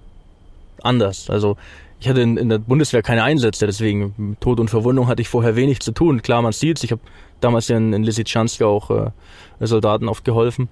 anders. 0.83 1.31
Also 1.31 1.57
ich 1.99 2.09
hatte 2.09 2.21
in, 2.21 2.37
in, 2.37 2.51
der 2.51 2.59
Bundeswehr 2.59 3.03
keine 3.03 3.23
Einsätze, 3.23 3.67
deswegen 3.67 4.15
mit 4.17 4.41
Tod 4.41 4.61
und 4.61 4.69
Verwundung 4.69 5.07
hatte 5.09 5.23
ich 5.23 5.29
vorher 5.29 5.57
wenig 5.57 5.81
zu 5.81 5.93
tun. 5.93 6.21
Klar, 6.21 6.43
man 6.43 6.53
sieht's. 6.53 6.85
Ich 6.85 6.93
habe 6.93 7.01
damals 7.41 7.71
in, 7.71 7.95
in 7.95 8.05
Lysychansk 8.05 8.61
auch 8.61 8.91
äh, 8.91 9.11
Soldaten 9.61 10.09
oft 10.09 10.27
geholfen. 10.27 10.69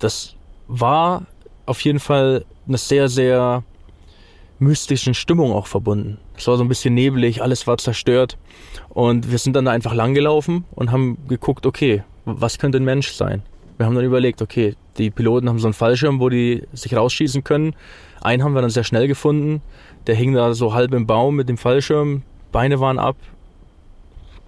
Das 0.00 0.34
war 0.66 1.26
auf 1.68 1.80
jeden 1.82 2.00
Fall 2.00 2.44
eine 2.66 2.78
sehr, 2.78 3.08
sehr 3.08 3.62
mystischen 4.58 5.14
Stimmung 5.14 5.52
auch 5.52 5.66
verbunden. 5.66 6.18
Es 6.36 6.46
war 6.46 6.56
so 6.56 6.64
ein 6.64 6.68
bisschen 6.68 6.94
nebelig, 6.94 7.42
alles 7.42 7.66
war 7.66 7.78
zerstört. 7.78 8.36
Und 8.88 9.30
wir 9.30 9.38
sind 9.38 9.54
dann 9.54 9.66
da 9.66 9.70
einfach 9.70 9.94
langgelaufen 9.94 10.64
und 10.74 10.90
haben 10.90 11.18
geguckt, 11.28 11.66
okay, 11.66 12.02
was 12.24 12.58
könnte 12.58 12.78
ein 12.78 12.84
Mensch 12.84 13.12
sein? 13.12 13.42
Wir 13.76 13.86
haben 13.86 13.94
dann 13.94 14.04
überlegt, 14.04 14.42
okay, 14.42 14.74
die 14.96 15.10
Piloten 15.10 15.48
haben 15.48 15.60
so 15.60 15.68
einen 15.68 15.74
Fallschirm, 15.74 16.18
wo 16.20 16.28
die 16.28 16.64
sich 16.72 16.96
rausschießen 16.96 17.44
können. 17.44 17.76
Einen 18.20 18.42
haben 18.42 18.54
wir 18.54 18.62
dann 18.62 18.70
sehr 18.70 18.82
schnell 18.82 19.06
gefunden. 19.06 19.62
Der 20.06 20.16
hing 20.16 20.32
da 20.32 20.52
so 20.54 20.74
halb 20.74 20.92
im 20.94 21.06
Baum 21.06 21.36
mit 21.36 21.48
dem 21.48 21.56
Fallschirm. 21.56 22.22
Beine 22.50 22.80
waren 22.80 22.98
ab. 22.98 23.16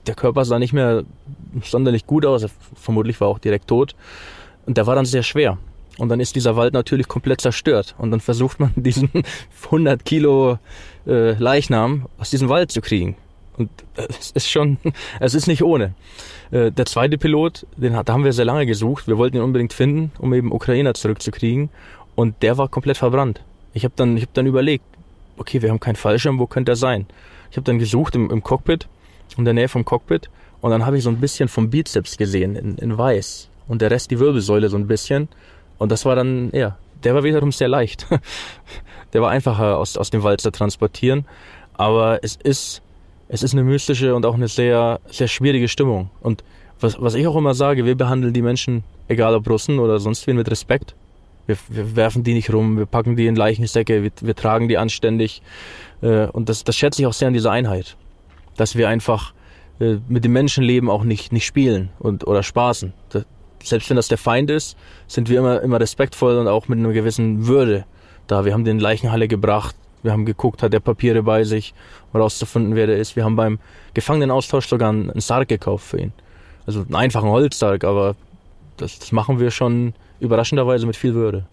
Der 0.06 0.14
Körper 0.14 0.44
sah 0.44 0.58
nicht 0.58 0.72
mehr 0.72 1.04
sonderlich 1.62 2.06
gut 2.06 2.26
aus. 2.26 2.44
Vermutlich 2.74 3.20
war 3.20 3.28
auch 3.28 3.38
direkt 3.38 3.68
tot. 3.68 3.94
Und 4.66 4.76
der 4.76 4.86
war 4.88 4.96
dann 4.96 5.04
sehr 5.04 5.22
schwer. 5.22 5.58
Und 5.98 6.08
dann 6.08 6.20
ist 6.20 6.34
dieser 6.34 6.56
Wald 6.56 6.74
natürlich 6.74 7.08
komplett 7.08 7.40
zerstört. 7.40 7.94
Und 7.98 8.10
dann 8.10 8.20
versucht 8.20 8.60
man 8.60 8.72
diesen 8.76 9.10
100 9.64 10.04
Kilo 10.04 10.58
äh, 11.06 11.32
Leichnam 11.32 12.06
aus 12.18 12.30
diesem 12.30 12.48
Wald 12.48 12.72
zu 12.72 12.80
kriegen. 12.80 13.16
Und 13.56 13.70
es 13.96 14.30
ist 14.30 14.50
schon, 14.50 14.78
es 15.20 15.34
ist 15.34 15.46
nicht 15.46 15.62
ohne. 15.62 15.94
Äh, 16.50 16.72
der 16.72 16.86
zweite 16.86 17.18
Pilot, 17.18 17.66
den 17.76 17.92
da 17.92 18.12
haben 18.12 18.24
wir 18.24 18.32
sehr 18.32 18.44
lange 18.44 18.66
gesucht. 18.66 19.06
Wir 19.06 19.18
wollten 19.18 19.36
ihn 19.36 19.42
unbedingt 19.42 19.72
finden, 19.72 20.12
um 20.18 20.32
eben 20.32 20.52
Ukrainer 20.52 20.94
zurückzukriegen. 20.94 21.68
Und 22.14 22.42
der 22.42 22.58
war 22.58 22.68
komplett 22.68 22.96
verbrannt. 22.96 23.42
Ich 23.72 23.84
habe 23.84 23.94
dann, 23.96 24.20
hab 24.20 24.32
dann 24.34 24.46
überlegt, 24.46 24.84
okay, 25.36 25.62
wir 25.62 25.70
haben 25.70 25.80
keinen 25.80 25.96
Fallschirm, 25.96 26.38
wo 26.38 26.46
könnte 26.46 26.72
er 26.72 26.76
sein? 26.76 27.06
Ich 27.50 27.56
habe 27.56 27.64
dann 27.64 27.78
gesucht 27.78 28.14
im, 28.14 28.30
im 28.30 28.42
Cockpit, 28.42 28.88
in 29.36 29.44
der 29.44 29.54
Nähe 29.54 29.68
vom 29.68 29.84
Cockpit, 29.84 30.28
und 30.60 30.70
dann 30.70 30.84
habe 30.84 30.98
ich 30.98 31.04
so 31.04 31.10
ein 31.10 31.20
bisschen 31.20 31.48
vom 31.48 31.70
Bizeps 31.70 32.16
gesehen, 32.16 32.54
in, 32.54 32.76
in 32.76 32.98
weiß. 32.98 33.48
Und 33.68 33.80
der 33.80 33.90
Rest 33.90 34.10
die 34.10 34.18
Wirbelsäule 34.18 34.68
so 34.68 34.76
ein 34.76 34.86
bisschen. 34.86 35.28
Und 35.80 35.90
das 35.90 36.04
war 36.04 36.14
dann, 36.14 36.50
ja, 36.52 36.76
der 37.04 37.14
war 37.14 37.24
wiederum 37.24 37.52
sehr 37.52 37.68
leicht. 37.68 38.06
der 39.14 39.22
war 39.22 39.30
einfacher 39.30 39.78
aus, 39.78 39.96
aus 39.96 40.10
dem 40.10 40.22
Wald 40.22 40.42
zu 40.42 40.52
transportieren. 40.52 41.24
Aber 41.72 42.20
es 42.22 42.36
ist, 42.36 42.82
es 43.28 43.42
ist 43.42 43.54
eine 43.54 43.64
mystische 43.64 44.14
und 44.14 44.26
auch 44.26 44.34
eine 44.34 44.48
sehr, 44.48 45.00
sehr 45.10 45.26
schwierige 45.26 45.68
Stimmung. 45.68 46.10
Und 46.20 46.44
was, 46.80 47.00
was 47.00 47.14
ich 47.14 47.26
auch 47.26 47.34
immer 47.34 47.54
sage, 47.54 47.86
wir 47.86 47.94
behandeln 47.94 48.34
die 48.34 48.42
Menschen, 48.42 48.84
egal 49.08 49.34
ob 49.34 49.48
Russen 49.48 49.78
oder 49.78 50.00
sonst 50.00 50.26
wen, 50.26 50.36
mit 50.36 50.50
Respekt. 50.50 50.94
Wir, 51.46 51.56
wir 51.70 51.96
werfen 51.96 52.24
die 52.24 52.34
nicht 52.34 52.52
rum, 52.52 52.76
wir 52.76 52.84
packen 52.84 53.16
die 53.16 53.26
in 53.26 53.34
Leichensäcke, 53.34 54.02
wir, 54.02 54.10
wir 54.20 54.36
tragen 54.36 54.68
die 54.68 54.76
anständig. 54.76 55.40
Äh, 56.02 56.26
und 56.26 56.50
das, 56.50 56.62
das 56.62 56.76
schätze 56.76 57.00
ich 57.00 57.06
auch 57.06 57.14
sehr 57.14 57.28
an 57.28 57.34
dieser 57.34 57.52
Einheit. 57.52 57.96
Dass 58.58 58.76
wir 58.76 58.86
einfach 58.90 59.32
äh, 59.80 59.96
mit 60.08 60.26
dem 60.26 60.32
Menschenleben 60.32 60.90
auch 60.90 61.04
nicht, 61.04 61.32
nicht 61.32 61.46
spielen 61.46 61.88
und, 61.98 62.26
oder 62.26 62.42
spaßen. 62.42 62.92
Selbst 63.62 63.90
wenn 63.90 63.96
das 63.96 64.08
der 64.08 64.18
Feind 64.18 64.50
ist, 64.50 64.76
sind 65.06 65.28
wir 65.28 65.38
immer, 65.38 65.60
immer 65.60 65.80
respektvoll 65.80 66.38
und 66.38 66.48
auch 66.48 66.68
mit 66.68 66.78
einer 66.78 66.92
gewissen 66.92 67.46
Würde 67.46 67.84
da. 68.26 68.44
Wir 68.44 68.52
haben 68.52 68.64
den 68.64 68.78
Leichenhalle 68.78 69.28
gebracht, 69.28 69.74
wir 70.02 70.12
haben 70.12 70.24
geguckt, 70.24 70.62
hat 70.62 70.72
er 70.72 70.80
Papiere 70.80 71.22
bei 71.22 71.44
sich, 71.44 71.74
um 72.12 72.18
herauszufinden, 72.18 72.74
wer 72.74 72.86
der 72.86 72.98
ist. 72.98 73.16
Wir 73.16 73.24
haben 73.24 73.36
beim 73.36 73.58
Gefangenenaustausch 73.94 74.66
sogar 74.66 74.90
einen 74.90 75.20
Sarg 75.20 75.48
gekauft 75.48 75.86
für 75.86 76.00
ihn. 76.00 76.12
Also 76.66 76.80
einen 76.80 76.94
einfachen 76.94 77.28
Holzsarg, 77.28 77.84
aber 77.84 78.16
das, 78.76 78.98
das 78.98 79.12
machen 79.12 79.40
wir 79.40 79.50
schon 79.50 79.94
überraschenderweise 80.20 80.86
mit 80.86 80.96
viel 80.96 81.14
Würde. 81.14 81.46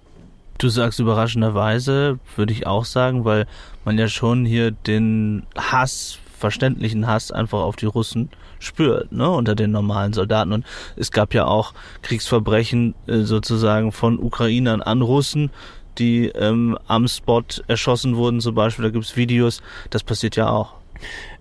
Du 0.58 0.70
sagst 0.70 1.00
überraschenderweise, 1.00 2.20
würde 2.36 2.54
ich 2.54 2.66
auch 2.66 2.86
sagen, 2.86 3.26
weil 3.26 3.46
man 3.86 3.98
ja 3.98 4.08
schon 4.08 4.46
hier 4.46 4.72
den 4.72 5.46
Hass, 5.56 6.18
verständlichen 6.40 7.06
Hass 7.06 7.32
einfach 7.32 7.60
auf 7.60 7.76
die 7.76 7.86
Russen 7.86 8.30
spürt, 8.60 9.12
ne, 9.12 9.30
unter 9.30 9.56
den 9.56 9.72
normalen 9.72 10.14
Soldaten. 10.14 10.54
Und 10.54 10.66
es 10.96 11.12
gab 11.12 11.34
ja 11.34 11.46
auch 11.46 11.74
Kriegsverbrechen 12.02 12.96
äh, 13.08 13.20
sozusagen 13.20 13.92
von 13.92 14.20
Ukrainern 14.20 14.82
an 14.82 15.02
Russen, 15.02 15.52
die 15.98 16.28
ähm, 16.28 16.78
am 16.88 17.08
Spot 17.08 17.44
erschossen 17.68 18.16
wurden 18.16 18.42
zum 18.42 18.56
Beispiel. 18.56 18.84
Da 18.84 18.92
gibt's 18.92 19.16
Videos. 19.16 19.62
Das 19.90 20.04
passiert 20.04 20.36
ja 20.36 20.50
auch. 20.50 20.74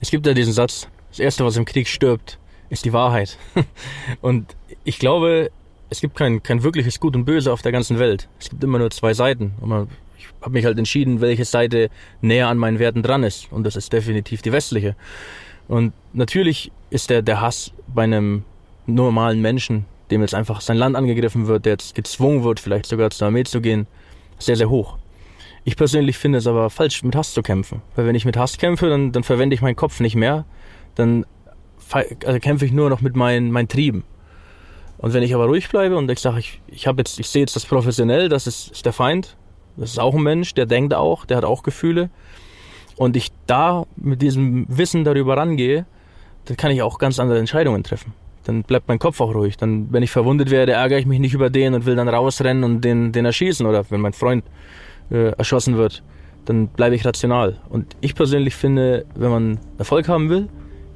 Es 0.00 0.10
gibt 0.10 0.26
ja 0.26 0.34
diesen 0.34 0.52
Satz, 0.52 0.88
das 1.10 1.18
Erste, 1.18 1.44
was 1.44 1.56
im 1.56 1.64
Krieg 1.64 1.88
stirbt, 1.88 2.38
ist 2.68 2.84
die 2.84 2.92
Wahrheit. 2.92 3.38
Und 4.20 4.54
ich 4.84 4.98
glaube, 4.98 5.50
es 5.88 6.00
gibt 6.00 6.16
kein, 6.16 6.42
kein 6.42 6.62
wirkliches 6.62 7.00
Gut 7.00 7.14
und 7.14 7.24
Böse 7.24 7.52
auf 7.52 7.62
der 7.62 7.72
ganzen 7.72 7.98
Welt. 7.98 8.28
Es 8.40 8.50
gibt 8.50 8.62
immer 8.64 8.78
nur 8.78 8.90
zwei 8.90 9.14
Seiten. 9.14 9.52
Und 9.60 9.68
man, 9.68 9.88
ich 10.18 10.26
habe 10.40 10.50
mich 10.50 10.64
halt 10.64 10.78
entschieden, 10.78 11.20
welche 11.20 11.44
Seite 11.44 11.90
näher 12.20 12.48
an 12.48 12.58
meinen 12.58 12.78
Werten 12.78 13.02
dran 13.02 13.22
ist. 13.22 13.50
Und 13.52 13.64
das 13.64 13.76
ist 13.76 13.92
definitiv 13.92 14.42
die 14.42 14.52
westliche. 14.52 14.96
Und 15.68 15.92
natürlich 16.12 16.70
ist 16.90 17.10
der, 17.10 17.22
der 17.22 17.40
Hass 17.40 17.72
bei 17.86 18.04
einem 18.04 18.44
normalen 18.86 19.40
Menschen, 19.40 19.84
dem 20.10 20.20
jetzt 20.20 20.34
einfach 20.34 20.60
sein 20.60 20.76
Land 20.76 20.96
angegriffen 20.96 21.46
wird, 21.46 21.64
der 21.64 21.72
jetzt 21.72 21.94
gezwungen 21.94 22.44
wird, 22.44 22.60
vielleicht 22.60 22.86
sogar 22.86 23.10
zur 23.10 23.26
Armee 23.26 23.44
zu 23.44 23.60
gehen, 23.60 23.86
sehr, 24.38 24.56
sehr 24.56 24.70
hoch. 24.70 24.98
Ich 25.64 25.76
persönlich 25.76 26.16
finde 26.16 26.38
es 26.38 26.46
aber 26.46 26.70
falsch, 26.70 27.02
mit 27.02 27.16
Hass 27.16 27.34
zu 27.34 27.42
kämpfen. 27.42 27.82
Weil 27.96 28.06
wenn 28.06 28.14
ich 28.14 28.24
mit 28.24 28.36
Hass 28.36 28.56
kämpfe, 28.56 28.88
dann, 28.88 29.10
dann 29.10 29.24
verwende 29.24 29.54
ich 29.54 29.62
meinen 29.62 29.74
Kopf 29.74 29.98
nicht 29.98 30.14
mehr. 30.14 30.44
Dann 30.94 31.26
also 31.92 32.38
kämpfe 32.38 32.64
ich 32.64 32.72
nur 32.72 32.88
noch 32.88 33.00
mit 33.00 33.16
meinen, 33.16 33.50
meinen 33.50 33.68
Trieben. 33.68 34.04
Und 34.98 35.12
wenn 35.12 35.22
ich 35.22 35.34
aber 35.34 35.46
ruhig 35.46 35.68
bleibe 35.68 35.96
und 35.96 36.10
ich 36.10 36.20
sage, 36.20 36.38
ich, 36.38 36.60
ich 36.68 36.86
habe 36.86 37.00
jetzt, 37.00 37.18
ich 37.18 37.28
sehe 37.28 37.42
jetzt 37.42 37.56
das 37.56 37.66
professionell, 37.66 38.28
das 38.28 38.46
ist, 38.46 38.70
ist 38.70 38.86
der 38.86 38.92
Feind, 38.92 39.36
das 39.76 39.90
ist 39.90 39.98
auch 39.98 40.14
ein 40.14 40.22
Mensch, 40.22 40.54
der 40.54 40.66
denkt 40.66 40.94
auch, 40.94 41.26
der 41.26 41.36
hat 41.36 41.44
auch 41.44 41.62
Gefühle. 41.62 42.10
Und 42.96 43.16
ich 43.16 43.30
da 43.46 43.84
mit 43.96 44.22
diesem 44.22 44.66
Wissen 44.68 45.04
darüber 45.04 45.36
rangehe, 45.36 45.84
dann 46.46 46.56
kann 46.56 46.70
ich 46.70 46.82
auch 46.82 46.98
ganz 46.98 47.18
andere 47.18 47.38
Entscheidungen 47.38 47.84
treffen. 47.84 48.14
Dann 48.44 48.62
bleibt 48.62 48.88
mein 48.88 48.98
Kopf 48.98 49.20
auch 49.20 49.34
ruhig. 49.34 49.56
Dann, 49.56 49.92
wenn 49.92 50.02
ich 50.02 50.10
verwundet 50.10 50.50
werde, 50.50 50.72
ärgere 50.72 50.98
ich 50.98 51.06
mich 51.06 51.18
nicht 51.18 51.34
über 51.34 51.50
den 51.50 51.74
und 51.74 51.84
will 51.84 51.96
dann 51.96 52.08
rausrennen 52.08 52.64
und 52.64 52.80
den, 52.82 53.12
den 53.12 53.24
erschießen. 53.24 53.66
Oder 53.66 53.84
wenn 53.90 54.00
mein 54.00 54.12
Freund 54.12 54.44
äh, 55.10 55.30
erschossen 55.32 55.76
wird, 55.76 56.02
dann 56.44 56.68
bleibe 56.68 56.94
ich 56.94 57.04
rational. 57.04 57.58
Und 57.68 57.96
ich 58.00 58.14
persönlich 58.14 58.54
finde, 58.54 59.04
wenn 59.14 59.30
man 59.30 59.60
Erfolg 59.78 60.08
haben 60.08 60.30
will, 60.30 60.48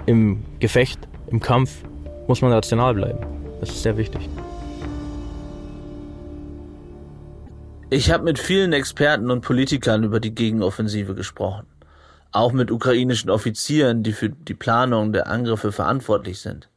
im 0.07 0.43
Gefecht, 0.61 1.01
im 1.31 1.41
Kampf, 1.41 1.83
muss 2.29 2.41
man 2.41 2.53
rational 2.53 2.95
bleiben. 2.95 3.19
Das 3.61 3.71
ist 3.71 3.83
sehr 3.83 3.97
wichtig. 3.97 4.29
Ich 7.91 8.13
habe 8.13 8.23
mit 8.23 8.39
vielen 8.39 8.73
Experten 8.73 9.33
und 9.33 9.41
Politikern 9.41 10.05
über 10.05 10.21
die 10.21 10.33
Gegenoffensive 10.33 11.17
gesprochen. 11.17 11.67
Auch 12.33 12.53
mit 12.53 12.71
ukrainischen 12.71 13.31
Offizieren, 13.31 14.03
die 14.03 14.13
für 14.13 14.29
die 14.31 14.55
Planung 14.55 15.13
der 15.13 15.27
Angriffe 15.27 15.73
verantwortlich 15.73 16.41
sind. 16.41 16.69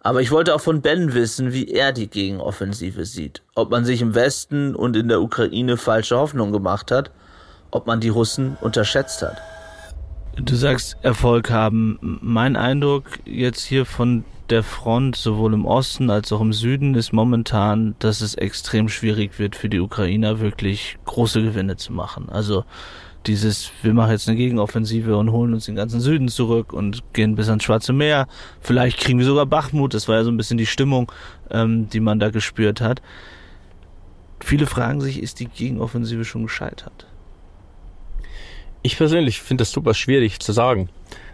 Aber 0.00 0.22
ich 0.22 0.30
wollte 0.30 0.54
auch 0.54 0.60
von 0.60 0.82
Ben 0.82 1.14
wissen, 1.14 1.52
wie 1.52 1.68
er 1.68 1.92
die 1.92 2.08
Gegenoffensive 2.08 3.04
sieht. 3.04 3.42
Ob 3.54 3.70
man 3.70 3.84
sich 3.84 4.00
im 4.02 4.14
Westen 4.14 4.74
und 4.76 4.96
in 4.96 5.08
der 5.08 5.20
Ukraine 5.20 5.76
falsche 5.76 6.16
Hoffnung 6.16 6.52
gemacht 6.52 6.90
hat, 6.90 7.10
ob 7.72 7.86
man 7.86 8.00
die 8.00 8.08
Russen 8.08 8.56
unterschätzt 8.60 9.22
hat. 9.22 9.36
Du 10.36 10.54
sagst 10.54 10.96
Erfolg 11.02 11.50
haben. 11.50 11.98
Mein 12.22 12.56
Eindruck 12.56 13.04
jetzt 13.24 13.64
hier 13.64 13.84
von 13.84 14.24
der 14.50 14.62
Front, 14.62 15.16
sowohl 15.16 15.54
im 15.54 15.66
Osten 15.66 16.10
als 16.10 16.32
auch 16.32 16.40
im 16.40 16.52
Süden, 16.52 16.94
ist 16.94 17.12
momentan, 17.12 17.96
dass 17.98 18.20
es 18.20 18.34
extrem 18.36 18.88
schwierig 18.88 19.38
wird 19.38 19.56
für 19.56 19.68
die 19.68 19.80
Ukrainer, 19.80 20.38
wirklich 20.38 20.98
große 21.04 21.42
Gewinne 21.42 21.76
zu 21.76 21.92
machen. 21.92 22.28
Also 22.28 22.64
dieses, 23.26 23.70
wir 23.82 23.92
machen 23.92 24.12
jetzt 24.12 24.28
eine 24.28 24.36
Gegenoffensive 24.36 25.16
und 25.16 25.32
holen 25.32 25.54
uns 25.54 25.66
den 25.66 25.76
ganzen 25.76 26.00
Süden 26.00 26.28
zurück 26.28 26.72
und 26.72 27.02
gehen 27.12 27.34
bis 27.34 27.48
ans 27.48 27.64
Schwarze 27.64 27.92
Meer. 27.92 28.28
Vielleicht 28.60 28.98
kriegen 28.98 29.18
wir 29.18 29.26
sogar 29.26 29.46
Bachmut. 29.46 29.94
Das 29.94 30.08
war 30.08 30.16
ja 30.16 30.24
so 30.24 30.30
ein 30.30 30.36
bisschen 30.36 30.58
die 30.58 30.66
Stimmung, 30.66 31.10
ähm, 31.50 31.88
die 31.88 32.00
man 32.00 32.18
da 32.18 32.30
gespürt 32.30 32.80
hat. 32.80 33.02
Viele 34.40 34.66
fragen 34.66 35.00
sich, 35.00 35.22
ist 35.22 35.40
die 35.40 35.46
Gegenoffensive 35.46 36.24
schon 36.24 36.44
gescheitert? 36.44 37.06
Ich 38.82 38.96
persönlich 38.96 39.40
finde 39.40 39.62
das 39.62 39.72
super 39.72 39.94
schwierig 39.94 40.38
zu 40.38 40.52
sagen. 40.52 40.88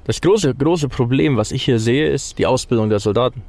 Das 0.04 0.20
große, 0.20 0.54
große 0.54 0.88
Problem, 0.88 1.36
was 1.36 1.52
ich 1.52 1.64
hier 1.64 1.78
sehe, 1.78 2.08
ist 2.08 2.38
die 2.38 2.46
Ausbildung 2.46 2.88
der 2.88 2.98
Soldaten. 2.98 3.42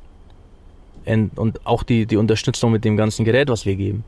Und 1.06 1.66
auch 1.66 1.84
die, 1.84 2.06
die 2.06 2.18
Unterstützung 2.18 2.72
mit 2.72 2.86
dem 2.86 2.98
ganzen 2.98 3.26
Gerät, 3.26 3.50
was 3.50 3.66
wir 3.66 3.76
geben. 3.76 4.04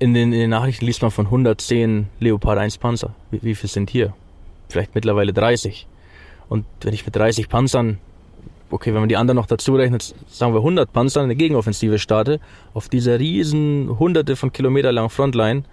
In 0.00 0.14
den, 0.14 0.32
in 0.32 0.40
den 0.40 0.48
Nachrichten 0.48 0.86
liest 0.86 1.02
man 1.02 1.10
von 1.10 1.26
110 1.26 2.06
Leopard 2.20 2.56
1 2.56 2.78
Panzer. 2.78 3.14
Wie, 3.30 3.42
wie 3.42 3.54
viel 3.54 3.68
sind 3.68 3.90
hier? 3.90 4.14
Vielleicht 4.70 4.94
mittlerweile 4.94 5.34
30. 5.34 5.86
Und 6.48 6.64
wenn 6.80 6.94
ich 6.94 7.04
mit 7.04 7.14
30 7.14 7.50
Panzern, 7.50 7.98
okay, 8.70 8.94
wenn 8.94 9.00
man 9.00 9.10
die 9.10 9.18
anderen 9.18 9.36
noch 9.36 9.44
dazu 9.44 9.74
rechnet, 9.74 10.14
sagen 10.26 10.54
wir 10.54 10.60
100 10.60 10.90
Panzern 10.90 11.24
eine 11.24 11.36
Gegenoffensive 11.36 11.98
starte, 11.98 12.40
auf 12.72 12.88
dieser 12.88 13.20
riesen, 13.20 13.98
hunderte 13.98 14.36
von 14.36 14.52
Kilometer 14.52 14.90
langen 14.90 15.10
Frontline, 15.10 15.64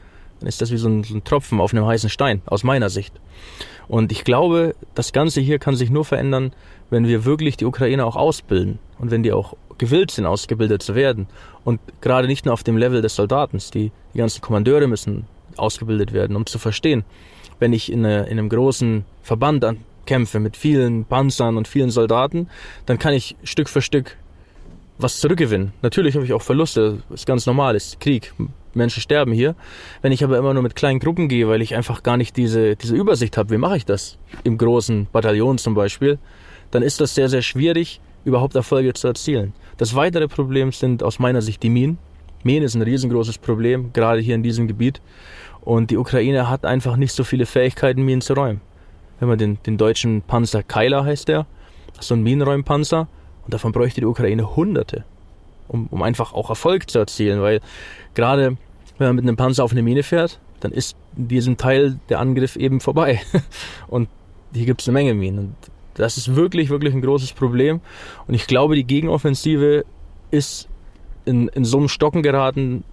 dann 0.42 0.50
ist 0.50 0.60
das 0.62 0.72
wie 0.72 0.78
so 0.78 0.90
ein, 0.90 1.06
so 1.06 1.16
ein 1.16 1.24
Tropfen 1.24 1.62
auf 1.62 1.74
einem 1.74 1.86
heißen 1.86 2.10
Stein, 2.10 2.42
aus 2.48 2.66
meiner 2.66 2.90
Sicht. 2.90 3.14
Und 3.88 4.12
ich 4.12 4.26
glaube, 4.26 4.76
das 4.94 5.14
Ganze 5.14 5.40
hier 5.40 5.58
kann 5.58 5.78
sich 5.78 5.90
nur 5.90 6.04
verändern, 6.04 6.52
wenn 6.90 7.08
wir 7.08 7.24
wirklich 7.24 7.56
die 7.56 7.66
Ukrainer 7.66 8.06
auch 8.06 8.18
ausbilden 8.18 8.80
und 9.00 9.10
wenn 9.10 9.24
die 9.24 9.32
auch 9.32 9.56
gewillt 9.78 10.12
sind, 10.12 10.26
ausgebildet 10.26 10.82
zu 10.82 10.96
werden. 10.96 11.28
Und 11.64 11.80
gerade 12.02 12.28
nicht 12.28 12.46
nur 12.46 12.54
auf 12.54 12.64
dem 12.64 12.78
Level 12.78 13.02
des 13.02 13.16
Soldaten. 13.16 13.60
Die, 13.74 13.92
die 14.14 14.18
ganzen 14.18 14.42
Kommandeure 14.42 14.88
müssen 14.88 15.26
ausgebildet 15.58 16.14
werden, 16.14 16.36
um 16.36 16.46
zu 16.46 16.60
verstehen, 16.60 17.04
wenn 17.60 17.74
ich 17.74 17.92
in, 17.92 18.06
eine, 18.06 18.26
in 18.26 18.38
einem 18.38 18.50
großen 18.50 19.06
Verband 19.24 19.66
kämpfe 20.06 20.40
mit 20.40 20.56
vielen 20.58 21.06
Panzern 21.06 21.58
und 21.58 21.68
vielen 21.68 21.90
Soldaten, 21.90 22.50
dann 22.86 23.00
kann 23.00 23.14
ich 23.14 23.36
Stück 23.44 23.70
für 23.70 23.82
Stück 23.82 24.18
was 24.98 25.20
zurückgewinnen. 25.20 25.74
Natürlich 25.82 26.16
habe 26.16 26.26
ich 26.26 26.34
auch 26.34 26.42
Verluste, 26.42 27.00
das 27.10 27.22
ist 27.22 27.26
ganz 27.28 27.46
normal, 27.46 27.76
ist 27.76 28.00
Krieg. 28.00 28.34
Menschen 28.74 29.02
sterben 29.02 29.32
hier. 29.32 29.56
Wenn 30.02 30.12
ich 30.12 30.24
aber 30.24 30.38
immer 30.38 30.54
nur 30.54 30.64
mit 30.64 30.76
kleinen 30.76 31.00
Gruppen 31.00 31.28
gehe, 31.28 31.48
weil 31.48 31.62
ich 31.62 31.76
einfach 31.76 32.04
gar 32.04 32.18
nicht 32.18 32.38
diese, 32.38 32.76
diese 32.76 32.96
Übersicht 32.96 33.38
habe, 33.38 33.50
wie 33.52 33.58
mache 33.58 33.78
ich 33.78 33.86
das? 33.86 34.18
Im 34.44 34.58
großen 34.58 35.08
Bataillon 35.12 35.58
zum 35.58 35.74
Beispiel, 35.74 36.20
dann 36.72 36.84
ist 36.84 37.02
das 37.02 37.16
sehr, 37.16 37.30
sehr 37.30 37.42
schwierig, 37.42 38.00
überhaupt 38.24 38.56
Erfolge 38.56 38.94
zu 38.94 39.08
erzielen. 39.08 39.54
Das 39.78 39.94
weitere 39.96 40.28
Problem 40.28 40.72
sind 40.72 41.04
aus 41.04 41.20
meiner 41.20 41.42
Sicht 41.42 41.62
die 41.62 41.70
Minen. 41.70 41.98
Minen 42.44 42.64
ist 42.64 42.76
ein 42.76 42.82
riesengroßes 42.82 43.38
Problem, 43.38 43.92
gerade 43.94 44.22
hier 44.22 44.36
in 44.36 44.44
diesem 44.44 44.68
Gebiet. 44.68 45.02
Und 45.62 45.92
die 45.92 45.98
Ukraine 45.98 46.50
hat 46.50 46.66
einfach 46.66 46.96
nicht 46.96 47.14
so 47.14 47.24
viele 47.24 47.46
Fähigkeiten, 47.46 48.04
Minen 48.04 48.22
zu 48.22 48.34
räumen. 48.34 48.62
Wenn 49.20 49.30
man 49.30 49.38
den, 49.38 49.58
den 49.66 49.78
deutschen 49.78 50.22
Panzer 50.22 50.64
Keiler 50.64 51.06
heißt 51.06 51.28
der, 51.28 51.46
so 52.00 52.16
ein 52.16 52.24
Minenräumpanzer, 52.24 53.08
und 53.46 53.54
davon 53.54 53.72
bräuchte 53.72 54.02
die 54.02 54.06
Ukraine 54.06 54.56
Hunderte, 54.56 55.06
um, 55.68 55.88
um 55.92 56.02
einfach 56.04 56.34
auch 56.34 56.50
Erfolg 56.50 56.90
zu 56.90 57.00
erzielen, 57.00 57.42
weil 57.42 57.62
gerade 58.14 58.58
wenn 58.98 59.08
man 59.08 59.16
mit 59.16 59.26
einem 59.26 59.38
Panzer 59.38 59.64
auf 59.64 59.72
eine 59.72 59.84
Mine 59.84 60.04
fährt, 60.04 60.40
dann 60.60 60.72
ist 60.72 60.98
in 61.16 61.28
diesem 61.28 61.58
Teil 61.58 62.00
der 62.10 62.20
Angriff 62.20 62.56
eben 62.56 62.80
vorbei. 62.80 63.22
Und 63.88 64.10
hier 64.54 64.66
gibt 64.66 64.82
es 64.82 64.88
eine 64.88 64.94
Menge 64.94 65.14
Minen. 65.14 65.40
Und 65.40 65.56
das 65.98 66.18
ist 66.18 66.36
wirklich, 66.36 66.70
wirklich 66.70 66.94
ein 66.94 67.02
großes 67.02 67.34
Problem. 67.34 67.82
Und 68.28 68.34
ich 68.34 68.48
glaube, 68.48 68.76
die 68.76 68.86
Gegenoffensive 68.86 69.84
ist 70.32 70.68
in, 71.26 71.48
in 71.50 71.66
so 71.66 71.78
einem 71.78 71.90
Stocken 71.90 72.24
geraten, 72.24 72.84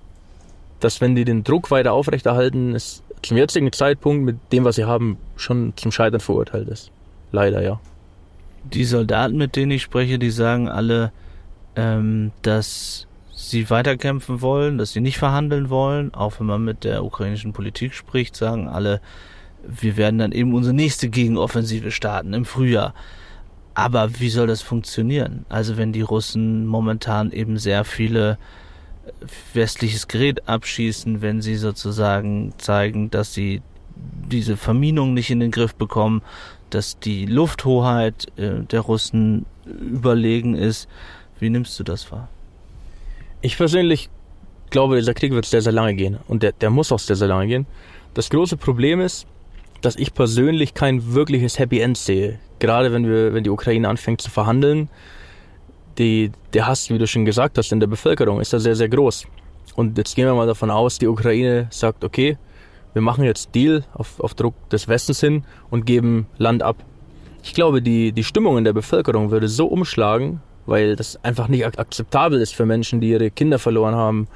dass 0.81 1.01
wenn 1.01 1.15
die 1.15 1.25
den 1.25 1.45
Druck 1.45 1.71
weiter 1.71 1.93
aufrechterhalten, 1.93 2.75
es 2.75 3.03
zum 3.23 3.37
jetzigen 3.37 3.73
Zeitpunkt 3.73 4.25
mit 4.25 4.37
dem, 4.53 4.65
was 4.65 4.77
sie 4.77 4.85
haben, 4.85 5.19
schon 5.37 5.73
zum 5.77 5.93
Scheitern 5.93 6.21
verurteilt 6.21 6.69
ist. 6.69 6.91
Leider, 7.33 7.63
ja. 7.63 7.81
Die 8.65 8.85
Soldaten, 8.85 9.37
mit 9.37 9.57
denen 9.57 9.73
ich 9.73 9.83
spreche, 9.83 10.19
die 10.19 10.31
sagen 10.31 10.69
alle, 10.69 11.13
ähm, 11.77 12.33
dass 12.43 13.07
sie 13.33 13.69
weiterkämpfen 13.71 14.41
wollen, 14.41 14.79
dass 14.79 14.93
sie 14.93 15.01
nicht 15.01 15.19
verhandeln 15.19 15.71
wollen. 15.71 16.15
Auch 16.15 16.39
wenn 16.39 16.47
man 16.47 16.65
mit 16.65 16.85
der 16.85 17.05
ukrainischen 17.05 17.53
Politik 17.53 17.95
spricht, 17.95 18.37
sagen 18.37 18.69
alle, 18.69 19.01
wir 19.69 19.97
werden 19.97 20.19
dann 20.19 20.33
eben 20.33 20.55
unsere 20.55 20.75
nächste 20.75 21.09
Gegenoffensive 21.09 21.91
starten 21.91 22.35
im 22.35 22.45
Frühjahr. 22.45 22.95
Aber 23.75 24.21
wie 24.21 24.31
soll 24.31 24.47
das 24.47 24.63
funktionieren? 24.63 25.45
Also 25.49 25.77
wenn 25.77 25.93
die 25.93 26.03
Russen 26.03 26.67
momentan 26.67 27.33
eben 27.33 27.59
sehr 27.59 27.85
viele 27.85 28.33
äh, 28.33 29.57
westliches 29.57 30.09
Gerät 30.09 30.49
abschießen, 30.49 31.23
wenn 31.23 31.43
sie 31.43 31.57
sozusagen 31.57 32.55
zeigen, 32.59 33.11
dass 33.11 33.35
sie 33.35 33.63
diese 33.97 34.57
Verminung 34.57 35.15
nicht 35.15 35.31
in 35.31 35.41
den 35.41 35.51
Griff 35.51 35.75
bekommen, 35.75 36.23
dass 36.71 36.99
die 36.99 37.27
Lufthoheit 37.27 38.27
äh, 38.37 38.61
der 38.63 38.81
Russen 38.81 39.47
überlegen 39.67 40.55
ist. 40.55 40.89
Wie 41.39 41.51
nimmst 41.51 41.79
du 41.79 41.85
das 41.85 42.11
wahr? 42.11 42.29
Ich 43.41 43.57
persönlich 43.57 44.09
glaube, 44.71 44.97
dieser 44.97 45.15
Krieg 45.15 45.33
wird 45.33 45.47
sehr, 45.47 45.63
sehr 45.63 45.73
lange 45.73 45.95
gehen. 45.95 46.19
Und 46.27 46.43
der, 46.43 46.53
der 46.53 46.71
muss 46.71 46.91
auch 46.93 46.99
sehr, 46.99 47.17
sehr 47.17 47.29
lange 47.29 47.47
gehen. 47.47 47.67
Das 48.15 48.31
große 48.31 48.57
Problem 48.57 49.01
ist, 49.01 49.27
dass 49.85 49.97
ich 49.97 50.15
persönlich 50.15 50.75
kein 50.75 51.15
wirkliches 51.15 51.59
Happy 51.59 51.81
End 51.81 51.99
sehe. 51.99 52.39
Gerade 52.59 52.93
wenn 52.93 53.07
wir, 53.07 53.35
wenn 53.35 53.45
die 53.45 53.51
Ukraine 53.51 53.89
anfängt 53.89 54.21
zu 54.21 54.31
verhandeln, 54.31 54.89
die, 55.99 56.33
der 56.53 56.67
Hass, 56.67 56.91
wie 56.91 56.99
du 56.99 57.07
schon 57.07 57.25
gesagt 57.25 57.59
hast, 57.59 57.73
in 57.73 57.81
der 57.81 57.87
Bevölkerung 57.87 58.41
ist 58.41 58.53
da 58.53 58.59
sehr, 58.59 58.77
sehr 58.77 58.89
groß. 58.89 59.27
Und 59.77 59.99
jetzt 59.99 60.15
gehen 60.17 60.27
wir 60.27 60.35
mal 60.35 60.47
davon 60.47 60.71
aus, 60.71 60.99
die 60.99 61.07
Ukraine 61.07 61.67
sagt, 61.71 62.05
okay, 62.05 62.39
wir 62.93 63.03
machen 63.03 63.25
jetzt 63.25 63.55
Deal 63.55 63.85
auf, 63.93 64.21
auf 64.21 64.35
Druck 64.35 64.55
des 64.71 64.89
Westens 64.89 65.21
hin 65.21 65.45
und 65.71 65.85
geben 65.85 66.27
Land 66.39 66.63
ab. 66.63 66.77
Ich 67.43 67.53
glaube, 67.53 67.83
die, 67.83 68.13
die 68.13 68.25
Stimmung 68.25 68.57
in 68.57 68.65
der 68.65 68.73
Bevölkerung 68.73 69.31
würde 69.31 69.49
so 69.49 69.67
umschlagen, 69.67 70.41
weil 70.67 70.97
das 70.97 71.23
einfach 71.23 71.49
nicht 71.49 71.67
akzeptabel 71.67 72.41
ist 72.41 72.55
für 72.55 72.65
Menschen, 72.65 73.01
die 73.01 73.11
ihre 73.11 73.31
Kinder 73.31 73.59
verloren 73.59 73.95
haben, 73.95 74.29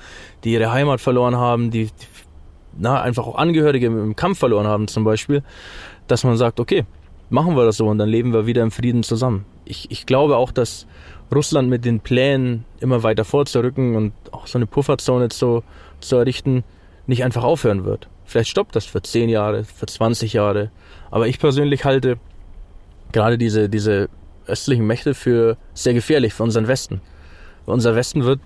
die 0.45 0.53
ihre 0.53 0.73
Heimat 0.73 1.01
verloren 1.01 1.37
haben, 1.37 1.71
die, 1.71 1.87
die 1.87 2.07
na, 2.79 3.01
einfach 3.01 3.27
auch 3.27 3.35
Angehörige 3.35 3.87
im 3.87 4.17
Kampf 4.17 4.39
verloren 4.39 4.67
haben 4.67 4.89
zum 4.89 5.05
Beispiel, 5.05 5.43
dass 6.07 6.25
man 6.25 6.37
sagt, 6.37 6.61
okay, 6.61 6.85
machen 7.31 7.57
wir 7.57 7.65
das 7.65 7.77
so 7.77 7.87
und 7.89 7.99
dann 7.99 8.09
leben 8.09 8.33
wir 8.33 8.47
wieder 8.47 8.63
im 8.63 8.71
Frieden 8.71 9.03
zusammen. 9.03 9.45
Ich, 9.65 9.91
ich 9.91 10.07
glaube 10.07 10.37
auch, 10.37 10.53
dass 10.53 10.87
Russland 11.35 11.69
mit 11.69 11.85
den 11.85 12.01
Plänen 12.01 12.65
immer 12.81 13.03
weiter 13.03 13.25
vorzurücken 13.25 13.97
und 13.97 14.13
auch 14.33 14.47
so 14.47 14.59
eine 14.59 14.67
Pufferzone 14.67 15.29
zu, 15.29 15.63
zu 16.01 16.17
errichten, 16.17 16.65
nicht 17.07 17.25
einfach 17.25 17.45
aufhören 17.45 17.85
wird. 17.85 18.09
Vielleicht 18.25 18.51
stoppt 18.51 18.77
das 18.77 18.85
für 18.85 19.03
10 19.03 19.29
Jahre, 19.29 19.65
für 19.65 19.87
20 19.87 20.35
Jahre. 20.35 20.71
Aber 21.11 21.29
ich 21.29 21.39
persönlich 21.39 21.85
halte 21.85 22.19
gerade 23.13 23.39
diese, 23.39 23.69
diese 23.69 24.09
östlichen 24.47 24.87
Mächte 24.87 25.15
für 25.15 25.57
sehr 25.75 25.95
gefährlich 25.95 26.35
für 26.35 26.43
unseren 26.43 26.69
Westen. 26.69 27.01
Unser 27.67 27.95
Westen 27.95 28.25
wird 28.25 28.41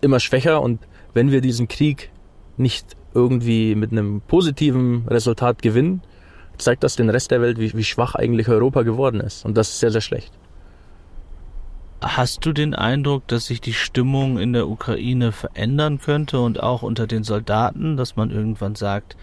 immer 0.00 0.20
schwächer 0.20 0.62
und 0.62 0.80
wenn 1.14 1.30
wir 1.30 1.40
diesen 1.40 1.68
Krieg 1.68 2.10
nicht 2.56 2.96
irgendwie 3.16 3.74
mit 3.74 3.90
einem 3.90 4.20
positiven 4.20 5.08
Resultat 5.08 5.62
gewinnen, 5.62 6.02
zeigt 6.58 6.84
das 6.84 6.96
den 6.96 7.10
Rest 7.10 7.30
der 7.30 7.40
Welt, 7.40 7.58
wie, 7.58 7.72
wie 7.74 7.84
schwach 7.84 8.14
eigentlich 8.14 8.48
Europa 8.48 8.82
geworden 8.82 9.20
ist. 9.20 9.44
Und 9.44 9.56
das 9.56 9.70
ist 9.70 9.80
sehr, 9.80 9.90
sehr 9.90 10.00
schlecht. 10.00 10.32
Hast 12.02 12.44
du 12.44 12.52
den 12.52 12.74
Eindruck, 12.74 13.26
dass 13.26 13.46
sich 13.46 13.60
die 13.60 13.72
Stimmung 13.72 14.38
in 14.38 14.52
der 14.52 14.68
Ukraine 14.68 15.32
verändern 15.32 15.98
könnte 15.98 16.40
und 16.40 16.62
auch 16.62 16.82
unter 16.82 17.06
den 17.06 17.24
Soldaten, 17.24 17.96
dass 17.96 18.16
man 18.16 18.30
irgendwann 18.30 18.74
sagt, 18.74 19.16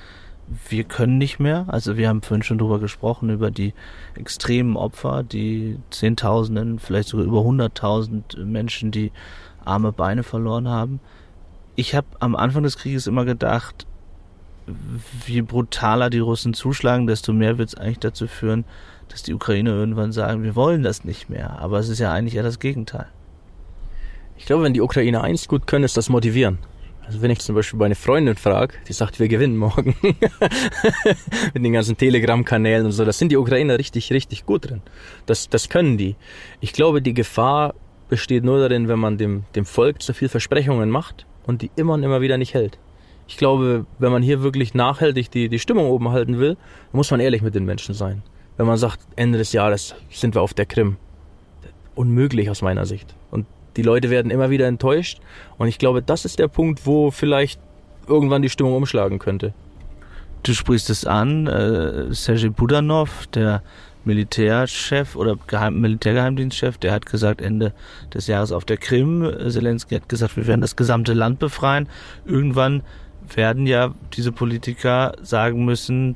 wir 0.69 0.83
können 0.83 1.17
nicht 1.17 1.39
mehr. 1.39 1.65
Also 1.67 1.97
wir 1.97 2.09
haben 2.09 2.21
vorhin 2.21 2.43
schon 2.43 2.57
drüber 2.57 2.79
gesprochen, 2.79 3.29
über 3.29 3.51
die 3.51 3.73
extremen 4.15 4.75
Opfer, 4.75 5.23
die 5.23 5.77
Zehntausenden, 5.91 6.79
vielleicht 6.79 7.09
sogar 7.09 7.25
über 7.25 7.43
hunderttausend 7.43 8.37
Menschen, 8.43 8.91
die 8.91 9.11
arme 9.63 9.91
Beine 9.91 10.23
verloren 10.23 10.67
haben. 10.67 10.99
Ich 11.75 11.95
habe 11.95 12.07
am 12.19 12.35
Anfang 12.35 12.63
des 12.63 12.77
Krieges 12.77 13.07
immer 13.07 13.25
gedacht, 13.25 13.87
je 15.25 15.41
brutaler 15.41 16.09
die 16.09 16.19
Russen 16.19 16.53
zuschlagen, 16.53 17.07
desto 17.07 17.33
mehr 17.33 17.57
wird 17.57 17.69
es 17.69 17.75
eigentlich 17.75 17.99
dazu 17.99 18.27
führen, 18.27 18.65
dass 19.09 19.23
die 19.23 19.33
Ukraine 19.33 19.71
irgendwann 19.71 20.11
sagen, 20.11 20.43
wir 20.43 20.55
wollen 20.55 20.83
das 20.83 21.03
nicht 21.03 21.29
mehr. 21.29 21.59
Aber 21.59 21.79
es 21.79 21.89
ist 21.89 21.99
ja 21.99 22.11
eigentlich 22.11 22.35
eher 22.35 22.43
das 22.43 22.59
Gegenteil. 22.59 23.07
Ich 24.37 24.45
glaube, 24.45 24.63
wenn 24.63 24.73
die 24.73 24.81
Ukraine 24.81 25.21
eins 25.21 25.47
gut 25.47 25.67
können, 25.67 25.83
ist 25.83 25.97
das 25.97 26.09
motivieren. 26.09 26.59
Also 27.05 27.21
wenn 27.21 27.31
ich 27.31 27.39
zum 27.39 27.55
Beispiel 27.55 27.79
meine 27.79 27.95
Freundin 27.95 28.35
frage, 28.35 28.75
die 28.87 28.93
sagt, 28.93 29.19
wir 29.19 29.27
gewinnen 29.27 29.57
morgen 29.57 29.95
mit 31.53 31.63
den 31.63 31.73
ganzen 31.73 31.97
Telegram-Kanälen 31.97 32.85
und 32.85 32.91
so, 32.93 33.03
das 33.03 33.17
sind 33.17 33.31
die 33.31 33.37
Ukrainer 33.37 33.77
richtig, 33.77 34.11
richtig 34.13 34.45
gut 34.45 34.69
drin. 34.69 34.81
Das, 35.25 35.49
das 35.49 35.67
können 35.67 35.97
die. 35.97 36.15
Ich 36.61 36.71
glaube, 36.71 37.01
die 37.01 37.13
Gefahr 37.13 37.73
besteht 38.07 38.45
nur 38.45 38.59
darin, 38.59 38.87
wenn 38.87 38.99
man 38.99 39.17
dem, 39.17 39.43
dem 39.55 39.65
Volk 39.65 40.01
zu 40.01 40.13
viel 40.13 40.29
Versprechungen 40.29 40.89
macht 40.89 41.25
und 41.45 41.61
die 41.61 41.71
immer 41.75 41.93
und 41.93 42.03
immer 42.03 42.21
wieder 42.21 42.37
nicht 42.37 42.53
hält. 42.53 42.79
Ich 43.27 43.37
glaube, 43.37 43.85
wenn 43.99 44.11
man 44.11 44.21
hier 44.21 44.43
wirklich 44.43 44.73
nachhaltig 44.73 45.31
die, 45.31 45.49
die 45.49 45.59
Stimmung 45.59 45.89
oben 45.89 46.09
halten 46.09 46.39
will, 46.39 46.57
muss 46.91 47.11
man 47.11 47.19
ehrlich 47.19 47.41
mit 47.41 47.55
den 47.55 47.65
Menschen 47.65 47.93
sein. 47.93 48.21
Wenn 48.57 48.67
man 48.67 48.77
sagt, 48.77 48.99
Ende 49.15 49.37
des 49.37 49.53
Jahres 49.53 49.95
sind 50.11 50.35
wir 50.35 50.41
auf 50.41 50.53
der 50.53 50.65
Krim. 50.65 50.97
Unmöglich 51.95 52.49
aus 52.49 52.61
meiner 52.61 52.85
Sicht. 52.85 53.15
Und 53.31 53.45
die 53.77 53.81
Leute 53.81 54.09
werden 54.09 54.31
immer 54.31 54.49
wieder 54.49 54.67
enttäuscht. 54.67 55.19
Und 55.57 55.67
ich 55.67 55.79
glaube, 55.79 56.01
das 56.01 56.25
ist 56.25 56.39
der 56.39 56.47
Punkt, 56.47 56.85
wo 56.85 57.11
vielleicht 57.11 57.59
irgendwann 58.07 58.41
die 58.41 58.49
Stimmung 58.49 58.75
umschlagen 58.75 59.19
könnte. 59.19 59.53
Du 60.43 60.53
sprichst 60.53 60.89
es 60.89 61.05
an, 61.05 61.47
äh, 61.47 62.13
Sergei 62.13 62.49
Budanov, 62.49 63.27
der 63.27 63.63
Militärchef 64.05 65.15
oder 65.15 65.37
Geheim 65.47 65.79
Militärgeheimdienstchef, 65.79 66.77
der 66.77 66.91
hat 66.91 67.05
gesagt, 67.05 67.41
Ende 67.41 67.73
des 68.13 68.27
Jahres 68.27 68.51
auf 68.51 68.65
der 68.65 68.77
Krim, 68.77 69.29
Zelensky 69.49 69.95
hat 69.95 70.09
gesagt, 70.09 70.37
wir 70.37 70.47
werden 70.47 70.61
das 70.61 70.75
gesamte 70.75 71.13
Land 71.13 71.39
befreien. 71.39 71.87
Irgendwann 72.25 72.83
werden 73.33 73.65
ja 73.65 73.93
diese 74.13 74.31
Politiker 74.31 75.13
sagen 75.21 75.65
müssen, 75.65 76.15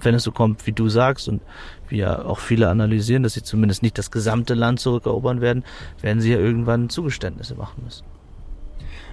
wenn 0.00 0.14
es 0.14 0.24
so 0.24 0.32
kommt, 0.32 0.66
wie 0.66 0.72
du 0.72 0.88
sagst 0.88 1.28
und 1.28 1.42
wie 1.88 1.98
ja 1.98 2.24
auch 2.24 2.38
viele 2.38 2.68
analysieren, 2.68 3.22
dass 3.22 3.34
sie 3.34 3.42
zumindest 3.42 3.82
nicht 3.82 3.98
das 3.98 4.10
gesamte 4.10 4.54
Land 4.54 4.80
zurückerobern 4.80 5.40
werden, 5.40 5.64
werden 6.00 6.20
sie 6.20 6.32
ja 6.32 6.38
irgendwann 6.38 6.88
Zugeständnisse 6.88 7.54
machen 7.54 7.84
müssen. 7.84 8.04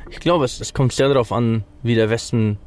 Ich 0.09 0.19
glaube, 0.19 0.45
es, 0.45 0.59
es 0.59 0.73
kommt 0.73 0.93
sehr 0.93 1.07
darauf 1.07 1.31
an, 1.31 1.63
wie 1.83 1.93
der 1.93 2.09
Westen, 2.09 2.57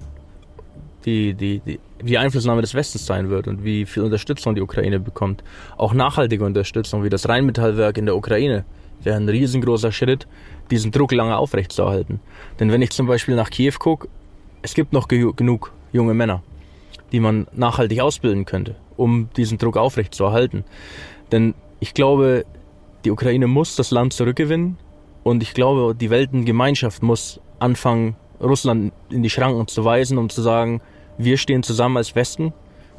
die, 1.05 1.35
die, 1.35 1.61
die, 1.61 1.81
wie 2.03 2.19
Einflussnahme 2.19 2.61
des 2.61 2.75
Westens 2.75 3.07
sein 3.07 3.31
wird 3.31 3.49
und 3.49 3.65
wie 3.65 3.87
viel 3.87 4.03
Unterstützung 4.03 4.55
die 4.55 4.61
Ukraine 4.61 5.01
bekommt. 5.01 5.43
Auch 5.77 5.95
nachhaltige 5.95 6.45
Unterstützung, 6.45 7.05
wie 7.05 7.09
das 7.09 7.29
Rheinmetallwerk 7.29 7.97
in 7.99 8.07
der 8.07 8.17
Ukraine, 8.17 8.65
wäre 9.03 9.17
ein 9.17 9.29
riesengroßer 9.29 9.93
Schritt, 9.93 10.27
diesen 10.71 10.93
Druck 10.93 11.13
lange 11.13 11.37
aufrechtzuerhalten. 11.37 12.21
Denn 12.61 12.71
wenn 12.71 12.83
ich 12.83 12.91
zum 12.91 13.07
Beispiel 13.07 13.35
nach 13.35 13.51
Kiew 13.51 13.75
gucke, 13.79 14.09
es 14.63 14.75
gibt 14.75 14.93
noch 14.93 15.09
genug 15.09 15.73
junge 15.93 16.15
Männer, 16.15 16.43
die 17.11 17.21
man 17.21 17.47
nachhaltig 17.53 18.01
ausbilden 18.01 18.45
könnte, 18.45 18.77
um 18.97 19.29
diesen 19.37 19.59
Druck 19.59 19.77
aufrechtzuerhalten. 19.77 20.65
Denn 21.33 21.55
ich 21.81 21.95
glaube, 21.95 22.45
die 23.05 23.11
Ukraine 23.11 23.49
muss 23.49 23.75
das 23.77 23.91
Land 23.91 24.13
zurückgewinnen 24.13 24.79
und 25.25 25.43
ich 25.43 25.55
glaube, 25.55 25.95
die 25.95 26.11
Weltengemeinschaft 26.11 27.03
muss 27.03 27.41
anfangen, 27.59 28.17
Russland 28.41 28.93
in 29.11 29.23
die 29.23 29.31
Schranken 29.31 29.67
zu 29.69 29.85
weisen, 29.85 30.19
um 30.19 30.29
zu 30.29 30.43
sagen, 30.43 30.81
wir 31.25 31.37
stehen 31.37 31.63
zusammen 31.63 31.97
als 31.97 32.15
Westen 32.15 32.53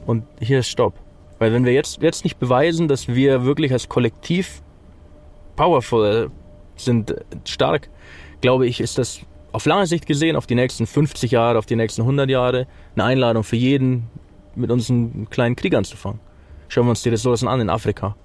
und 0.05 0.24
hier 0.39 0.59
ist 0.59 0.69
Stopp. 0.69 0.93
Weil 1.39 1.51
wenn 1.53 1.65
wir 1.65 1.74
jetzt, 1.74 2.01
jetzt 2.01 2.24
nicht 2.24 2.39
beweisen, 2.39 2.88
dass 2.88 3.07
wir 3.07 3.43
wirklich 3.45 3.71
als 3.71 3.89
Kollektiv 3.89 4.61
powerful 5.55 6.32
sind, 6.76 7.13
stark, 7.45 7.89
glaube 8.41 8.67
ich, 8.67 8.80
ist 8.80 8.97
das 8.97 9.21
auf 9.51 9.65
lange 9.65 9.86
Sicht 9.86 10.07
gesehen, 10.07 10.36
auf 10.36 10.47
die 10.47 10.55
nächsten 10.55 10.88
50 10.88 11.32
Jahre, 11.32 11.59
auf 11.59 11.65
die 11.65 11.76
nächsten 11.76 12.01
100 12.01 12.30
Jahre, 12.30 12.67
eine 12.95 13.03
Einladung 13.03 13.43
für 13.43 13.55
jeden, 13.55 14.09
mit 14.55 14.71
uns 14.71 14.89
einen 14.89 15.30
kleinen 15.30 15.55
Krieg 15.55 15.76
anzufangen. 15.76 16.19
Schauen 16.67 16.86
wir 16.86 16.91
uns 16.91 17.03
die 17.03 17.09
Ressourcen 17.09 17.47
an 17.47 17.61
in 17.61 17.69
Afrika, 17.69 18.15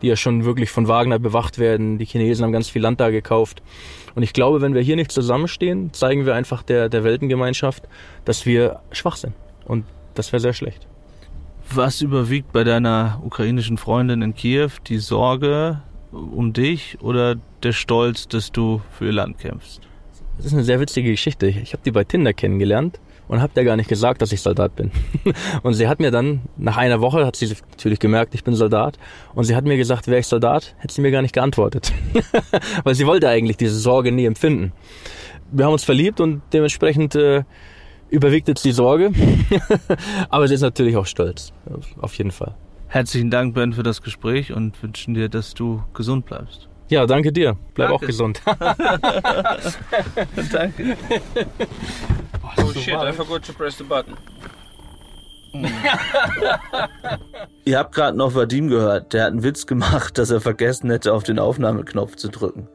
die 0.00 0.06
ja 0.06 0.16
schon 0.16 0.44
wirklich 0.44 0.70
von 0.70 0.88
Wagner 0.88 1.18
bewacht 1.18 1.58
werden. 1.58 1.98
Die 1.98 2.06
Chinesen 2.06 2.44
haben 2.44 2.52
ganz 2.52 2.70
viel 2.70 2.82
Land 2.82 3.00
da 3.00 3.10
gekauft. 3.10 3.62
Und 4.14 4.22
ich 4.22 4.32
glaube, 4.32 4.60
wenn 4.60 4.74
wir 4.74 4.82
hier 4.82 4.96
nicht 4.96 5.12
zusammenstehen, 5.12 5.92
zeigen 5.92 6.24
wir 6.24 6.34
einfach 6.34 6.62
der, 6.62 6.88
der 6.88 7.04
Weltengemeinschaft, 7.04 7.86
dass 8.24 8.46
wir 8.46 8.80
schwach 8.92 9.16
sind. 9.16 9.34
Und 9.68 9.84
das 10.14 10.32
wäre 10.32 10.40
sehr 10.40 10.52
schlecht. 10.52 10.88
Was 11.70 12.00
überwiegt 12.00 12.52
bei 12.52 12.64
deiner 12.64 13.20
ukrainischen 13.22 13.76
Freundin 13.76 14.22
in 14.22 14.34
Kiew? 14.34 14.70
Die 14.86 14.98
Sorge 14.98 15.82
um 16.10 16.52
dich 16.52 16.98
oder 17.00 17.36
der 17.62 17.72
Stolz, 17.72 18.26
dass 18.26 18.50
du 18.50 18.80
für 18.90 19.06
ihr 19.06 19.12
Land 19.12 19.38
kämpfst? 19.38 19.82
Das 20.38 20.46
ist 20.46 20.54
eine 20.54 20.64
sehr 20.64 20.80
witzige 20.80 21.10
Geschichte. 21.10 21.46
Ich 21.46 21.72
habe 21.72 21.82
die 21.84 21.90
bei 21.90 22.04
Tinder 22.04 22.32
kennengelernt 22.32 22.98
und 23.28 23.42
habe 23.42 23.52
der 23.54 23.64
gar 23.64 23.76
nicht 23.76 23.88
gesagt, 23.88 24.22
dass 24.22 24.32
ich 24.32 24.40
Soldat 24.40 24.74
bin. 24.76 24.90
und 25.62 25.74
sie 25.74 25.88
hat 25.88 26.00
mir 26.00 26.10
dann, 26.10 26.40
nach 26.56 26.76
einer 26.76 27.00
Woche, 27.00 27.26
hat 27.26 27.36
sie 27.36 27.54
natürlich 27.70 27.98
gemerkt, 27.98 28.34
ich 28.34 28.44
bin 28.44 28.54
Soldat. 28.54 28.98
Und 29.34 29.44
sie 29.44 29.54
hat 29.54 29.64
mir 29.64 29.76
gesagt, 29.76 30.06
wäre 30.06 30.20
ich 30.20 30.26
Soldat, 30.26 30.74
hätte 30.78 30.94
sie 30.94 31.02
mir 31.02 31.10
gar 31.10 31.22
nicht 31.22 31.34
geantwortet. 31.34 31.92
Weil 32.84 32.94
sie 32.94 33.06
wollte 33.06 33.28
eigentlich 33.28 33.58
diese 33.58 33.78
Sorge 33.78 34.12
nie 34.12 34.24
empfinden. 34.24 34.72
Wir 35.52 35.66
haben 35.66 35.72
uns 35.72 35.84
verliebt 35.84 36.20
und 36.20 36.40
dementsprechend 36.52 37.14
äh, 37.14 37.44
überwiegt 38.10 38.48
jetzt 38.48 38.64
die 38.64 38.72
Sorge. 38.72 39.12
Aber 40.28 40.48
sie 40.48 40.54
ist 40.54 40.62
natürlich 40.62 40.96
auch 40.96 41.06
stolz. 41.06 41.52
Auf 42.00 42.14
jeden 42.14 42.30
Fall. 42.30 42.54
Herzlichen 42.86 43.30
Dank, 43.30 43.54
Ben, 43.54 43.72
für 43.72 43.82
das 43.82 44.02
Gespräch 44.02 44.52
und 44.52 44.82
wünschen 44.82 45.14
dir, 45.14 45.28
dass 45.28 45.54
du 45.54 45.82
gesund 45.94 46.26
bleibst. 46.26 46.68
Ja, 46.88 47.04
danke 47.04 47.32
dir. 47.32 47.56
Bleib 47.74 47.90
danke. 47.90 48.04
auch 48.04 48.06
gesund. 48.06 48.40
danke. 50.52 50.96
Oh, 52.56 52.72
shit, 52.72 52.94
I 52.94 53.12
forgot 53.12 53.42
to 53.44 53.52
press 53.52 53.76
the 53.76 53.84
button. 53.84 54.16
Ihr 57.64 57.78
habt 57.78 57.94
gerade 57.94 58.16
noch 58.16 58.34
Vadim 58.34 58.68
gehört. 58.68 59.12
Der 59.12 59.24
hat 59.24 59.32
einen 59.32 59.42
Witz 59.42 59.66
gemacht, 59.66 60.18
dass 60.18 60.30
er 60.30 60.40
vergessen 60.40 60.90
hätte, 60.90 61.12
auf 61.12 61.24
den 61.24 61.38
Aufnahmeknopf 61.38 62.16
zu 62.16 62.28
drücken. 62.28 62.68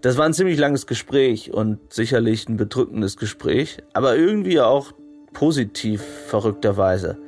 Das 0.00 0.16
war 0.16 0.24
ein 0.24 0.34
ziemlich 0.34 0.58
langes 0.58 0.86
Gespräch 0.86 1.52
und 1.52 1.92
sicherlich 1.92 2.48
ein 2.48 2.56
bedrückendes 2.56 3.16
Gespräch, 3.16 3.78
aber 3.92 4.16
irgendwie 4.16 4.60
auch 4.60 4.92
positiv 5.32 6.02
verrückterweise. 6.28 7.18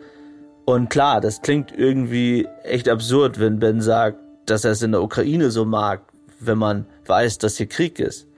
Und 0.65 0.89
klar, 0.89 1.21
das 1.21 1.43
klingt 1.43 1.73
irgendwie 1.77 2.47
echt 2.63 2.89
absurd, 2.89 3.41
wenn 3.41 3.59
Ben 3.59 3.81
sagt, 3.81 4.19
dass 4.47 4.65
er 4.65 4.73
es 4.73 4.83
in 4.83 4.93
der 4.93 5.03
Ukraine 5.03 5.51
so 5.51 5.65
mag, 5.65 6.03
wenn 6.39 6.59
man 6.59 6.87
weiß, 7.07 7.39
dass 7.39 7.57
hier 7.57 7.67
Krieg 7.67 7.99
ist. 7.99 8.29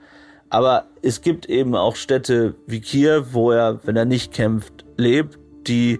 Aber 0.49 0.85
es 1.01 1.21
gibt 1.21 1.47
eben 1.47 1.75
auch 1.75 1.95
Städte 1.95 2.55
wie 2.67 2.81
Kiew, 2.81 3.25
wo 3.31 3.51
er, 3.51 3.79
wenn 3.83 3.95
er 3.95 4.05
nicht 4.05 4.31
kämpft, 4.33 4.85
lebt, 4.97 5.37
die 5.67 5.99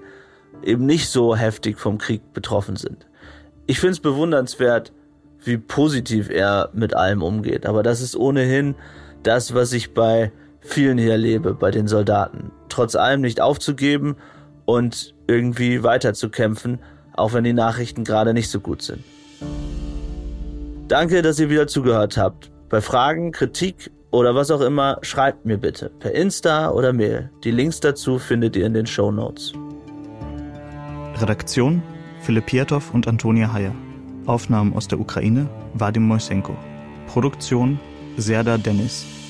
eben 0.64 0.86
nicht 0.86 1.10
so 1.10 1.36
heftig 1.36 1.80
vom 1.80 1.98
Krieg 1.98 2.34
betroffen 2.34 2.76
sind. 2.76 3.08
Ich 3.66 3.80
finde 3.80 3.94
es 3.94 4.00
bewundernswert, 4.00 4.92
wie 5.46 5.58
positiv 5.58 6.30
er 6.30 6.70
mit 6.74 6.94
allem 6.94 7.22
umgeht. 7.22 7.66
Aber 7.66 7.84
das 7.84 8.02
ist 8.02 8.16
ohnehin 8.16 8.76
das, 9.24 9.54
was 9.54 9.74
ich 9.74 9.94
bei 9.94 10.32
vielen 10.62 10.98
hier 10.98 11.12
erlebe, 11.12 11.54
bei 11.54 11.72
den 11.72 11.88
Soldaten. 11.88 12.52
Trotz 12.70 12.96
allem 12.96 13.22
nicht 13.22 13.42
aufzugeben 13.42 14.16
und 14.66 15.14
irgendwie 15.28 15.84
weiterzukämpfen, 15.84 16.80
auch 17.14 17.34
wenn 17.34 17.44
die 17.44 17.54
Nachrichten 17.54 18.04
gerade 18.04 18.34
nicht 18.34 18.50
so 18.50 18.60
gut 18.60 18.82
sind. 18.82 19.04
Danke, 20.88 21.22
dass 21.22 21.40
ihr 21.40 21.50
wieder 21.50 21.68
zugehört 21.68 22.18
habt. 22.18 22.52
Bei 22.70 22.82
Fragen, 22.82 23.32
Kritik 23.32 23.92
oder 24.12 24.36
was 24.36 24.52
auch 24.52 24.62
immer, 24.62 25.00
schreibt 25.02 25.46
mir 25.46 25.58
bitte 25.58 25.90
per 26.00 26.14
Insta 26.14 26.72
oder 26.72 26.94
Mail. 26.94 27.30
Die 27.44 27.52
Links 27.52 27.80
dazu 27.80 28.20
findet 28.20 28.56
ihr 28.56 28.66
in 28.66 28.74
den 28.74 28.86
Show 28.86 29.12
Notes. 29.12 29.54
Redaktion 31.20 31.82
Philipp 32.22 32.46
Pietow 32.46 32.94
und 32.94 33.08
Antonia 33.08 33.52
Heyer. 33.52 33.76
Aufnahmen 34.26 34.74
aus 34.74 34.88
der 34.88 35.00
Ukraine 35.00 35.50
Vadim 35.74 36.04
Moisenko. 36.04 36.56
Produktion 37.08 37.80
Serda 38.18 38.58
Dennis. 38.58 39.23